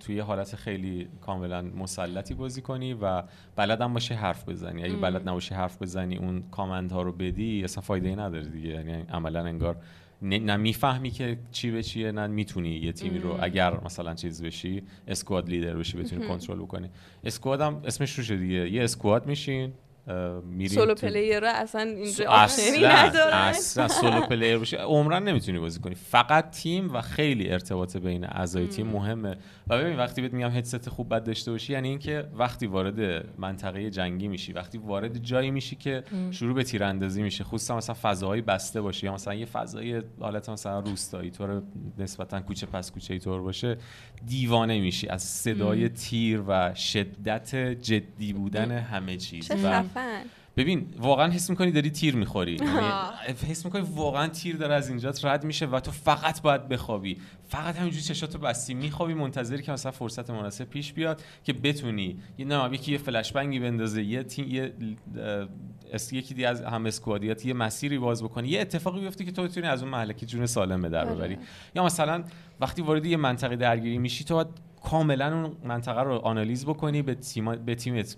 توی 0.00 0.16
یه 0.16 0.22
حالت 0.22 0.56
خیلی 0.56 1.08
کاملا 1.20 1.62
مسلطی 1.62 2.34
بازی 2.34 2.62
کنی 2.62 2.94
و 2.94 3.22
بلد 3.56 3.80
هم 3.80 3.94
باشی 3.94 4.14
حرف 4.14 4.48
بزنی. 4.48 4.84
اگه 4.84 4.96
بلد 4.96 5.28
نباشی 5.28 5.54
حرف 5.54 5.82
بزنی 5.82 6.16
اون 6.16 6.44
کامنت 6.50 6.92
ها 6.92 7.02
رو 7.02 7.12
بدی 7.12 7.64
اصلا 7.64 7.82
فایده 7.82 8.08
ای 8.08 8.16
نداره 8.16 8.44
دیگه. 8.44 8.68
یعنی 8.68 9.04
عملا 9.12 9.40
انگار 9.44 9.76
نه, 10.22 10.56
می‌فهمی 10.56 11.10
که 11.10 11.38
چی 11.52 11.70
به 11.70 11.82
چیه 11.82 12.12
نه 12.12 12.26
می‌تونی 12.26 12.76
یه 12.76 12.92
تیمی 12.92 13.18
رو 13.18 13.38
اگر 13.40 13.84
مثلا 13.84 14.14
چیز 14.14 14.42
بشی 14.42 14.82
squad 15.08 15.48
leader 15.48 15.76
بشی 15.76 15.96
بتونی 15.96 16.26
کنترل 16.28 16.58
بکنی. 16.58 16.90
Squad 17.24 17.60
هم 17.60 17.80
اسمش 17.84 18.18
روشه 18.18 18.36
دیگه. 18.36 18.70
یه 18.70 18.84
squad 18.84 19.26
میشین 19.26 19.72
اه، 20.08 20.40
میرین 20.40 20.68
solo 20.68 20.94
player 20.94 21.40
رو 21.40 21.48
اصلا 21.54 21.80
اینجا 21.80 22.30
اصلا 22.30 22.88
ندارن. 22.88 23.34
اصلا 23.34 23.88
solo 23.88 24.20
player 24.20 24.58
باشی 24.58 24.76
عمرن 24.76 25.22
نمی‌تونی 25.22 25.58
بازی 25.58 25.80
کنی. 25.80 25.94
فقط 25.94 26.50
تیم 26.50 26.94
و 26.94 27.00
خیلی 27.00 27.50
ارتباط 27.50 27.96
بین 27.96 28.24
اعضای 28.24 28.66
تیم 28.66 28.86
مهمه. 28.86 29.36
و 29.68 29.78
ببین 29.78 29.96
وقتی 29.96 30.22
بهت 30.22 30.32
میگم 30.32 30.50
هدست 30.50 30.88
خوب 30.88 31.08
باید 31.08 31.24
داشته 31.24 31.50
باشی 31.50 31.72
یعنی 31.72 31.88
اینکه 31.88 32.24
وقتی 32.34 32.66
وارد 32.66 33.24
منطقه 33.38 33.90
جنگی 33.90 34.28
میشی 34.28 34.52
وقتی 34.52 34.78
وارد 34.78 35.22
جایی 35.22 35.50
میشی 35.50 35.76
که 35.76 36.02
شروع 36.30 36.54
به 36.54 36.62
تیراندازی 36.62 37.22
میشه 37.22 37.44
خصوصا 37.44 37.76
مثلا 37.76 37.96
فضاهای 38.02 38.40
بسته 38.40 38.80
باشه 38.80 39.06
یا 39.06 39.14
مثلا 39.14 39.34
یه 39.34 39.46
فضای 39.46 40.02
حالت 40.20 40.48
مثلا 40.48 40.80
روستایی 40.80 41.30
طور 41.30 41.62
نسبتا 41.98 42.40
کوچه 42.40 42.66
پس 42.66 42.90
کوچه 42.90 43.18
طور 43.18 43.42
باشه 43.42 43.76
دیوانه 44.26 44.80
میشی. 44.80 45.08
از 45.08 45.22
صدای 45.22 45.88
تیر 45.88 46.42
و 46.48 46.74
شدت 46.74 47.54
جدی 47.56 48.32
بودن 48.32 48.70
همه 48.70 49.16
چیز. 49.16 49.48
چه 49.48 49.54
و 49.54 49.82
ببین 50.56 50.86
واقعا 50.98 51.30
حس 51.30 51.50
می‌کنی 51.50 51.70
داری 51.70 51.90
تیر 51.90 52.16
می‌خوری. 52.16 52.52
یعنی. 52.60 53.38
حس 53.48 53.64
می‌کنی 53.64 53.82
واقعا 53.94 54.28
تیر 54.28 54.56
داره 54.56 54.74
از 54.74 54.88
اینجا 54.88 55.12
رد 55.22 55.44
میشه 55.44 55.66
و 55.66 55.80
تو 55.80 55.90
فقط 55.90 56.42
باید 56.42 56.68
بخوابی. 56.68 57.18
فقط 57.48 57.76
همینجوری 57.76 58.02
چشاتو 58.02 58.38
بستی 58.38 58.74
میخوابی 58.74 59.14
منتظری 59.14 59.62
که 59.62 59.72
مثلا 59.72 59.92
فرصت 59.92 60.30
مناسب 60.30 60.64
پیش 60.64 60.92
بیاد 60.92 61.22
که 61.44 61.52
بتونی. 61.52 62.18
یه 62.38 62.44
نه 62.44 62.74
یکی 62.74 62.92
یه 62.92 62.98
فلش 62.98 63.32
بنگی 63.32 63.58
بندازه 63.58 64.02
یه 64.02 64.22
تیم 64.22 64.48
یه 64.48 64.72
یکی 66.12 66.34
دیگه 66.34 66.48
از 66.48 66.62
هم 66.62 66.86
اسکوادیات 66.86 67.46
یه 67.46 67.54
مسیری 67.54 67.98
باز 67.98 68.22
بکنی. 68.22 68.48
یه 68.48 68.60
اتفاقی 68.60 69.00
بیفته 69.00 69.24
که 69.24 69.32
تو 69.32 69.42
بتونی 69.42 69.66
از 69.66 69.82
اون 69.82 69.90
مهلکه 69.90 70.26
جون 70.26 70.46
سالم 70.46 70.82
به 70.82 70.88
در 70.88 71.04
آره. 71.04 71.14
ببری. 71.14 71.38
یا 71.74 71.84
مثلا 71.84 72.24
وقتی 72.60 72.82
وارد 72.82 73.06
یه 73.06 73.16
منطقه 73.16 73.56
درگیری 73.56 73.98
میشی 73.98 74.24
تو 74.24 74.34
باید 74.34 74.48
کاملا 74.82 75.42
اون 75.42 75.56
منطقه 75.64 76.02
رو 76.02 76.12
آنالیز 76.14 76.66
بکنی 76.66 77.02
به 77.02 77.14
تیم 77.14 77.56
به 77.56 77.74
تیمت 77.74 78.16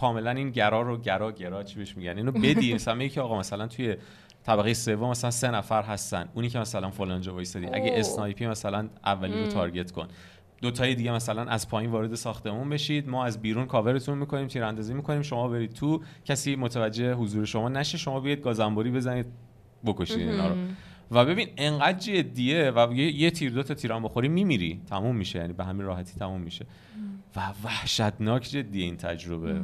کاملا 0.00 0.30
این 0.30 0.50
گرا 0.50 0.82
رو 0.82 0.96
گرا 0.96 1.32
گرا 1.32 1.62
چی 1.62 1.78
بهش 1.78 1.96
میگن؟ 1.96 2.16
اینو 2.16 2.32
بدی. 2.32 2.74
مثلا 2.74 2.94
میگی 2.94 3.10
که 3.14 3.20
آقا 3.20 3.38
مثلا 3.38 3.66
توی 3.66 3.96
طبقه 4.46 4.74
سوم 4.74 5.10
مثلا 5.10 5.30
سه 5.30 5.50
نفر 5.50 5.82
هستن. 5.82 6.28
اونی 6.34 6.48
که 6.48 6.58
مثلا 6.58 6.90
فلان 6.90 7.20
جا 7.20 7.34
وایسادی. 7.34 7.66
اگه. 7.66 7.92
snipe 7.94 8.37
ی 8.37 8.46
مثلا 8.46 8.88
اولی 9.04 9.44
رو 9.44 9.48
target 9.48 9.90
کن. 9.90 10.08
دو 10.62 10.70
تای 10.70 10.94
دیگه 10.94 11.12
مثلا 11.12 11.44
از 11.44 11.68
پایین 11.68 11.90
وارد 11.90 12.14
ساختمون 12.14 12.68
بشید. 12.68 13.08
ما 13.08 13.24
از 13.24 13.42
بیرون 13.42 13.66
کاورتون 13.66 14.18
می‌کنیم 14.18 14.46
تیراندازی 14.46 14.94
می‌کنیم. 14.94 15.22
شما 15.22 15.48
برید 15.48 15.72
تو. 15.72 16.02
کسی 16.24 16.56
متوجه 16.56 17.14
حضور 17.14 17.44
شما 17.44 17.68
نشه. 17.68 17.98
شما 17.98 18.20
بیاید 18.20 18.40
گازنبوری 18.40 18.90
بزنید. 18.90 19.26
بکشید 19.86 20.28
اینا 20.28 20.48
رو. 20.48 20.54
و 21.10 21.24
ببین 21.24 21.48
انقدر 21.56 21.98
جدیه 21.98 22.72
و 22.76 22.92
یه, 22.92 23.12
یه 23.12 23.30
تیر 23.30 23.50
دو 23.52 23.62
تا 23.62 23.74
تیر 23.74 23.91
اون 23.91 24.02
بخوری 24.02 24.28
میمیری. 24.28 24.80
تموم 24.86 25.16
میشه. 25.16 25.38
یعنی 25.38 25.52
به 25.52 25.64
همین 25.64 25.86
راحتی 25.86 26.18
تموم 26.18 26.40
میشه. 26.40 26.66
و 27.36 27.40
وحشتناک 27.64 28.42
جدیه 28.42 28.84
این 28.84 28.96
تجربه. 28.96 29.60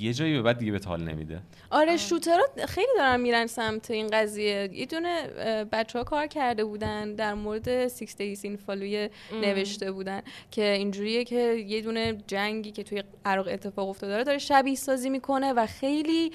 یه 0.00 0.12
جایی 0.12 0.32
به 0.32 0.42
بعد 0.42 0.58
دیگه 0.58 0.72
به 0.72 0.80
حال 0.86 1.02
نمیده. 1.02 1.40
آره 1.70 1.96
shooter 1.96 2.38
ها 2.38 2.44
خیلی 2.68 2.88
دارن 2.96 3.20
میرن 3.20 3.46
سمت 3.46 3.90
این 3.90 4.06
قضیه. 4.06 4.70
یه 4.72 4.86
دونه 4.86 5.26
بچه 5.72 5.98
ها 5.98 6.04
کار 6.04 6.26
کرده 6.26 6.64
بودن 6.64 7.14
در 7.14 7.34
مورد 7.34 7.88
Six 7.88 8.16
Days 8.16 8.44
in 8.44 8.56
Fallujah 8.56 9.10
نوشته 9.32 9.92
بودن 9.92 10.22
که 10.50 10.72
اینجوریه 10.72 11.24
که 11.24 11.64
یه 11.66 11.80
دونه 11.80 12.18
جنگی 12.26 12.70
که 12.70 12.82
توی 12.82 13.02
عراق 13.24 13.48
اتفاق 13.48 13.88
افتاده 13.88 14.12
داره 14.12 14.24
داره 14.24 14.38
شبیه 14.38 14.74
سازی 14.74 15.10
می‌کنه 15.10 15.52
و 15.52 15.66
خیلی 15.66 16.32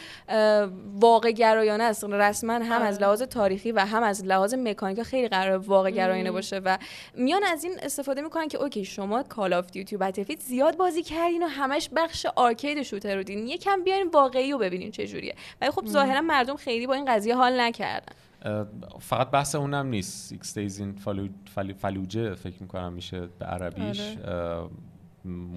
واقع 0.93 1.31
گرایانه 1.31 1.83
است. 1.83 2.03
رسما 2.03 2.53
هم 2.53 2.81
از 2.81 3.01
لحاظ 3.01 3.21
تاریخی 3.21 3.71
و 3.71 3.79
هم 3.79 4.03
از 4.03 4.25
لحاظ 4.25 4.53
مکانیکا 4.53 5.03
خیلی 5.03 5.27
قرار 5.27 5.57
واقع 5.57 5.91
گرایانه 5.91 6.31
باشه 6.31 6.57
و 6.57 6.77
میان 7.15 7.43
از 7.43 7.63
این 7.63 7.73
استفاده 7.81 8.21
می‌کنن 8.21 8.47
که 8.47 8.57
اوکی 8.57 8.85
شما 8.85 9.23
Call 9.23 9.53
of 9.53 9.71
Duty 9.71 9.95
و 9.95 10.11
زیاد 10.39 10.77
بازی 10.77 11.03
کردین 11.03 11.43
و 11.43 11.47
همش 11.47 11.89
بخش 11.95 12.25
arcade 12.35 12.81
shooter 12.81 13.15
رو 13.15 13.23
دیدین 13.35 13.47
یکم 13.47 13.83
بیاین 13.83 14.09
واقعی 14.13 14.51
رو 14.51 14.57
ببینین 14.57 14.91
چه 14.91 15.07
جوریه. 15.07 15.35
ولی 15.61 15.71
خب 15.71 15.85
ظاهرا 15.85 16.21
مردم 16.21 16.55
خیلی 16.55 16.87
با 16.87 16.93
این 16.93 17.05
قضیه 17.05 17.35
حال 17.35 17.61
نکردن. 17.61 18.13
فقط 18.99 19.31
بحث 19.31 19.55
اونم 19.55 19.87
نیست. 19.87 20.29
Six 20.29 20.57
Days 20.57 20.79
in 20.79 20.91
Fallu، 20.91 21.27
فل- 21.55 21.73
فلوجه 21.73 22.35
فکر 22.35 22.61
می‌کنم 22.61 22.93
میشه 22.93 23.27
به 23.39 23.45
عربیش. 23.45 24.17
اه، 24.17 24.69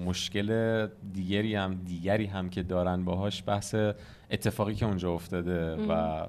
مشکل 0.05 0.87
دیگری 1.13 1.55
هم 1.55 1.81
دیگری 1.85 2.25
هم 2.25 2.49
که 2.49 2.63
دارن 2.63 3.05
باهاش 3.05 3.43
بحث 3.47 3.75
اتفاقی 4.31 4.75
که 4.75 4.85
اونجا 4.85 5.11
افتاده 5.13 5.75
و 5.75 6.25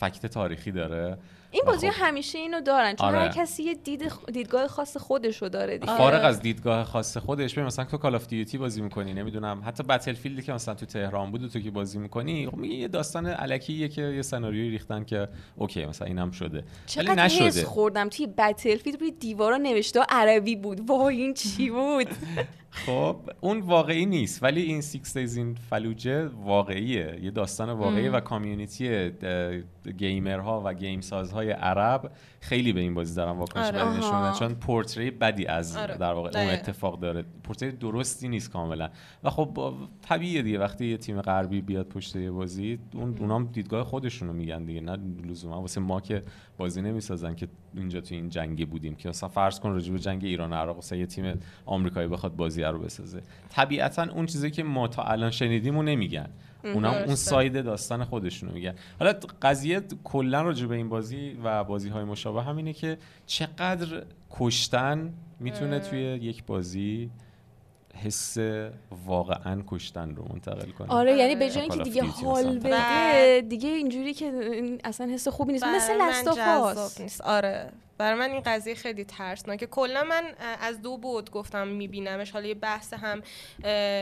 fact 0.00 0.26
تاریخی 0.26 0.72
داره. 0.72 1.18
این 1.50 1.62
بازی 1.66 1.90
خب- 1.90 2.02
همیشه 2.06 2.38
اینو 2.38 2.60
دارن 2.60 2.94
چون 2.96 3.08
آره. 3.08 3.18
هر 3.18 3.28
کسی 3.28 3.62
یه 3.62 3.74
دید 3.74 4.12
دیدگاه 4.32 4.66
خاص 4.68 4.96
خودش 4.96 5.42
رو 5.42 5.48
داره 5.48 5.78
دیگه. 5.78 5.96
فارغ 5.96 6.24
از 6.24 6.40
دیدگاه 6.40 6.84
خاص 6.84 7.16
خودش 7.16 7.52
ببین 7.54 7.64
مثلا 7.66 7.84
تو 7.84 7.96
Call 7.96 8.14
of 8.14 8.26
Duty 8.26 8.58
بازی 8.58 8.82
می‌کنی 8.82 9.12
نمی‌دونم 9.14 9.62
حتی 9.66 9.82
Battlefield 9.82 10.37
ی 10.37 10.42
که 10.42 10.52
مثلا 10.52 10.74
تو 10.74 10.86
تهران 10.86 11.30
بود 11.30 11.42
و 11.44 11.48
تو 11.48 11.60
که 11.60 11.70
بازی 11.70 11.98
می‌کنی 11.98 12.46
خب 12.46 12.56
میگه 12.56 12.74
یه 12.74 12.88
داستان 12.88 13.26
الکیه 13.26 13.88
که 13.88 14.02
یه 14.02 14.22
سناریویی 14.22 14.70
ریختن 14.70 15.04
که 15.04 15.28
اوکی 15.56 15.86
مثلا 15.86 16.06
اینم 16.08 16.30
شده. 16.30 16.64
ولی 16.96 17.08
حس 17.20 17.42
نشده. 17.42 17.64
خوردم 17.64 18.08
توی 18.08 18.26
Battlefield 18.26 19.00
روی 19.00 19.10
دیوارا 19.10 19.56
نوشته 19.56 20.00
عربی 20.08 20.56
بود. 20.56 20.90
وای 20.90 21.16
این 21.22 21.34
چی 21.34 21.70
بود؟ 21.76 22.06
خب 22.76 23.16
اون 23.40 23.60
واقعی 23.60 24.06
نیست. 24.06 24.42
ولی 24.42 24.62
این 24.62 24.80
Six 24.80 25.16
Days 25.16 25.36
in 25.36 25.54
Fallujah 25.54 26.26
واقعیه. 26.26 27.18
یه 27.22 27.30
داستان 27.30 27.70
واقعی 27.70 28.08
و 28.08 28.20
community 28.20 29.10
gamer 29.98 30.51
ها 30.51 30.62
و 30.64 30.74
game 30.74 31.00
سازهای 31.00 31.50
عرب 31.50 32.10
خیلی 32.48 32.72
به 32.72 32.80
این 32.80 32.94
بازی 32.94 33.14
دارن 33.14 33.32
واکنش 33.32 33.66
آره. 33.66 33.84
بدی 33.84 33.98
نشون. 33.98 34.32
چون 34.32 34.54
پورتری 34.54 35.10
بدی 35.10 35.46
از 35.46 35.76
آره. 35.76 35.96
در 35.96 36.12
واقع 36.12 36.38
اون. 36.40 36.50
اتفاق 36.50 37.00
داره. 37.00 37.24
پورتری 37.44 37.72
درستی 37.72 38.28
نیست 38.28 38.50
کاملا. 38.50 38.88
و 39.24 39.30
خب 39.30 39.74
طبیعیه 40.02 40.42
دیگه. 40.42 40.58
وقتی 40.58 40.86
یه 40.86 40.96
تیم 40.96 41.20
غربی 41.20 41.60
بیاد 41.60 41.86
پشت 41.88 42.16
یه 42.16 42.30
بازی 42.30 42.78
اون 42.94 43.16
اونام 43.20 43.46
دیدگاه 43.46 43.84
خودشونو 43.84 44.32
میگن 44.32 44.64
دیگه 44.64 44.80
نه 44.80 44.98
لزوما. 45.26 45.60
واسه 45.60 45.80
ما 45.80 46.00
که 46.00 46.22
بازی 46.58 46.82
نمی‌سازن 46.82 47.34
که 47.34 47.48
اینجا 47.74 48.00
تو 48.00 48.14
این 48.14 48.28
جنگی 48.28 48.64
بودیم 48.64 48.94
که. 48.94 49.08
مثلا 49.08 49.28
فرض 49.28 49.60
کن 49.60 49.70
راجع 49.70 49.92
به 49.92 49.98
جنگ 49.98 50.24
ایران 50.24 50.52
و 50.52 50.56
عراق 50.56 50.78
مثلا 50.78 50.98
یه 50.98 51.06
تیم 51.06 51.40
آمریکایی 51.66 52.08
بخواد 52.08 52.36
بازی 52.36 52.62
رو 52.62 52.78
بسازه. 52.78 53.22
طبیعتا 53.48 54.02
اون 54.02 54.26
چیزی 54.26 54.50
که 54.50 54.62
ما 54.62 54.88
تا 54.88 55.02
الان 55.02 55.30
شنیدیم 55.30 55.76
و 55.76 55.82
نمیگن. 55.82 56.28
اونا 56.74 56.90
اون 56.90 56.98
درسته. 57.06 57.30
ساید 57.30 57.64
داستان 57.64 58.04
خودشونو 58.04 58.52
میگن 58.52 58.74
حالا 58.98 59.12
قضیه 59.42 59.80
کلا 60.04 60.42
راجع 60.42 60.66
به 60.66 60.74
این 60.74 60.88
بازی 60.88 61.38
و 61.44 61.64
بازی 61.64 61.88
های 61.88 62.04
مشابه 62.04 62.42
همینه 62.42 62.72
که 62.72 62.98
چقدر 63.26 64.02
کشتن 64.30 65.12
می‌تونه 65.40 65.78
توی 65.78 66.00
یک 66.00 66.44
بازی 66.44 67.10
حس 68.04 68.36
واقعا 69.06 69.62
کشتن 69.66 70.14
رو 70.16 70.24
منتقل 70.32 70.70
کنه 70.70 70.88
آره 70.88 71.16
یعنی 71.16 71.34
به 71.36 71.44
آره. 71.44 71.54
جای 71.54 71.62
اینکه 71.62 71.82
دیگه 71.82 72.02
حال. 72.02 72.58
بده 72.58 72.70
بعد- 72.70 73.48
دیگه 73.48 73.68
اینجوری 73.68 74.14
که 74.14 74.32
اصلا 74.84 75.06
حس 75.12 75.28
خوبی 75.28 75.52
نیست. 75.52 75.64
مثل 75.64 75.96
من 75.98 76.08
لستافاس 76.08 77.00
نیست. 77.00 77.20
آره. 77.20 77.72
برای 77.98 78.18
من 78.18 78.30
این 78.30 78.42
قضیه 78.46 78.74
خیلی 78.74 79.04
ترسناکه. 79.04 79.66
کلا 79.66 80.04
من 80.04 80.22
از 80.60 80.82
دو 80.82 80.96
بود 80.98 81.30
گفتم 81.30 81.68
میبینمش. 81.68 82.30
حالا 82.30 82.46
یه 82.46 82.54
بحث 82.54 82.92
هم 82.94 83.22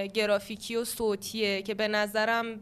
گرافیکی 0.07 0.76
و 0.76 0.85
صوتیه 0.85 1.62
که 1.62 1.74
به 1.74 1.88
نظرم 1.88 2.61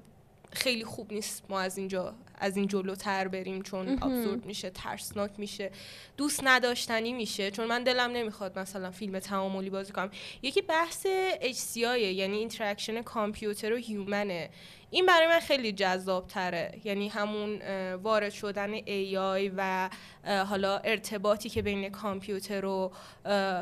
خیلی 0.53 0.85
خوب 0.85 1.13
نیست 1.13 1.43
ما 1.49 1.61
از 1.61 1.79
اینجا 1.79 2.15
از 2.39 2.57
این 2.57 2.67
جلوتر 2.67 3.29
بریم 3.29 3.63
چون 3.63 3.89
absurd 3.89 4.47
میشه 4.47 4.71
ترسناک 4.71 5.31
میشه 5.39 5.71
دوست 6.17 6.41
نداشتنی 6.45 7.13
میشه. 7.13 7.51
چون 7.51 7.67
من 7.67 7.85
دلم 7.85 8.11
نمی‌خواد 8.11 8.59
مثلا 8.59 8.91
فیلم 8.91 9.19
تعاملی 9.19 9.71
بازی 9.71 9.93
کنم. 9.93 10.11
یکی 10.43 10.63
بحث 10.63 11.07
HCI 11.41 11.77
یعنی 11.77 12.37
interaction 12.37 13.03
کامپیوتر 13.03 13.73
و 13.73 13.77
human 13.77 14.38
ه 14.38 14.51
این 14.95 15.07
برای 15.07 15.27
من 15.27 15.41
خیلی 15.41 15.73
جذاب 15.73 16.27
تره 16.27 16.81
یعنی 16.85 17.09
همون 17.09 17.63
وارد 17.97 18.33
شدن 18.33 18.79
AI 18.79 19.51
و 19.57 19.91
حالا 20.25 20.79
ارتباطی 20.79 21.49
که 21.49 21.63
بین 21.63 21.89
کامپیوتر 21.89 22.65
و 22.65 22.93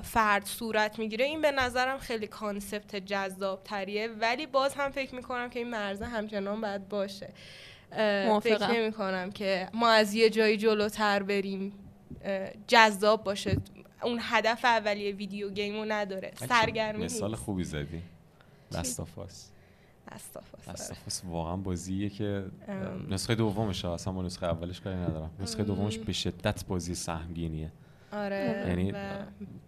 فرد 0.03 0.45
صورت 0.45 0.99
می‌گیره 0.99 1.25
این 1.25 1.41
به 1.41 1.51
نظرم 1.51 1.99
خیلی 1.99 2.27
concept 2.27 2.97
جذاب 2.97 3.63
تریه 3.65 4.09
ولی 4.09 4.47
باز 4.47 4.75
هم 4.75 4.91
فکر 4.91 5.15
می‌کنم 5.15 5.51
که 5.51 5.59
این 5.59 5.71
مرزه 5.71 6.05
همچنان 6.05 6.61
باید 6.61 6.89
باشه. 6.89 7.33
فکر 8.43 8.71
نمی 8.73 8.93
کنم 8.93 9.31
که 9.31 9.69
ما 9.75 9.91
از 9.91 10.15
یه 10.15 10.31
جایی 10.31 10.57
جلوتر 10.57 11.23
بریم 11.23 11.73
جذاب 12.69 13.25
باشه. 13.25 13.57
اون 14.03 14.19
هدف 14.23 14.65
اولیه 14.65 15.13
ویدیو 15.13 15.51
گیمو 15.51 15.85
نداره. 15.85 16.33
سرگرمی 16.49 17.05
مثال 17.05 17.35
خوبی 17.35 17.65
زدی. 17.65 18.03
لاستافاس 18.73 19.47
لاستافاس 20.67 21.23
واقعا 21.29 21.57
بازیه 21.57 22.09
که 22.09 22.45
نسخه 23.09 23.35
دومش 23.35 23.85
اصلا 23.85 24.13
با 24.13 24.23
نسخه 24.23 24.47
اولش 24.47 24.81
کاری 24.81 24.97
ندارم. 24.97 25.31
نسخه 25.41 25.65
دومش 25.65 25.99
به 25.99 26.13
شدت 26.13 26.67
بازی 26.67 26.95
سهمگینیه. 26.95 27.73
آره. 28.13 28.65
یعنی 28.69 28.93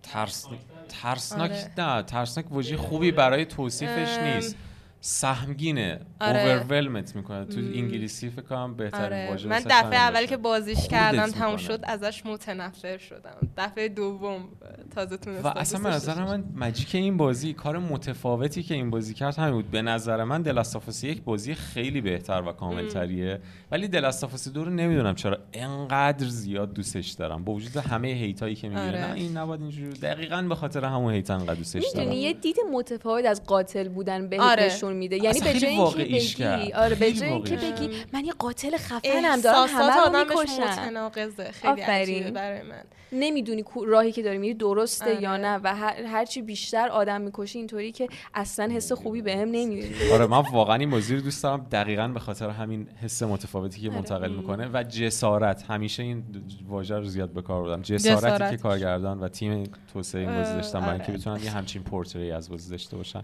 ترس 0.03 0.47
ترسناک 0.88 1.51
آره. 1.51 1.70
نه 1.78 2.03
ترسناک 2.03 2.53
واژه 2.53 2.76
خوبی 2.76 3.12
برای 3.12 3.45
توصیفش 3.45 4.18
نیست. 4.18 4.57
سهمگینه 5.05 6.00
آره. 6.20 6.40
اوورولمت 6.40 7.16
می‌کنه. 7.16 7.44
تو 7.44 7.61
انگلیسی 7.61 8.30
فکر 8.30 8.42
کنم 8.42 8.74
بهترین 8.74 9.05
آره. 9.05 9.30
واژه 9.30 9.48
من 9.48 9.62
دفعه 9.70 9.96
اول 9.96 10.26
که 10.26 10.36
بازیش 10.36 10.88
کردم 10.88 11.26
تموم 11.26 11.57
شد 11.57 11.80
ازش 11.82 12.26
متنفر 12.26 12.98
شدم. 12.98 13.48
دفعه 13.57 13.88
دوم 13.88 14.48
تازه 14.94 15.16
تونستم 15.16 15.48
و 15.48 15.53
اصلا 15.57 15.80
به 15.80 15.88
نظر 15.88 16.24
من 16.24 16.44
مجیک 16.57 16.94
این 16.94 17.16
بازی 17.16 17.53
کار 17.53 17.78
متفاوتی 17.78 18.62
که 18.62 18.74
این 18.74 18.90
بازی 18.90 19.14
کرد 19.14 19.36
همین 19.36 19.55
بود. 19.55 19.70
به 19.70 19.82
نظر 19.82 20.24
من 20.24 20.42
دلاستافاسی 20.42 21.09
یک 21.09 21.22
بازی 21.22 21.55
خیلی 21.55 22.00
بهتر 22.00 22.42
و 22.46 22.53
کاملتریه. 22.53 23.40
ولی 23.70 23.88
دلاستافاسی 23.88 24.50
دو 24.50 24.64
رو 24.64 24.70
نمی‌دونم 24.70 25.14
چرا 25.14 25.38
انقدر 25.53 26.26
زیاد 26.26 26.72
دوستش 26.72 27.11
دارم. 27.11 27.44
با 27.44 27.53
وجود 27.53 27.76
همه 27.76 28.09
هیتایی 28.09 28.55
که 28.55 28.68
می‌گیره. 28.68 28.88
آره. 28.88 29.07
نه 29.07 29.14
این 29.14 29.36
نباید 29.36 29.61
اینجوری. 29.61 29.98
دقیقا 29.98 30.42
به 30.42 30.55
خاطر 30.55 30.84
همون 30.84 31.14
هیت 31.14 31.30
انقدر 31.30 31.55
دوستش 31.55 31.84
دارم. 31.94 32.12
یه 32.12 32.32
دید 32.32 32.57
متفاوت 32.72 33.24
از 33.24 33.44
قاتل 33.44 33.88
بودن 33.88 34.28
بهش 34.28 34.82
آره. 34.93 34.99
میده. 34.99 35.16
یعنی 35.16 35.40
به 35.40 35.53
جای 35.53 35.70
اینکه 35.70 36.45
بگی 36.45 36.72
آره 36.72 36.95
به 36.95 37.12
جای 37.12 37.28
اینکه 37.28 37.57
بگی 37.57 37.90
من 38.12 38.24
یه 38.24 38.32
قاتل 38.32 38.76
خفنم 38.76 39.40
دارم 39.40 39.68
همه 39.68 40.18
رو 40.18 40.18
می‌کشم 40.18 40.62
متناقضه. 40.62 41.51
خیلی 41.53 41.80
عجیبه 41.80 42.30
برای 42.30 42.62
من. 42.62 42.82
نمی‌دونی 43.14 43.64
راهی 43.86 44.12
که 44.12 44.22
داری 44.22 44.38
میری 44.38 44.55
درسته 44.55 45.05
آره. 45.05 45.22
یا 45.22 45.36
نه 45.36 45.61
و 45.64 45.74
هر 46.07 46.24
چی 46.24 46.43
بیشتر 46.43 46.88
آدم 46.88 47.20
می‌کشی 47.20 47.59
اینطوری 47.59 47.93
که 47.93 48.09
اصلا 48.34 48.72
حس 48.72 48.93
خوبی 48.93 49.22
بهم 49.22 49.49
نمیاری 49.49 49.95
آره 50.12 50.26
من 50.26 50.43
واقعا 50.53 50.76
این 50.76 50.90
بازی 50.90 51.14
رو 51.14 51.20
دوست 51.20 51.43
دارم. 51.43 51.66
دقیقا 51.72 52.09
به 52.09 52.20
خاطر 52.20 52.49
همین 52.51 52.88
حس 53.03 53.22
متفاوتی 53.22 53.80
که 53.80 53.88
آره. 53.88 53.97
منتقل 53.97 54.32
می‌کنه 54.32 54.70
و 54.72 54.82
جسارت. 54.82 55.62
همیشه 55.62 56.03
این 56.03 56.24
واژه 56.68 56.99
رو 56.99 57.05
زیاد 57.05 57.30
به 57.30 57.43
کار 57.43 57.62
بردم. 57.62 57.82
جسارتی 57.82 58.26
جسارت. 58.26 58.51
که 58.51 58.57
کارگردان 58.57 59.20
و 59.20 59.28
تیم 59.28 59.70
توسعه 59.93 60.20
این 60.20 60.36
بازی 60.38 60.53
داشتن 60.55 60.80
برای 60.80 60.95
اینکه 60.95 61.12
بتونن 61.12 61.43
یه 61.43 61.51
همچین 61.51 61.82
پورتری 61.82 62.32
از 62.32 62.51
بازی 62.51 62.70
داشته 62.70 62.97
باشن. 62.97 63.22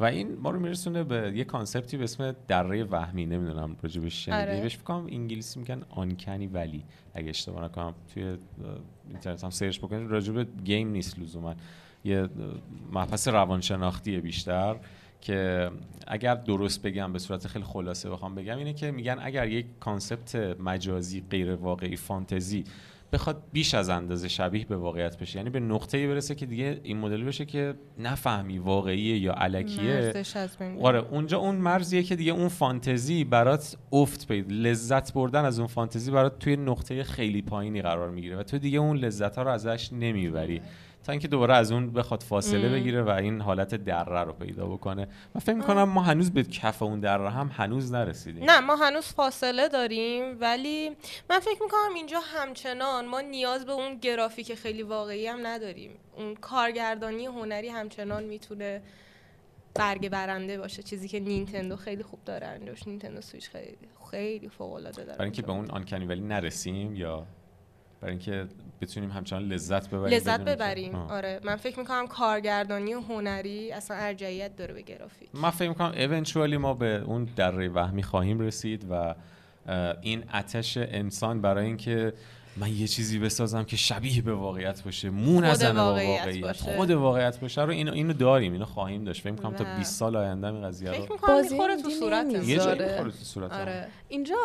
و 0.00 0.04
این 0.04 0.38
ما 0.40 0.50
رو 0.50 0.60
میرسونه 0.60 1.01
به 1.04 1.32
یه 1.36 1.44
concept 1.44 1.89
ی 1.89 1.96
به 1.96 2.04
اسم 2.04 2.34
دره 2.48 2.84
وهمی 2.84 3.26
نمی‌دونم 3.26 3.76
راجبش 3.82 4.24
شنیدی 4.24 4.50
آره. 4.50 4.60
بهش 4.60 4.76
فکر 4.76 4.92
انگلیسی 4.92 5.58
میگن 5.58 5.82
uncanny 5.90 6.46
valley. 6.46 6.84
اگه 7.14 7.28
اشتباه 7.28 7.64
نکنم 7.64 7.94
توی 8.14 8.36
اینترنت 9.08 9.44
هم 9.44 9.50
سرچ 9.50 9.78
بکنید 9.78 10.10
راجب 10.10 10.64
game 10.64 10.88
نیست 10.88 11.18
لزوما. 11.18 11.54
یه 12.04 12.28
مبحث 12.92 13.28
روانشناختیه 13.28 14.20
بیشتر 14.20 14.76
که 15.20 15.70
اگر 16.06 16.34
درست 16.34 16.82
بگم 16.82 17.12
به 17.12 17.18
صورت 17.18 17.46
خیلی 17.46 17.64
خلاصه 17.64 18.10
بخوام 18.10 18.34
بگم 18.34 18.58
اینه 18.58 18.72
که 18.72 18.90
میگن 18.90 19.18
اگر 19.22 19.48
یک 19.48 19.66
concept 19.80 20.36
مجازی 20.60 21.24
غیر 21.30 21.54
واقعی 21.54 21.96
فانتزی 21.96 22.64
بخواد 23.12 23.42
بیش 23.52 23.74
از 23.74 23.88
اندازه 23.88 24.28
شبیه 24.28 24.64
به 24.64 24.76
واقعیت 24.76 25.18
بشه. 25.18 25.36
یعنی 25.38 25.50
به 25.50 25.60
نقطه‌ای 25.60 26.06
برسه 26.06 26.34
که 26.34 26.46
دیگه 26.46 26.80
این 26.82 26.98
مدل 26.98 27.24
بشه 27.24 27.44
که 27.44 27.74
نفهمی 27.98 28.58
واقعیه 28.58 29.18
یا 29.18 29.32
الکیه. 29.32 30.12
آره 30.82 30.98
اونجا 30.98 31.38
اون 31.38 31.54
مرزیه 31.54 32.02
که 32.02 32.16
دیگه 32.16 32.32
اون 32.32 32.48
فانتزی 32.48 33.24
برات 33.24 33.76
افت 33.92 34.28
پید 34.28 34.52
لذت 34.52 35.12
بردن 35.12 35.44
از 35.44 35.58
اون 35.58 35.68
فانتزی 35.68 36.10
برات 36.10 36.38
توی 36.38 36.56
نقطه 36.56 37.04
خیلی 37.04 37.42
پایینی 37.42 37.82
قرار 37.82 38.10
می‌گیره 38.10 38.36
و 38.36 38.42
تو 38.42 38.58
دیگه 38.58 38.78
اون 38.78 38.96
لذت 38.96 39.36
ها 39.36 39.42
رو 39.42 39.50
ازش 39.50 39.92
نمی‌بری. 39.92 40.60
تا 41.04 41.12
اینکه 41.12 41.28
دوباره 41.28 41.54
از 41.54 41.72
اون 41.72 41.92
بخواد 41.92 42.22
فاصله 42.22 42.68
بگیره 42.68 43.02
و 43.02 43.08
این 43.08 43.40
حالت 43.40 43.74
دره 43.74 44.20
رو 44.20 44.32
پیدا 44.32 44.66
بکنه. 44.66 45.08
من 45.34 45.40
فکر 45.40 45.54
می‌کنم 45.54 45.82
ما 45.82 46.02
هنوز 46.02 46.30
به 46.30 46.42
کف 46.42 46.82
اون 46.82 47.00
دره 47.00 47.30
هم 47.30 47.50
هنوز 47.56 47.92
نرسیدیم. 47.92 48.44
نه 48.44 48.60
ما 48.60 48.76
هنوز 48.76 49.04
فاصله 49.04 49.68
داریم 49.68 50.36
ولی 50.40 50.90
من 51.30 51.40
فکر 51.40 51.62
می‌کنم 51.62 51.94
اینجا 51.94 52.20
همچنان 52.20 53.06
ما 53.06 53.20
نیاز 53.20 53.66
به 53.66 53.72
اون 53.72 53.94
گرافیک 53.94 54.54
خیلی 54.54 54.82
واقعی 54.82 55.26
هم 55.26 55.46
نداریم. 55.46 55.90
اون 56.16 56.34
کارگردانی 56.34 57.26
هنری 57.26 57.68
همچنان 57.68 58.24
می‌تونه 58.24 58.82
برگ 59.74 60.08
برنده 60.08 60.58
باشه. 60.58 60.82
چیزی 60.82 61.08
که 61.08 61.20
نینتندو 61.20 61.76
خیلی 61.76 62.02
خوب 62.02 62.20
داره 62.24 62.46
انجامش 62.46 62.86
نینتندو 62.86 63.20
سویچ 63.20 63.50
خیلی 63.50 63.88
خیلی 64.10 64.48
فوق 64.48 64.72
العاده 64.72 65.04
داره 65.04 65.18
برای 65.18 65.24
اینکه 65.24 65.42
به 65.42 65.52
اون 65.52 65.70
آنکنی 65.70 66.06
ولی 66.06 66.20
نرسیم 66.20 66.96
یا 66.96 67.26
برای 68.02 68.12
اینکه 68.12 68.46
بتونیم 68.80 69.10
همچنان 69.10 69.42
لذت 69.42 69.88
ببریم 69.88 70.14
لذت 70.14 70.40
ببریم. 70.40 70.94
آره. 70.94 71.40
من 71.44 71.56
فکر 71.56 71.78
می‌کنم 71.78 72.06
کارگردانی 72.06 72.94
و 72.94 73.00
هنری 73.00 73.72
اصلا 73.72 73.96
ارجعیت 73.96 74.56
داره 74.56 74.74
به 74.74 74.82
گرافیک. 74.82 75.28
من 75.34 75.50
فکر 75.50 75.68
می‌کنم 75.68 75.92
ایونچوالی 75.96 76.56
ما 76.56 76.74
به 76.74 77.02
اون 77.06 77.28
دره 77.36 77.68
وهمی 77.68 78.02
خواهیم 78.02 78.40
رسید 78.40 78.86
و 78.90 79.14
این 80.02 80.24
اتش 80.34 80.76
انسان 80.76 81.40
برای 81.40 81.66
اینکه 81.66 82.12
من 82.56 82.76
یه 82.76 82.88
چیزی 82.88 83.18
بسازم 83.18 83.64
که 83.64 83.76
شبیه 83.76 84.22
به 84.22 84.34
واقعیت 84.34 84.82
باشه. 84.82 85.10
مو 85.10 85.40
نزنه 85.40 85.72
با 85.72 85.80
واقعیت 85.80 86.40
باشه. 86.40 86.76
خود 86.76 86.90
واقعیت 86.90 87.40
باشه. 87.40 87.62
رو 87.62 87.70
اینو 87.70 87.92
اینو 87.92 88.12
داریم 88.12 88.52
اینو 88.52 88.64
خواهیم 88.64 89.04
داشت. 89.04 89.22
فکر 89.22 89.34
کنم 89.34 89.54
تا 89.54 89.64
20 89.78 89.94
سال 89.94 90.16
آینده 90.16 90.46
این 90.46 90.62
قضیه 90.62 90.90
رو 90.90 91.16
بازی 91.28 91.58
تو 91.82 91.90
صورت 91.90 92.48
یه 92.48 92.58
جایی 92.58 92.78
تو 92.78 93.10
صورت 93.10 93.52
آره. 93.52 93.88
اینجا 94.08 94.36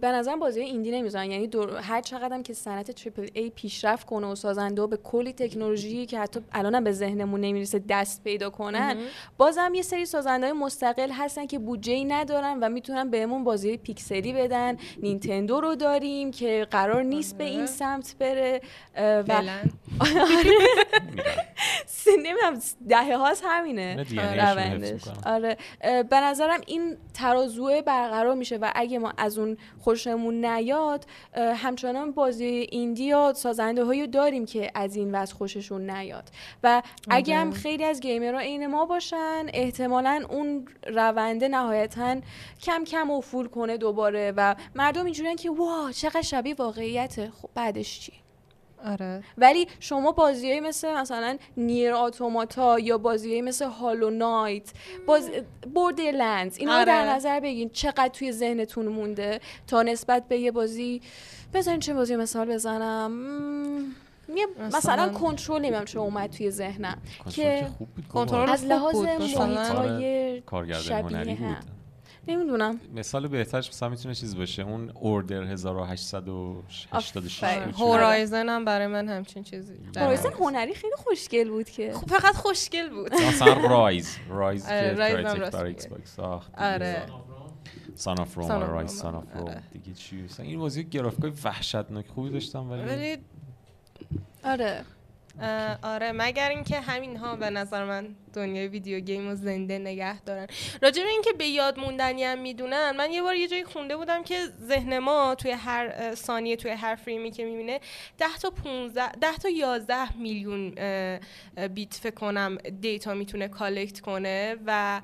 به 0.00 0.08
نظر 0.08 0.36
بازی 0.36 0.60
ایندی 0.60 0.90
نمی‌ذارن. 0.90 1.30
یعنی 1.30 1.48
هر 1.82 2.00
چقدرم 2.00 2.42
که 2.42 2.54
صنعت 2.54 2.90
تریپل 2.90 3.28
ای 3.34 3.50
پیشرفت 3.50 4.06
کنه 4.06 4.26
و 4.26 4.34
سازنده 4.34 4.86
به 4.86 4.96
کلی 4.96 5.32
تکنولوژی 5.32 6.06
که 6.06 6.18
حتی 6.18 6.40
الانم 6.52 6.84
به 6.84 6.92
ذهنمون 6.92 7.40
نمی‌رسه 7.40 7.82
دست 7.88 8.24
پیدا 8.24 8.50
کنن 8.50 8.96
بازم 9.38 9.72
یه 9.74 9.82
سری 9.82 10.06
سازنده 10.06 10.46
های 10.46 10.58
مستقل 10.58 11.10
هستن 11.12 11.46
که 11.46 11.58
بودجه 11.58 11.92
ای 11.92 12.04
ندارن 12.04 12.58
و 12.60 12.68
می‌تونن 12.68 13.10
بهمون 13.10 13.44
بازی 13.44 13.76
پیکسلی 13.76 14.32
بدن. 14.32 14.76
نینتندو 15.02 15.60
رو 15.60 15.74
داریم 15.74 16.30
که 16.30 16.66
قرار 16.70 17.02
نیست 17.02 17.38
به 17.42 17.48
این 17.48 17.66
سمت 17.66 18.14
بره 18.18 18.60
و 18.96 19.42
نمی‌دونم 22.18 22.60
دهه 22.88 23.16
هاست 23.16 23.42
همینه. 23.46 24.04
روندش. 24.16 25.02
آره. 25.26 25.56
به 26.10 26.20
نظرم 26.20 26.60
این 26.66 26.96
ترازوه 27.14 27.82
برقرار 27.82 28.34
میشه 28.34 28.56
و 28.56 28.70
اگه 28.74 28.98
ما 28.98 29.12
از 29.16 29.38
اون 29.38 29.56
خوشمون 29.80 30.44
نیاد 30.44 31.06
همچنان 31.36 32.12
بازی 32.12 32.66
ایندیا 32.70 33.32
سازنده 33.36 33.84
هایی 33.84 34.06
داریم 34.06 34.46
که 34.46 34.70
از 34.74 34.96
این 34.96 35.14
وضع 35.14 35.34
خوششون 35.34 35.90
نیاد. 35.90 36.28
و 36.62 36.82
اگه 37.10 37.36
هم 37.36 37.50
خیلی 37.50 37.84
از 37.84 38.00
گیمرها 38.00 38.40
عین 38.40 38.66
ما 38.66 38.86
باشن 38.86 39.46
احتمالا 39.52 40.24
اون 40.30 40.68
رونده 40.86 41.48
نهایتا 41.48 42.16
کم 42.62 42.84
کم 42.84 43.10
افول 43.10 43.48
کنه 43.48 43.76
دوباره 43.76 44.32
و 44.36 44.54
مردم 44.74 45.04
اینجوریان 45.04 45.36
که 45.36 45.50
وا 45.50 45.92
چقدر 45.92 46.22
شبیه 46.22 46.54
واقعیته. 46.54 47.31
خب 47.42 47.48
بعدش 47.54 48.00
چی؟ 48.00 48.12
آره. 48.84 49.22
ولی 49.38 49.66
شما 49.80 50.12
بازیایی 50.12 50.60
مثل 50.60 50.94
مثلا 50.94 51.38
نیر 51.56 51.92
آتوماتا 51.92 52.78
یا 52.78 52.98
بازیایی 52.98 53.42
مثل 53.42 53.64
هالو 53.64 54.10
نایت 54.10 54.72
باز 55.06 55.30
بوردرلندز 55.74 56.58
اینا 56.58 56.74
آره. 56.74 56.84
در 56.84 57.14
نظر 57.14 57.40
بگین 57.40 57.70
چقدر 57.70 58.08
توی 58.08 58.32
ذهنتون 58.32 58.86
مونده 58.86 59.40
تا 59.66 59.82
نسبت 59.82 60.28
به 60.28 60.38
یه 60.38 60.50
بازی 60.50 61.00
بزنین 61.54 61.80
چه 61.80 61.94
بازی 61.94 62.16
مثال 62.16 62.52
بزنم. 62.52 63.12
مثلا 64.72 65.08
کنترل 65.08 65.62
نمیم 65.62 65.84
چه 65.84 65.98
اومد 65.98 66.30
توی 66.30 66.50
ذهنم 66.50 67.02
که 67.30 67.66
کنترل 68.12 68.50
از 68.50 68.64
لحاظ 68.64 68.96
محیطای 68.96 70.42
شبیه 70.74 71.34
هم. 71.34 71.56
نمی‌دونم. 72.28 72.80
مثال 72.94 73.28
بهترش 73.28 73.68
مثلا 73.68 73.88
می‌تونه 73.88 74.14
چیز 74.14 74.36
باشه. 74.36 74.62
اون 74.62 74.90
Order 74.90 75.42
1886 75.42 77.44
Horizon 77.80 78.48
هم 78.48 78.64
برای 78.64 78.86
من 78.86 79.08
همچین 79.08 79.42
چیزی. 79.42 79.74
Horizon 79.96 80.32
هنری 80.32 80.74
خیلی 80.74 80.96
خوشگل 80.96 81.50
بود 81.50 81.70
که. 81.70 81.92
خب 81.92 82.06
فقط 82.06 82.34
خوشگل 82.34 82.90
بود. 82.90 83.14
مثلا 83.28 83.68
Ryse، 83.68 84.16
Ryse 84.28 84.66
که 84.66 84.94
برای 84.98 85.68
X 85.68 85.86
box 85.86 86.16
ساخت 86.16 86.50
آره. 86.58 87.02
Son 87.94 88.20
of 88.20 88.48
Rome، 88.48 88.86
Son 88.86 89.14
of 89.14 89.24
Rome. 89.34 89.62
دیگه 89.72 89.94
چی؟ 89.94 90.26
این 90.38 90.58
بازی 90.58 90.84
گرافیکای 90.84 91.32
وحشتناک 91.44 92.08
خوبی 92.08 92.30
داشتم 92.30 92.70
ولی 92.70 92.82
ولی 92.82 93.18
آره. 94.44 94.84
آره 95.82 96.12
مگر 96.12 96.48
اینکه 96.48 96.80
همین 96.80 97.16
ها 97.16 97.36
به 97.36 97.50
نظر 97.50 97.84
من 97.84 98.14
دنیای 98.34 98.68
video 98.68 99.00
game 99.00 99.28
رو 99.28 99.34
زنده 99.34 99.78
نگه 99.78 100.20
دارن. 100.20 100.46
راجع 100.82 101.02
به 101.02 101.08
اینکه 101.08 101.32
به 101.32 101.46
یاد 101.46 101.78
موندنی 101.78 102.24
هم 102.24 102.38
می‌دونن 102.38 102.90
من 102.96 103.10
یه 103.10 103.22
بار 103.22 103.34
یه 103.34 103.48
جایی 103.48 103.64
خونده 103.64 103.96
بودم 103.96 104.22
که 104.22 104.46
ذهن 104.62 104.98
ما 104.98 105.34
توی 105.34 105.50
هر 105.50 106.14
ثانیه 106.14 106.56
توی 106.56 106.70
هر 106.70 106.94
فریمی 106.94 107.30
که 107.30 107.44
می‌بینه 107.44 107.80
10 108.18 108.26
تا 108.42 108.50
15 108.50 109.08
10 109.08 109.36
تا 109.36 109.48
11 109.48 110.16
میلیون 110.16 110.74
bit 111.74 111.94
فکر 111.94 112.14
کنم 112.14 112.58
data 112.80 113.14
می‌تونه 113.14 113.48
collect 113.48 114.00
کنه 114.00 114.56
و 114.66 115.00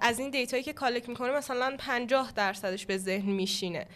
از 0.00 0.18
این 0.18 0.30
data 0.30 0.51
یی 0.51 0.62
که 0.62 0.72
collect 0.72 1.08
می‌کنه 1.08 1.32
مثلا 1.32 1.76
50 1.78 2.32
درصدش 2.32 2.86
به 2.86 2.98
ذهن 2.98 3.30
میشینه. 3.30 3.86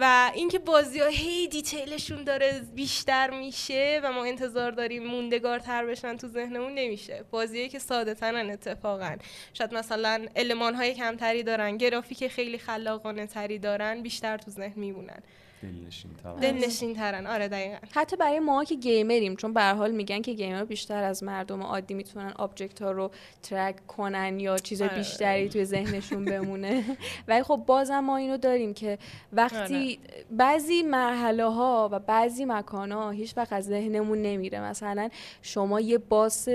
و 0.00 0.30
اینکه 0.34 0.58
بازی 0.58 1.00
ها 1.00 1.06
هی 1.06 1.48
detail 1.48 1.94
شون 1.94 2.24
داره 2.24 2.62
بیشتر 2.74 3.30
میشه 3.30 4.00
و 4.04 4.12
ما 4.12 4.24
انتظار 4.24 4.70
داریم 4.70 5.06
موندگارتر 5.06 5.86
بشن 5.86 6.16
تو 6.16 6.28
ذهنمون 6.28 6.74
نمیشه. 6.74 7.24
بازیایی 7.30 7.68
که 7.68 7.78
ساده 7.78 8.14
ترن 8.14 8.50
اتفاقا. 8.50 9.16
شاید 9.54 9.74
مثلا 9.74 10.26
المان 10.36 10.74
های 10.74 10.94
کمتری 10.94 11.42
دارن 11.42 11.76
گرافیک 11.76 12.28
خیلی 12.28 12.58
خلاقانه 12.58 13.26
تری 13.26 13.58
دارن 13.58 14.02
بیشتر 14.02 14.38
تو 14.38 14.50
ذهن 14.50 14.80
میمونن. 14.80 15.22
دلنشین 15.62 16.10
تر 16.14 16.32
دلنشین 16.32 16.94
ترن 16.94 17.26
آره 17.26 17.48
دقیقا. 17.48 17.76
حتی 17.94 18.16
برای 18.16 18.38
ما 18.38 18.64
که 18.64 18.74
گیمریم 18.74 19.36
چون 19.36 19.52
به 19.52 19.60
هر 19.60 19.74
حال 19.74 19.90
میگن 19.90 20.22
که 20.22 20.32
gamer 20.32 20.64
بیشتر 20.64 21.02
از 21.02 21.22
مردم 21.22 21.62
عادی 21.62 21.94
می‌تونن 21.94 22.32
object 22.36 22.82
ها 22.82 22.90
رو 22.90 23.10
track 23.42 23.86
کنن 23.86 24.40
یا 24.40 24.58
چیز 24.58 24.82
آره. 24.82 24.96
بیشتری 24.96 25.48
توی 25.48 25.64
ذهنشون 25.64 26.24
بمونه. 26.24 26.84
ولی 27.28 27.42
خب 27.42 27.62
بازم 27.66 28.00
ما 28.00 28.16
اینو 28.16 28.36
داریم 28.36 28.74
که 28.74 28.98
وقتی 29.32 29.98
بعضی 30.30 30.82
مرحله 30.82 31.44
ها 31.44 31.88
و 31.92 31.98
بعضی 31.98 32.44
مکان 32.44 32.92
ها 32.92 33.10
هیچ 33.10 33.36
وقت 33.36 33.52
از 33.52 33.64
ذهنمون 33.64 34.22
نمیره. 34.22 34.60
مثلا 34.60 35.08
شما 35.42 35.80
یه 35.80 35.98
باس 35.98 36.48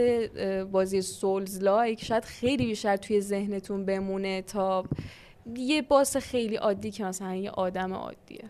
بازی 0.72 1.02
سولز 1.02 1.64
لایک 1.64 2.04
شاید 2.04 2.26
خیلی 2.26 2.66
بیشتر 2.66 2.98
توی 2.98 3.22
ذهنتون 3.22 3.86
بمونه 3.86 4.42
تا 4.42 4.84
یه 5.56 5.82
باس 5.82 6.18
خیلی 6.18 6.56
عادی 6.56 6.92
که 6.92 7.04
مثلا 7.04 7.36
یه 7.36 7.50
آدم 7.50 7.94
عادیه. 7.94 8.44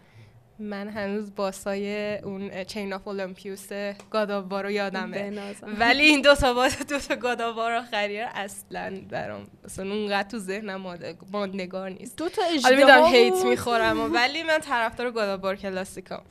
من 0.62 0.90
هنوز 0.90 1.36
باسای 1.36 2.18
اون 2.18 2.64
چین 2.64 2.94
آف 2.94 3.08
اولمپیوس 3.08 3.68
گاداوا 4.12 4.62
رو 4.62 4.72
یادمه. 4.72 5.54
ولی 5.80 6.04
این 6.04 6.22
دو 6.22 6.36
تا 6.36 6.54
باز 6.54 6.78
دو 6.88 7.00
تا 7.00 7.16
گاداوا 7.16 7.78
آخریه 7.80 8.28
اصلا 8.34 9.02
برام 9.10 9.48
مثلا 9.66 9.94
اونقدر 9.94 10.30
تو 10.30 10.38
ذهنم 10.38 10.82
ماند- 10.82 11.18
ماندگار 11.32 11.90
نیست 11.90 12.18
دو 12.18 12.30
تا 12.30 12.42
حالا 12.64 12.76
می‌دونم 12.78 13.04
اجدها 13.04 13.08
هیت. 13.08 13.46
می‌خورم 13.46 14.14
ولی 14.14 14.44
من 14.44 14.60
طرفدار 14.60 15.12
گادابار 15.12 15.56
کلاسیکام 15.56 16.22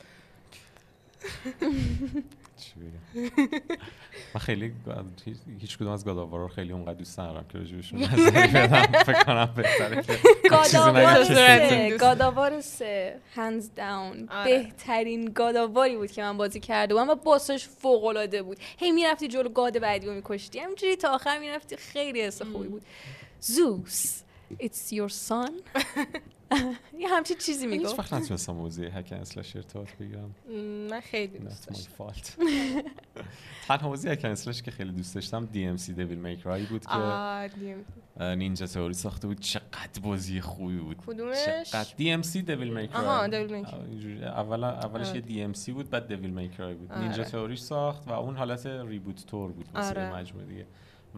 چی 2.61 2.73
بگم 2.79 3.29
من 4.33 4.41
خیلی 4.41 4.73
هیچ- 5.25 5.37
هیچ 5.61 5.77
کدوم 5.77 5.91
از 5.91 6.05
گاداوارا 6.05 6.43
رو 6.43 6.49
خیلی 6.49 6.73
اونقدر 6.73 6.93
دوست 6.93 7.19
ندارم 7.19 7.45
که 7.51 7.57
راجبشون 7.57 7.99
نظری 8.03 8.47
بدم. 8.47 8.81
فکر 9.03 9.23
کنم 9.23 9.53
بهتره 9.55 10.03
که 10.03 10.13
گاداوار 10.49 11.23
سه. 11.23 11.33
سه. 11.69 11.97
گاداوار 11.97 12.61
سه. 12.61 13.19
هنز 13.35 13.69
داون 13.75 14.29
آره. 14.29 14.57
بهترین 14.57 15.25
گاداواری 15.25 15.97
بود 15.97 16.11
که 16.11 16.21
من 16.21 16.37
بازی 16.37 16.59
کرده 16.59 16.93
بودم 16.93 17.09
و 17.09 17.15
باسش 17.15 17.67
فوق 17.67 18.05
العاده 18.05 18.41
بود. 18.43 18.57
هی 18.77 18.91
می‌رفتی 18.91 19.27
جلو 19.27 19.49
گاد 19.49 19.79
بعدی 19.79 20.07
رو 20.07 20.13
میکشتی. 20.13 20.59
همینجوری 20.59 20.95
تا 20.95 21.09
آخر 21.09 21.39
می‌رفتی. 21.39 21.77
خیلی 21.77 22.21
حس 22.21 22.41
خوبی 22.41 22.67
بود. 22.67 22.81
زوس 23.39 24.21
It's 24.61 24.91
your 24.93 25.09
son. 25.29 25.51
یه 26.99 27.07
همچین 27.09 27.37
چیزی 27.37 27.67
من 27.67 27.73
هیچ 27.73 27.99
وقت 27.99 28.13
نتونستم 28.13 28.53
موضوع 28.53 28.85
هک 28.85 29.13
اسلش 29.13 29.55
ارتباط 29.55 29.91
بگیرم 29.99 30.35
من 30.89 30.99
خیلی 30.99 31.39
دوست 31.39 31.67
داشتم 31.67 32.11
تنها 33.67 33.89
موضوع 33.89 34.11
هک 34.11 34.25
اسلش 34.25 34.61
که 34.61 34.71
خیلی 34.71 34.91
دوست 34.91 35.15
داشتم 35.15 35.49
DMC 35.53 35.89
دیویل 35.89 36.17
میکرای 36.17 36.63
بود 36.63 36.85
که 36.85 36.91
آه، 36.91 37.47
دیم. 37.47 37.85
اه، 38.19 38.35
نینجا 38.35 38.65
تئوری 38.65 38.93
ساخته 38.93 39.27
بود 39.27 39.39
چقدر 39.39 40.01
بازی 40.03 40.41
خوبی 40.41 40.77
بود 40.77 40.97
کدومش؟ 41.07 41.75
دیویل 41.97 42.73
میکرای 42.73 43.05
آها، 43.05 43.27
Devil 43.27 43.51
May 43.51 43.69
Cry. 43.69 44.23
اول 44.23 44.63
اولش 44.63 45.09
آره. 45.09 45.31
یه 45.31 45.53
DMC 45.53 45.69
بود 45.69 45.89
بعد 45.89 46.07
دیویل 46.07 46.31
میکرای 46.31 46.73
بود 46.73 46.91
آره. 46.91 47.01
نینجا 47.01 47.23
تئوریش 47.23 47.59
ساخت 47.59 48.07
و 48.07 48.11
اون 48.11 48.35
حالت 48.35 48.65
ریبوت 48.65 49.25
تور 49.25 49.51
بود 49.51 49.65
مثل 49.75 49.89
آره. 49.89 50.15
مجموعه 50.15 50.45
دیگه 50.45 50.65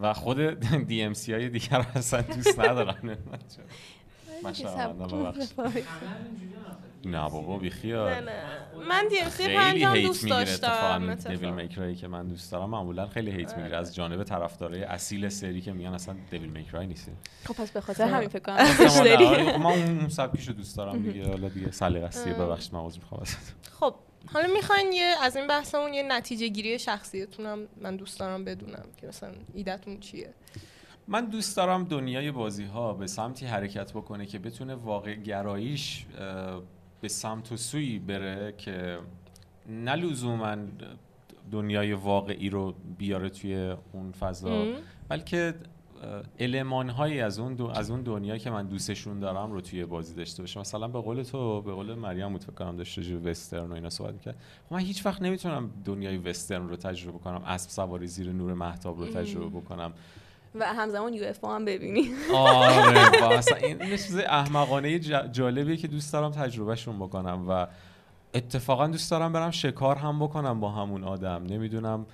و 0.02 0.14
خود 0.14 0.64
DMC 0.90 1.30
های 1.30 1.50
دیگر 1.50 1.86
اصلا 1.96 2.22
دوست 2.22 2.60
ندارم. 2.60 3.18
من 4.44 4.54
نه 7.06 7.30
بابا 7.30 7.54
نه 7.54 7.60
بیخیال. 7.60 8.14
نه 8.14 8.32
من 8.90 9.08
دی 9.10 9.20
ام 9.20 9.30
سی 9.30 9.44
خیلی 9.44 9.56
پنجم 9.58 9.96
هیت 9.96 10.06
دوست 10.08 10.24
می‌گیره 10.24 10.46
داشتم 10.46 11.10
اتفاقاً. 11.10 11.52
میکرایی 11.52 11.96
که 11.96 12.08
من 12.08 12.28
دوست 12.28 12.52
دارم. 12.52 12.70
معمولا 12.70 13.08
خیلی 13.08 13.32
هیت 13.32 13.58
می‌گیره. 13.58 13.78
از 13.78 13.96
جانب 13.96 14.24
طرفدارای 14.24 14.84
اصیل 14.84 15.30
سری 15.30 15.62
که 15.62 15.72
میگن 15.72 15.94
اصلا 15.94 16.16
دیویل 16.32 16.50
میکرای 16.50 16.88
نیست. 16.88 17.12
خب 17.46 17.54
پس 17.54 17.72
به 17.72 17.82
خاطر 17.82 18.08
همین 18.08 18.30
فکر 18.30 18.40
کنم 18.40 18.58
داری. 19.06 19.26
آره، 19.26 19.58
من 19.58 19.66
اون 19.66 20.10
سبکیشو 20.10 20.52
دوست 20.52 20.78
دارم 20.78 21.04
دیگه. 21.12 21.28
حالا 21.28 21.50
دیگه 21.50 21.72
سلیقه‌ای 21.72 22.34
ببخشید 22.34 22.74
من 22.74 22.86
عذر 22.86 23.00
می‌خوام 23.00 23.24
خب 23.80 23.96
حالا 24.34 24.54
می‌خواین 24.54 24.92
یه 24.94 25.16
از 25.22 25.36
این 25.38 25.48
بحثمون 25.48 25.94
یه 25.94 26.04
نتیجه 26.04 26.48
گیری 26.48 26.80
شخصیتونم 26.80 27.68
من 27.82 27.96
دوست 27.96 28.20
دارم 28.20 28.46
بدونم 28.46 28.86
که 29.02 29.08
مثلا 29.08 29.32
ایدتون 29.54 30.00
چیه. 30.00 30.34
من 31.08 31.26
دوست 31.26 31.58
دارم 31.58 31.84
دنیای 31.84 32.32
بازی 32.32 32.64
ها 32.66 32.94
به 32.94 33.08
سمتی 33.08 33.46
حرکت 33.46 33.92
بکنه 33.94 34.26
که 34.26 34.40
بتونه 34.40 34.76
واقع 34.76 35.16
گراییش 35.16 36.06
به 37.02 37.08
سمت 37.08 37.52
و 37.52 37.58
سوی 37.58 38.00
بره 38.00 38.54
که 38.58 39.00
نه 39.70 39.96
لزوما 39.96 40.56
دنیای 41.52 41.94
واقعی 41.94 42.50
رو 42.50 42.74
بیاره 42.98 43.30
توی 43.30 43.76
اون 43.94 44.12
فضا 44.12 44.50
ام. 44.62 44.74
بلکه 45.10 45.54
المان 46.40 46.90
هایی 46.90 47.20
از 47.22 47.40
اون 47.40 47.54
دو- 47.54 47.68
از 47.68 47.92
اون 47.92 48.02
دنیا 48.02 48.38
که 48.38 48.50
من 48.50 48.68
دوستشون 48.68 49.20
دارم 49.20 49.52
رو 49.52 49.62
توی 49.62 49.86
بازی 49.86 50.16
داشته 50.16 50.44
باشه. 50.44 50.60
مثلا 50.60 50.88
به 50.88 51.02
قول 51.02 51.24
تو 51.24 51.62
به 51.62 51.74
قول 51.74 51.94
مریم 51.94 52.32
بود 52.32 52.44
فکر 52.44 52.54
کنم 52.54 52.78
داشته 52.78 53.02
به 53.02 53.32
وسترن 53.32 53.70
و 53.72 53.74
اینا 53.74 53.90
صحبت 53.90 54.14
می‌کرد. 54.14 54.36
خب 54.70 54.74
من 54.74 54.80
هیچ 54.80 55.06
وقت 55.06 55.22
نمی‌تونم 55.22 55.70
دنیای 55.86 56.18
وسترن 56.18 56.70
رو 56.70 56.76
تجربه 56.76 57.20
کنم 57.20 57.42
اسب 57.46 57.70
سواری 57.70 58.08
زیر 58.08 58.32
نور 58.32 58.54
محتاب 58.54 59.00
رو 59.00 59.08
تجربه 59.08 59.60
بکنم. 59.60 59.94
و 60.56 60.66
همزمان 60.66 61.14
UFO 61.14 61.44
هم 61.44 61.66
ببینی. 61.66 62.10
آره 62.36 63.24
اصلا 63.38 63.58
این 63.58 63.80
چیز 63.90 64.18
احمقانه 64.18 65.00
جالبیه 65.32 65.78
که 65.78 65.88
دوست 65.88 66.14
دارم 66.14 66.32
تجربهشون 66.32 67.00
بکنم 67.00 67.46
و 67.50 67.68
اتفاقا 68.34 68.88
دوست 68.88 69.12
دارم 69.12 69.34
برم 69.34 69.52
شکار 69.52 69.96
هم 69.96 70.20
بکنم 70.20 70.60
با 70.60 70.72
همون 70.72 71.04
آدم. 71.04 71.44
نمی‌دونم 71.50 72.06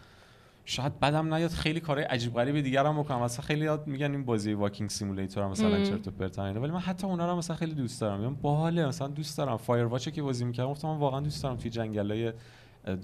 شاید 0.65 0.99
بدم 0.99 1.33
نیاد 1.33 1.51
خیلی 1.51 1.79
کارهای 1.79 2.05
عجیب 2.05 2.33
غریب 2.33 2.61
دیگر 2.61 2.85
هم 2.85 2.99
بکنم. 2.99 3.21
مثلا 3.21 3.45
خیلیا 3.45 3.87
میگن 3.87 4.11
این 4.11 4.25
بازی 4.25 4.53
walking 4.53 4.89
simulator 4.89 5.43
هم 5.43 5.49
مثلا. 5.49 5.83
چرت 5.83 6.07
و 6.07 6.11
پرت 6.11 6.39
اینا 6.39 6.61
ولی 6.61 6.71
من 6.71 6.79
حتی 6.79 7.07
اونا 7.07 7.31
رو 7.31 7.35
مثلا 7.35 7.55
خیلی 7.55 7.73
دوست 7.73 8.01
دارم. 8.01 8.19
میگم 8.19 8.35
باحاله 8.35 8.85
مثلا 8.85 9.07
دوست 9.07 9.37
دارم. 9.37 9.57
Firewatch 9.57 10.09
که 10.09 10.21
بازی 10.21 10.45
می‌کردم 10.45 10.69
گفتم 10.69 10.87
من 10.87 10.97
واقعا 10.97 11.19
دوست 11.19 11.43
دارم 11.43 11.57
توی 11.57 11.71
جنگلای 11.71 12.33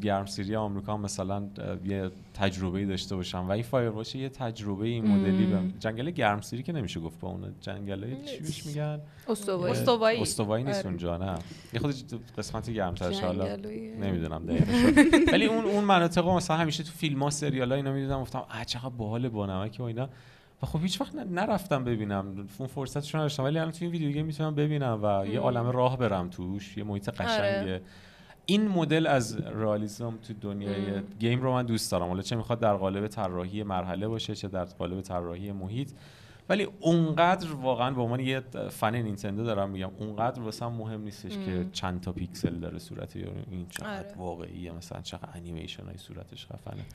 گرمسیری 0.02 0.56
آمریکا 0.56 0.98
مثلا 0.98 1.44
یه 1.86 2.12
تجربه 2.34 2.86
داشته 2.86 3.16
باشم. 3.16 3.48
و 3.48 3.52
این 3.52 3.64
فایر 3.64 3.92
یه 4.16 4.30
تجربه 4.30 4.88
این 4.88 5.08
مدلی. 5.08 5.46
به 5.46 5.60
جنگل 5.80 6.10
گرمسیری 6.10 6.64
که 6.64 6.74
نمیشه 6.74 7.00
گفت 7.00 7.20
با 7.20 7.28
اون 7.28 7.56
جنگلای 7.62 8.26
چی 8.26 8.40
بهش 8.40 8.66
میگن؟ 8.66 9.00
استوایی. 9.28 9.72
استوایی. 9.72 10.22
استوایی 10.22 10.64
نیست 10.64 10.80
آره. 10.80 10.88
اونجا 10.88 11.18
نه. 11.18 11.36
یه 11.74 11.80
خود 11.80 11.96
قسمتی 12.38 12.74
گرمترش 12.74 13.20
حالا 13.20 13.56
نمی‌دونم 14.02 14.46
دقیقش 14.46 15.34
ولی 15.34 15.46
اون 15.46 15.66
اون 15.66 15.84
مناطق 15.84 16.28
مثلا 16.28 16.58
همیشه 16.58 16.84
تو 16.84 16.92
فیلم 16.92 17.24
ها 17.24 17.30
سریال 17.30 17.70
ها 17.70 17.76
اینا 17.76 17.92
می‌دیدم 17.92 18.22
گفتم 18.22 18.44
اه 18.50 18.66
چقدر 18.66 18.90
باحال 18.90 19.30
با 19.30 19.46
نمک 19.46 19.78
و 19.80 19.84
اینا. 19.84 20.10
و 20.64 20.66
خب 20.66 20.82
هیچ 20.82 21.02
وقت 21.02 21.16
نرفتم 21.16 21.84
ببینم. 21.84 22.48
اون 22.58 22.68
فرصتشو 22.68 23.18
نداشتم. 23.18 23.44
ولی 23.44 23.60
الان 23.60 23.72
تو 23.72 23.78
این 23.82 23.92
ویدیو 23.92 24.12
گیم 24.12 24.26
می‌تونم 24.26 24.56
ببینم 24.56 25.00
و 25.04 25.26
یه 25.28 25.40
عالم 25.40 25.68
راه 25.68 25.98
برم 25.98 26.30
توش. 26.30 26.78
یه 26.78 26.84
محیط 26.84 27.10
قشنگیه 27.10 27.62
آره. 27.62 27.82
این 28.46 28.68
مدل 28.68 29.08
از 29.08 29.38
رئالیسم 29.38 30.18
تو 30.28 30.34
دنیای. 30.42 31.02
game 31.20 31.42
رو 31.42 31.54
من 31.54 31.66
دوست 31.66 31.92
دارم 31.92 32.08
حالا 32.08 32.22
چه 32.22 32.36
می‌خواد 32.36 32.60
در 32.60 32.76
قالب 32.76 33.08
طراحی 33.08 33.64
مرحله 33.64 34.08
باشه 34.08 34.36
چه 34.36 34.48
در 34.48 34.66
قالب 34.66 35.02
طراحی 35.02 35.52
محیط 35.52 35.92
ولی 36.50 36.68
اونقدر 36.80 37.54
واقعا 37.54 37.92
به 37.92 38.02
عنوان 38.02 38.20
یه 38.20 38.40
fan 38.70 38.96
Nintendo 38.96 39.44
دارم 39.44 39.70
میگم 39.70 39.92
اونقدر 40.00 40.42
واسه 40.42 40.68
مهم 40.68 41.02
نیستش 41.02 41.38
که 41.38 41.52
ام. 41.52 41.72
چند 41.72 42.02
تا 42.02 42.12
پیکسل 42.12 42.56
داره 42.56 42.80
صورت 42.80 43.16
یا 43.16 43.28
این 43.52 43.66
چقدر 43.70 43.98
آره. 43.98 44.14
واقعیه 44.18 44.72
مثلا 44.72 45.02
چقدر 45.02 45.30
انیمیشن 45.34 45.86
های 45.86 45.98
صورتش 45.98 46.46
خفنه 46.46 46.86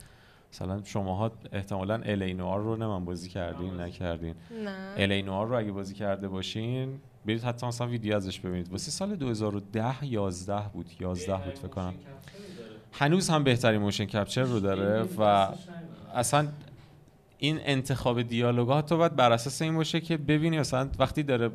مثلا 0.53 0.81
شماها 0.83 1.31
احتمالا 1.51 2.01
L.A. 2.05 2.29
Noire 2.29 2.59
رو 2.59 2.75
نه 2.75 2.87
من 2.87 3.05
بازی 3.05 3.29
کردین 3.29 3.81
نکردین 3.81 4.35
نه 4.63 4.93
L.A. 4.97 5.19
Noire 5.19 5.47
رو 5.47 5.57
اگه 5.57 5.71
بازی 5.71 5.93
کرده 5.93 6.27
باشین 6.27 6.99
برید 7.25 7.43
حتی 7.43 7.67
مثلا 7.67 7.87
ویدیو 7.87 8.15
ازش 8.15 8.39
ببینید. 8.39 8.71
واسه 8.71 8.91
سال 8.91 9.15
2010 9.15 10.05
11 10.05 10.61
بود. 10.73 10.85
11 10.99 11.37
بود 11.37 11.57
فکر 11.57 11.67
کنم. 11.67 11.93
هنوز 12.91 13.29
هم 13.29 13.43
بهترین 13.43 13.81
موشن 13.81 14.05
کپچر 14.05 14.43
رو 14.43 14.59
داره 14.59 15.07
و 15.17 15.47
اصلا 16.15 16.47
این 17.37 17.59
انتخاب 17.63 18.21
دیالوگات 18.21 18.89
تو 18.89 18.97
باید 18.97 19.15
بر 19.15 19.31
اساس 19.31 19.61
این 19.61 19.75
باشه 19.75 20.01
که 20.01 20.17
ببینی 20.17 20.59
مثلا 20.59 20.89
وقتی 20.99 21.23
داره 21.23 21.51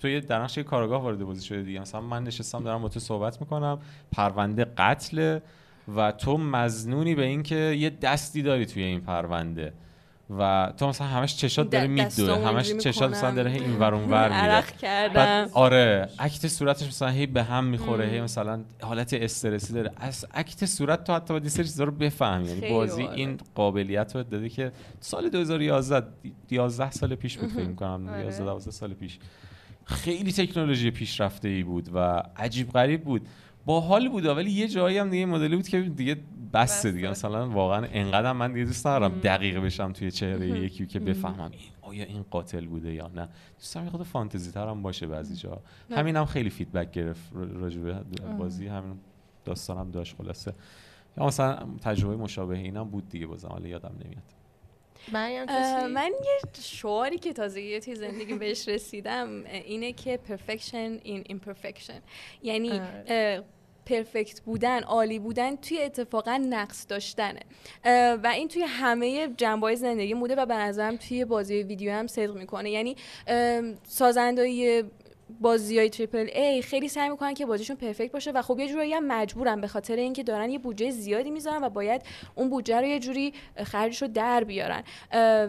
توی 0.00 0.20
در 0.20 0.42
نقش 0.42 0.58
کارگاه 0.58 1.02
وارد 1.02 1.24
بازی 1.24 1.46
شده 1.46 1.62
دیگه. 1.62 1.80
مثلا 1.80 2.00
من 2.00 2.24
نشستم 2.24 2.64
دارم 2.64 2.82
با 2.82 2.88
تو 2.88 3.00
صحبت 3.00 3.40
می‌کنم. 3.40 3.78
پرونده 4.12 4.64
قتل 4.64 5.38
و 5.96 6.12
تو 6.12 6.36
مزنونی 6.36 7.14
به 7.14 7.24
اینکه 7.24 7.56
یه 7.56 7.90
دستی 7.90 8.42
داری 8.42 8.66
توی 8.66 8.82
این 8.82 9.00
پرونده. 9.00 9.72
و 10.38 10.72
تو 10.76 10.88
مثلا 10.88 11.06
همش 11.06 11.36
چشات 11.36 11.70
داره 11.70 11.86
میدوه 11.86 12.46
همش 12.48 12.72
چشات 12.72 13.10
مثلا 13.10 13.30
داره 13.30 13.50
این 13.50 13.78
ور 13.78 13.94
اون 13.94 14.10
ور 14.10 14.42
میره 14.42 14.64
کردم. 14.80 15.48
آره 15.52 16.08
اکت 16.18 16.48
صورتش 16.48 16.86
مثلا 16.86 17.08
هی 17.08 17.26
به 17.26 17.42
هم 17.42 17.64
می‌خوره 17.64 18.06
هی 18.06 18.20
مثلا 18.20 18.60
حالت 18.82 19.14
استرسی 19.14 19.72
داره. 19.72 19.90
از 19.96 20.26
اکت 20.34 20.66
صورت 20.66 21.04
تو 21.04 21.14
حتی 21.14 21.34
باید 21.34 21.44
یه 21.44 21.50
سری 21.50 21.64
چیزا 21.64 21.84
رو 21.84 21.92
بفهمی. 21.92 22.48
یعنی 22.48 22.70
بازی 22.70 23.02
باحاله. 23.02 23.18
این 23.18 23.38
قابلیت 23.54 24.16
رو 24.16 24.22
داده 24.22 24.48
که 24.48 24.72
سال 25.00 25.28
2011 25.28 26.06
11 26.50 26.90
سال 26.90 27.14
پیش 27.14 27.38
بود 27.38 27.50
فکر 27.50 27.72
کنم 27.72 28.08
آره. 28.08 28.24
11 28.24 28.44
12 28.44 28.70
سال 28.70 28.92
پیش. 28.92 29.18
خیلی 29.84 30.32
تکنولوژی 30.32 30.90
پیشرفته 30.90 31.48
ای 31.48 31.62
بود 31.62 31.90
و 31.94 32.22
عجیب 32.36 32.70
غریب 32.70 33.04
بود. 33.04 33.26
باحال 33.66 34.08
بود 34.08 34.26
ولی 34.26 34.50
یه 34.50 34.68
جایی 34.68 34.98
هم 34.98 35.10
دیگه 35.10 35.26
مدلی 35.26 35.56
بود 35.56 35.68
که 35.68 35.80
دیگه 35.80 36.16
بسه 36.54 36.92
دیگه. 36.92 37.10
مثلا 37.10 37.48
واقعا 37.48 37.86
انقدر 37.92 38.32
من 38.32 38.52
دیگه 38.52 38.64
دوست 38.64 38.86
ندارم. 38.86 39.20
دقیق 39.20 39.58
بشم 39.58 39.92
توی 39.92 40.10
چهره. 40.10 40.48
یکی 40.48 40.86
که 40.86 41.00
بفهمم 41.00 41.50
این 41.52 41.70
آیا 41.82 42.04
این 42.04 42.24
قاتل 42.30 42.66
بوده 42.66 42.94
یا 42.94 43.08
نه 43.08 43.28
دوستم 43.58 43.84
یه 43.84 43.90
خود 43.90 44.02
فانتزی 44.02 44.52
تر 44.52 44.68
هم 44.68 44.82
باشه 44.82 45.06
بعضی 45.06 45.36
جا 45.36 45.62
نه. 45.90 45.96
همین 45.96 46.16
هم 46.16 46.24
خیلی 46.24 46.50
فیدبک 46.50 46.90
گرفت 46.90 47.32
راجع 47.34 47.80
به 47.80 47.92
بازی 48.38 48.66
همین 48.66 48.98
داستانم 49.44 49.90
داشت 49.90 50.16
خلاصه 50.16 50.54
یا 51.18 51.26
مثلا 51.26 51.68
تجربه 51.82 52.16
مشابه 52.16 52.58
اینم 52.58 52.90
بود 52.90 53.08
دیگه 53.08 53.26
بازم 53.26 53.48
حالا 53.48 53.68
یادم 53.68 53.94
نمیاد؟ 54.04 54.22
من 55.12 56.10
یه 56.10 56.50
شعاری 56.62 57.18
که 57.18 57.32
تازه 57.32 57.60
یه 57.60 57.80
توی 57.80 57.94
زندگی 57.94 58.34
بهش 58.34 58.68
رسیدم 58.68 59.44
اینه 59.44 59.92
که 59.92 60.20
perfection 60.28 61.06
in 61.06 61.32
imperfection 61.32 62.00
یعنی 62.42 62.70
آره. 62.70 63.44
پرفکت 63.86 64.40
بودن 64.40 64.82
عالی 64.82 65.18
بودن 65.18 65.56
توی 65.56 65.82
اتفاقا 65.82 66.36
نقص 66.36 66.86
داشتنه. 66.88 67.40
و 68.22 68.32
این 68.34 68.48
توی 68.48 68.62
همه 68.62 69.28
جنبه 69.36 69.74
زندگی 69.74 70.14
بوده 70.14 70.34
و 70.34 70.46
به 70.46 70.54
نظرم 70.54 70.96
توی 70.96 71.24
بازی 71.24 71.62
ویدیو 71.62 71.92
هم 71.92 72.06
صدق 72.06 72.36
می‌کنه. 72.36 72.70
یعنی 72.70 72.96
سازندهای 73.84 74.84
بازی 75.40 75.78
های 75.78 75.90
تریپل 75.90 76.28
ای 76.34 76.62
خیلی 76.62 76.88
سعی 76.88 77.08
می‌کنن 77.08 77.34
که 77.34 77.46
بازیشون 77.46 77.76
پرفکت 77.76 78.12
باشه 78.12 78.30
و 78.30 78.42
خب 78.42 78.58
یه 78.58 78.68
جورایی 78.68 78.92
هم 78.92 79.06
مجبورن 79.06 79.60
به 79.60 79.66
خاطر 79.66 79.96
اینکه 79.96 80.22
دارن 80.22 80.50
یه 80.50 80.58
بودجه 80.58 80.90
زیادی 80.90 81.30
می‌ذارن 81.30 81.64
و 81.64 81.68
باید 81.68 82.02
اون 82.34 82.50
بودجه 82.50 82.80
رو 82.80 82.86
یه 82.86 82.98
جوری 82.98 83.32
خرجش 83.64 84.02
رو 84.02 84.08
در 84.08 84.44
بیارن. 84.44 84.82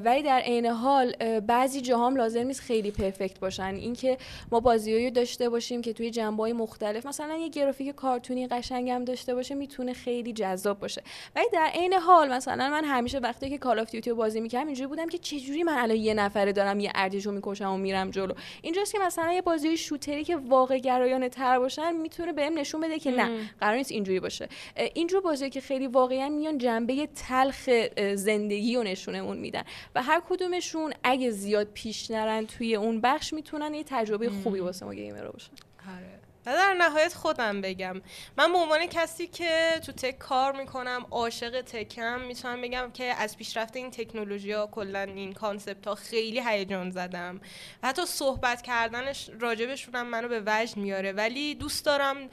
ولی 0.04 0.24
در 0.24 0.40
عین 0.40 0.66
حال 0.66 1.40
بعضی 1.40 1.82
جاها 1.82 2.08
هم 2.08 2.16
لازم 2.16 2.44
نیست 2.44 2.62
خیلی 2.62 2.92
پرفکت 2.92 3.40
باشن. 3.40 3.76
اینکه 3.76 4.18
ما 4.52 4.60
بازیایی 4.60 5.12
داشته 5.12 5.50
باشیم 5.50 5.82
که 5.82 5.94
توی 5.94 6.10
جنبه 6.12 6.44
های 6.44 6.54
مختلف 6.54 7.06
مثلا 7.06 7.38
یه 7.38 7.50
گرافیک 7.50 7.96
کارتونی 7.96 8.48
قشنگ 8.48 8.90
هم 8.90 9.06
داشته 9.06 9.36
باشه 9.36 9.56
می‌تونه 9.56 9.94
خیلی 9.94 10.34
جذاب 10.34 10.80
باشه. 10.80 11.04
ولی 11.36 11.46
در 11.54 11.70
عین 11.74 11.94
حال 11.94 12.34
مثلا 12.34 12.70
من 12.70 12.86
همیشه 12.86 13.20
وقتی 13.20 13.50
که 13.50 13.58
کال 13.58 13.80
آف 13.80 13.92
دیوتی 13.92 14.10
رو 14.10 14.16
بازی 14.16 14.42
می‌کردم 14.42 14.68
اینجوری 14.68 14.88
بودم 14.88 15.08
که 15.08 15.18
چجوری 15.18 15.64
من 15.64 15.78
الان 15.78 15.98
یه 15.98 16.14
نفره 16.14 16.52
دارم 16.52 16.80
یه 16.80 16.92
ارتش 16.96 17.26
رو 17.26 17.32
می‌کشم 17.32 17.72
و 17.72 17.78
میرم 17.78 18.12
جلو. 18.12 18.34
اینجاست 18.62 18.92
که 18.92 19.00
مثلا 19.00 19.34
یه 19.34 19.42
بازی 19.42 19.71
شوتری 19.76 20.24
که 20.24 20.36
واقع 20.36 20.78
گرایانه 20.78 21.30
تر 21.30 21.60
باشن 21.60 21.92
می‌تونه 21.96 22.34
بهم 22.34 22.60
نشون 22.60 22.82
بده 22.82 23.00
که 23.00 23.12
نه. 23.12 23.50
قرار 23.60 23.78
نیست 23.78 23.92
اینجوری 23.92 24.20
باشه 24.20 24.50
اینجور 24.94 25.22
بازی 25.22 25.50
که 25.50 25.62
خیلی 25.62 25.88
واقعا 25.88 26.30
میان 26.30 26.58
جنبه 26.58 27.08
تلخ 27.08 27.70
زندگی 28.16 28.76
رو 28.76 28.84
نشونمون 28.84 29.38
میدن 29.38 29.64
و 29.96 30.04
هر 30.04 30.22
کدومشون 30.30 30.94
اگه 31.04 31.30
زیاد 31.30 31.68
پیش 31.74 32.12
نرن 32.12 32.46
توی 32.46 32.76
اون 32.76 33.02
بخش 33.02 33.34
می‌تونن 33.34 33.74
یه 33.74 33.84
تجربه 33.84 34.30
خوبی 34.30 34.60
واسه 34.60 34.86
ما 34.86 34.94
gamer 34.94 35.28
باشن 35.28 35.52
آره. 35.98 36.21
و 36.46 36.54
در 36.54 36.74
نهایت 36.74 37.14
خودم 37.14 37.62
بگم. 37.62 38.02
من 38.38 38.52
به 38.52 38.58
عنوان 38.58 38.86
کسی 38.86 39.28
که 39.28 39.80
تو 39.86 39.92
tech 39.92 40.18
کار 40.18 40.52
می‌کنم 40.52 41.06
عاشق 41.12 41.62
tech 41.62 42.10
م 42.10 42.22
می‌تونم 42.22 42.62
بگم 42.62 42.92
که 42.94 43.04
از 43.04 43.38
پیشرفت 43.38 43.76
این 43.76 43.92
تکنولوژی 43.92 44.52
ها 44.52 44.68
کلا 44.68 45.02
این 45.02 45.34
concept 45.34 45.88
ها 45.88 45.96
خیلی 45.96 46.42
هیجان 46.46 46.92
زدم. 46.92 47.42
و 47.84 47.88
حتی 47.88 48.06
صحبت 48.06 48.62
کردنش 48.62 49.30
راجبشون 49.40 50.02
منو 50.02 50.28
به 50.28 50.44
وجد 50.46 50.78
میاره. 50.78 51.12
ولی 51.12 51.56
دوست 51.56 51.86
دارم 51.86 52.30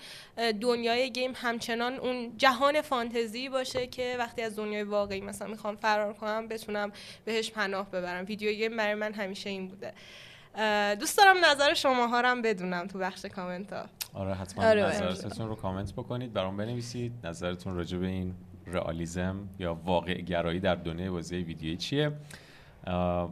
دنیای 0.61 1.11
game 1.11 1.33
همچنان 1.35 1.95
اون 1.95 2.37
جهان 2.37 2.83
فانتزی 2.83 3.49
باشه 3.49 3.87
که 3.87 4.17
وقتی 4.19 4.43
از 4.43 4.57
دنیای 4.57 4.83
واقعی 4.83 5.21
مثلا 5.21 5.49
می‌خوام 5.49 5.77
فرار 5.77 6.15
کنم 6.15 6.49
بتونم 6.49 6.93
بهش 7.25 7.51
پناه 7.51 7.91
ببرم. 7.91 8.25
ویدیو 8.25 8.53
گیم 8.53 8.77
برای 8.77 8.95
من 8.95 9.13
همیشه 9.13 9.51
این 9.51 9.69
بوده. 9.69 9.95
دوست 10.95 11.19
دارم 11.19 11.45
نظر 11.45 11.75
شماها 11.75 12.21
رو 12.21 12.29
هم 12.29 12.43
بدونم 12.43 12.87
تو 12.87 12.99
بخش 12.99 13.25
کامنت 13.25 13.73
ها 13.73 13.87
آره 14.15 14.35
حتما 14.35 14.65
آره، 14.65 14.83
نظراتتون 14.83 15.49
رو 15.49 15.55
کامنت 15.55 15.93
بکنید 15.93 16.33
برام 16.33 16.57
بنویسید. 16.57 17.13
نظرتون 17.25 17.77
راجع 17.77 17.99
به 17.99 18.07
این 18.07 18.35
رئالیسم 18.67 19.49
یا 19.59 19.75
واقع 19.75 20.21
گرایی 20.21 20.61
در 20.61 20.75
دنیای 20.75 21.11
بازی 21.11 21.37
ویدیویی 21.37 21.77
چیه؟ 21.77 22.13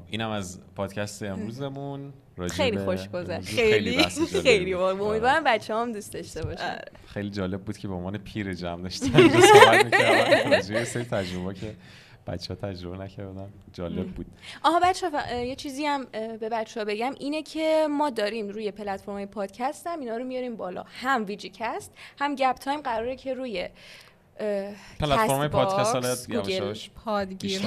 اینم 0.07 0.31
از 0.31 0.61
پادکست 0.75 1.23
امروزمون. 1.23 2.13
خیلی 2.51 2.79
خوش 2.79 3.09
گذشت. 3.09 3.49
خیلی. 3.49 4.05
خیلی. 4.43 4.75
واقعا. 4.75 4.93
آره. 4.93 5.03
امیدوارم 5.03 5.45
بچه 5.45 5.75
هم 5.75 5.93
دوست 5.93 6.15
داشته 6.15 6.45
باشن. 6.45 6.79
خیلی 7.07 7.31
جالب 7.31 7.61
بود 7.61 7.79
که 7.79 7.89
به 7.89 7.95
عنوان 7.95 8.19
پیر 8.19 8.55
جمع 8.55 8.83
داشتم 8.83 9.17
اینجا 9.17 9.41
صحبت 9.55 9.85
می‌کردم 9.85 10.51
راجع 10.51 10.75
به 10.75 11.05
تجربه 11.05 11.55
که 11.55 11.75
بچه 12.27 12.55
ها 12.55 12.69
تجربه 12.69 12.97
نکردن. 13.05 13.53
جالب 13.73 14.07
بود. 14.07 14.27
آها 14.63 14.81
بچه 14.81 15.11
یه 15.47 15.55
چیزی 15.57 15.87
هم 15.87 16.05
به 16.13 16.49
بچه 16.49 16.81
ها 16.81 16.85
بگم. 16.85 17.15
اینه 17.19 17.43
که 17.43 17.87
ما 17.91 18.11
داریم 18.11 18.49
روی 18.49 18.71
پلتفرم 18.71 19.27
پادکست 19.27 19.87
هم 19.87 20.01
اینا 20.01 20.17
رو 20.17 20.25
میاریم 20.25 20.57
بالا. 20.57 20.85
هم 21.03 21.25
ویجی 21.27 21.51
کست 21.55 21.93
هم 22.19 22.35
گپ 22.35 22.55
تایم. 22.55 22.81
قراره 22.81 23.17
که 23.17 23.35
روی 23.35 23.69
پلتفرم 25.01 25.49
کست 25.49 25.51
پادکست 25.51 26.33
گوگل 26.33 26.75
پادگیر. 27.05 27.63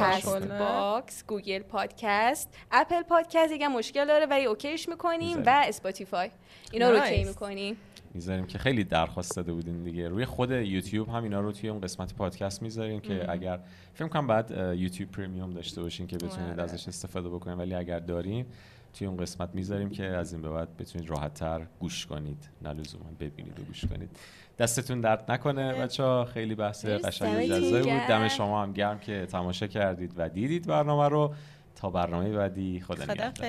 باکس 0.60 1.24
گوگل 1.28 1.60
پادکست 1.60 2.50
اپل 2.72 3.02
پادکست 3.02 3.52
یکم 3.52 3.68
مشکل 3.68 4.08
داره 4.08 4.26
ولی 4.26 4.46
OK 4.46 4.68
ش 4.68 4.90
می‌کنیم. 4.90 5.44
و 5.46 5.64
اسپاتیفای. 5.68 6.30
اینا 6.72 6.90
رو. 6.90 6.98
OK 6.98 7.24
می‌کنیم. 7.24 7.78
می‌ذاریم 8.14 8.46
که 8.46 8.58
خیلی 8.58 8.84
درخواست 8.84 9.36
داده 9.36 9.54
بودین 9.54 9.84
دیگه. 9.84 10.08
روی 10.08 10.26
خود 10.26 10.52
یوتیوب 10.52 11.10
هم 11.10 11.24
اینا 11.24 11.40
رو 11.40 11.52
توی 11.52 11.70
اون 11.70 11.82
قسمت 11.82 12.14
پادکست 12.14 12.62
می‌ذاریم 12.62 13.00
که 13.00 13.24
ام. 13.24 13.30
اگر 13.30 13.60
فکر 13.94 14.08
کنم 14.08 14.28
بعد 14.28 14.52
یوتیوب 14.78 15.12
پریمیوم 15.12 15.54
داشته 15.54 15.82
باشین 15.82 16.08
که 16.08 16.16
بتونید 16.18 16.52
آره. 16.52 16.64
ازش 16.64 16.88
استفاده 16.88 17.30
بکنید 17.30 17.60
ولی 17.60 17.76
اگر 17.76 18.00
دارین 18.00 18.46
توی 18.94 19.08
اون 19.08 19.18
قسمت 19.18 19.50
می‌ذاریم 19.54 19.90
که 19.90 20.04
از 20.06 20.34
این 20.34 20.42
به 20.42 20.50
بعد 20.50 20.78
بتونید 20.78 21.10
راحتتر 21.10 21.62
گوش 21.80 22.06
کنید. 22.06 22.50
نه 22.62 22.74
لزوما 22.74 23.06
ببینید 23.20 23.60
و 23.60 23.64
گوش 23.64 23.86
کنید. 23.86 24.10
دستتون 24.60 25.02
درد 25.02 25.32
نکنه 25.32 25.74
بچه 25.74 26.26
خیلی 26.26 26.56
بحث. 26.56 26.86
قشنگ 26.86 27.46
جذابی 27.46 27.92
بود. 27.92 28.02
دم 28.10 28.28
شما 28.28 28.64
هم 28.64 28.74
گرم 28.74 29.00
که 29.00 29.26
تماشا 29.26 29.68
کردید 29.68 30.14
و 30.18 30.30
دیدید 30.30 30.68
برنامه 30.68 31.10
رو. 31.10 31.34
تا 31.76 31.90
برنامه 31.90 32.32
بعدی. 32.32 32.80
خدا 32.80 33.06
خدافظ 33.06 33.44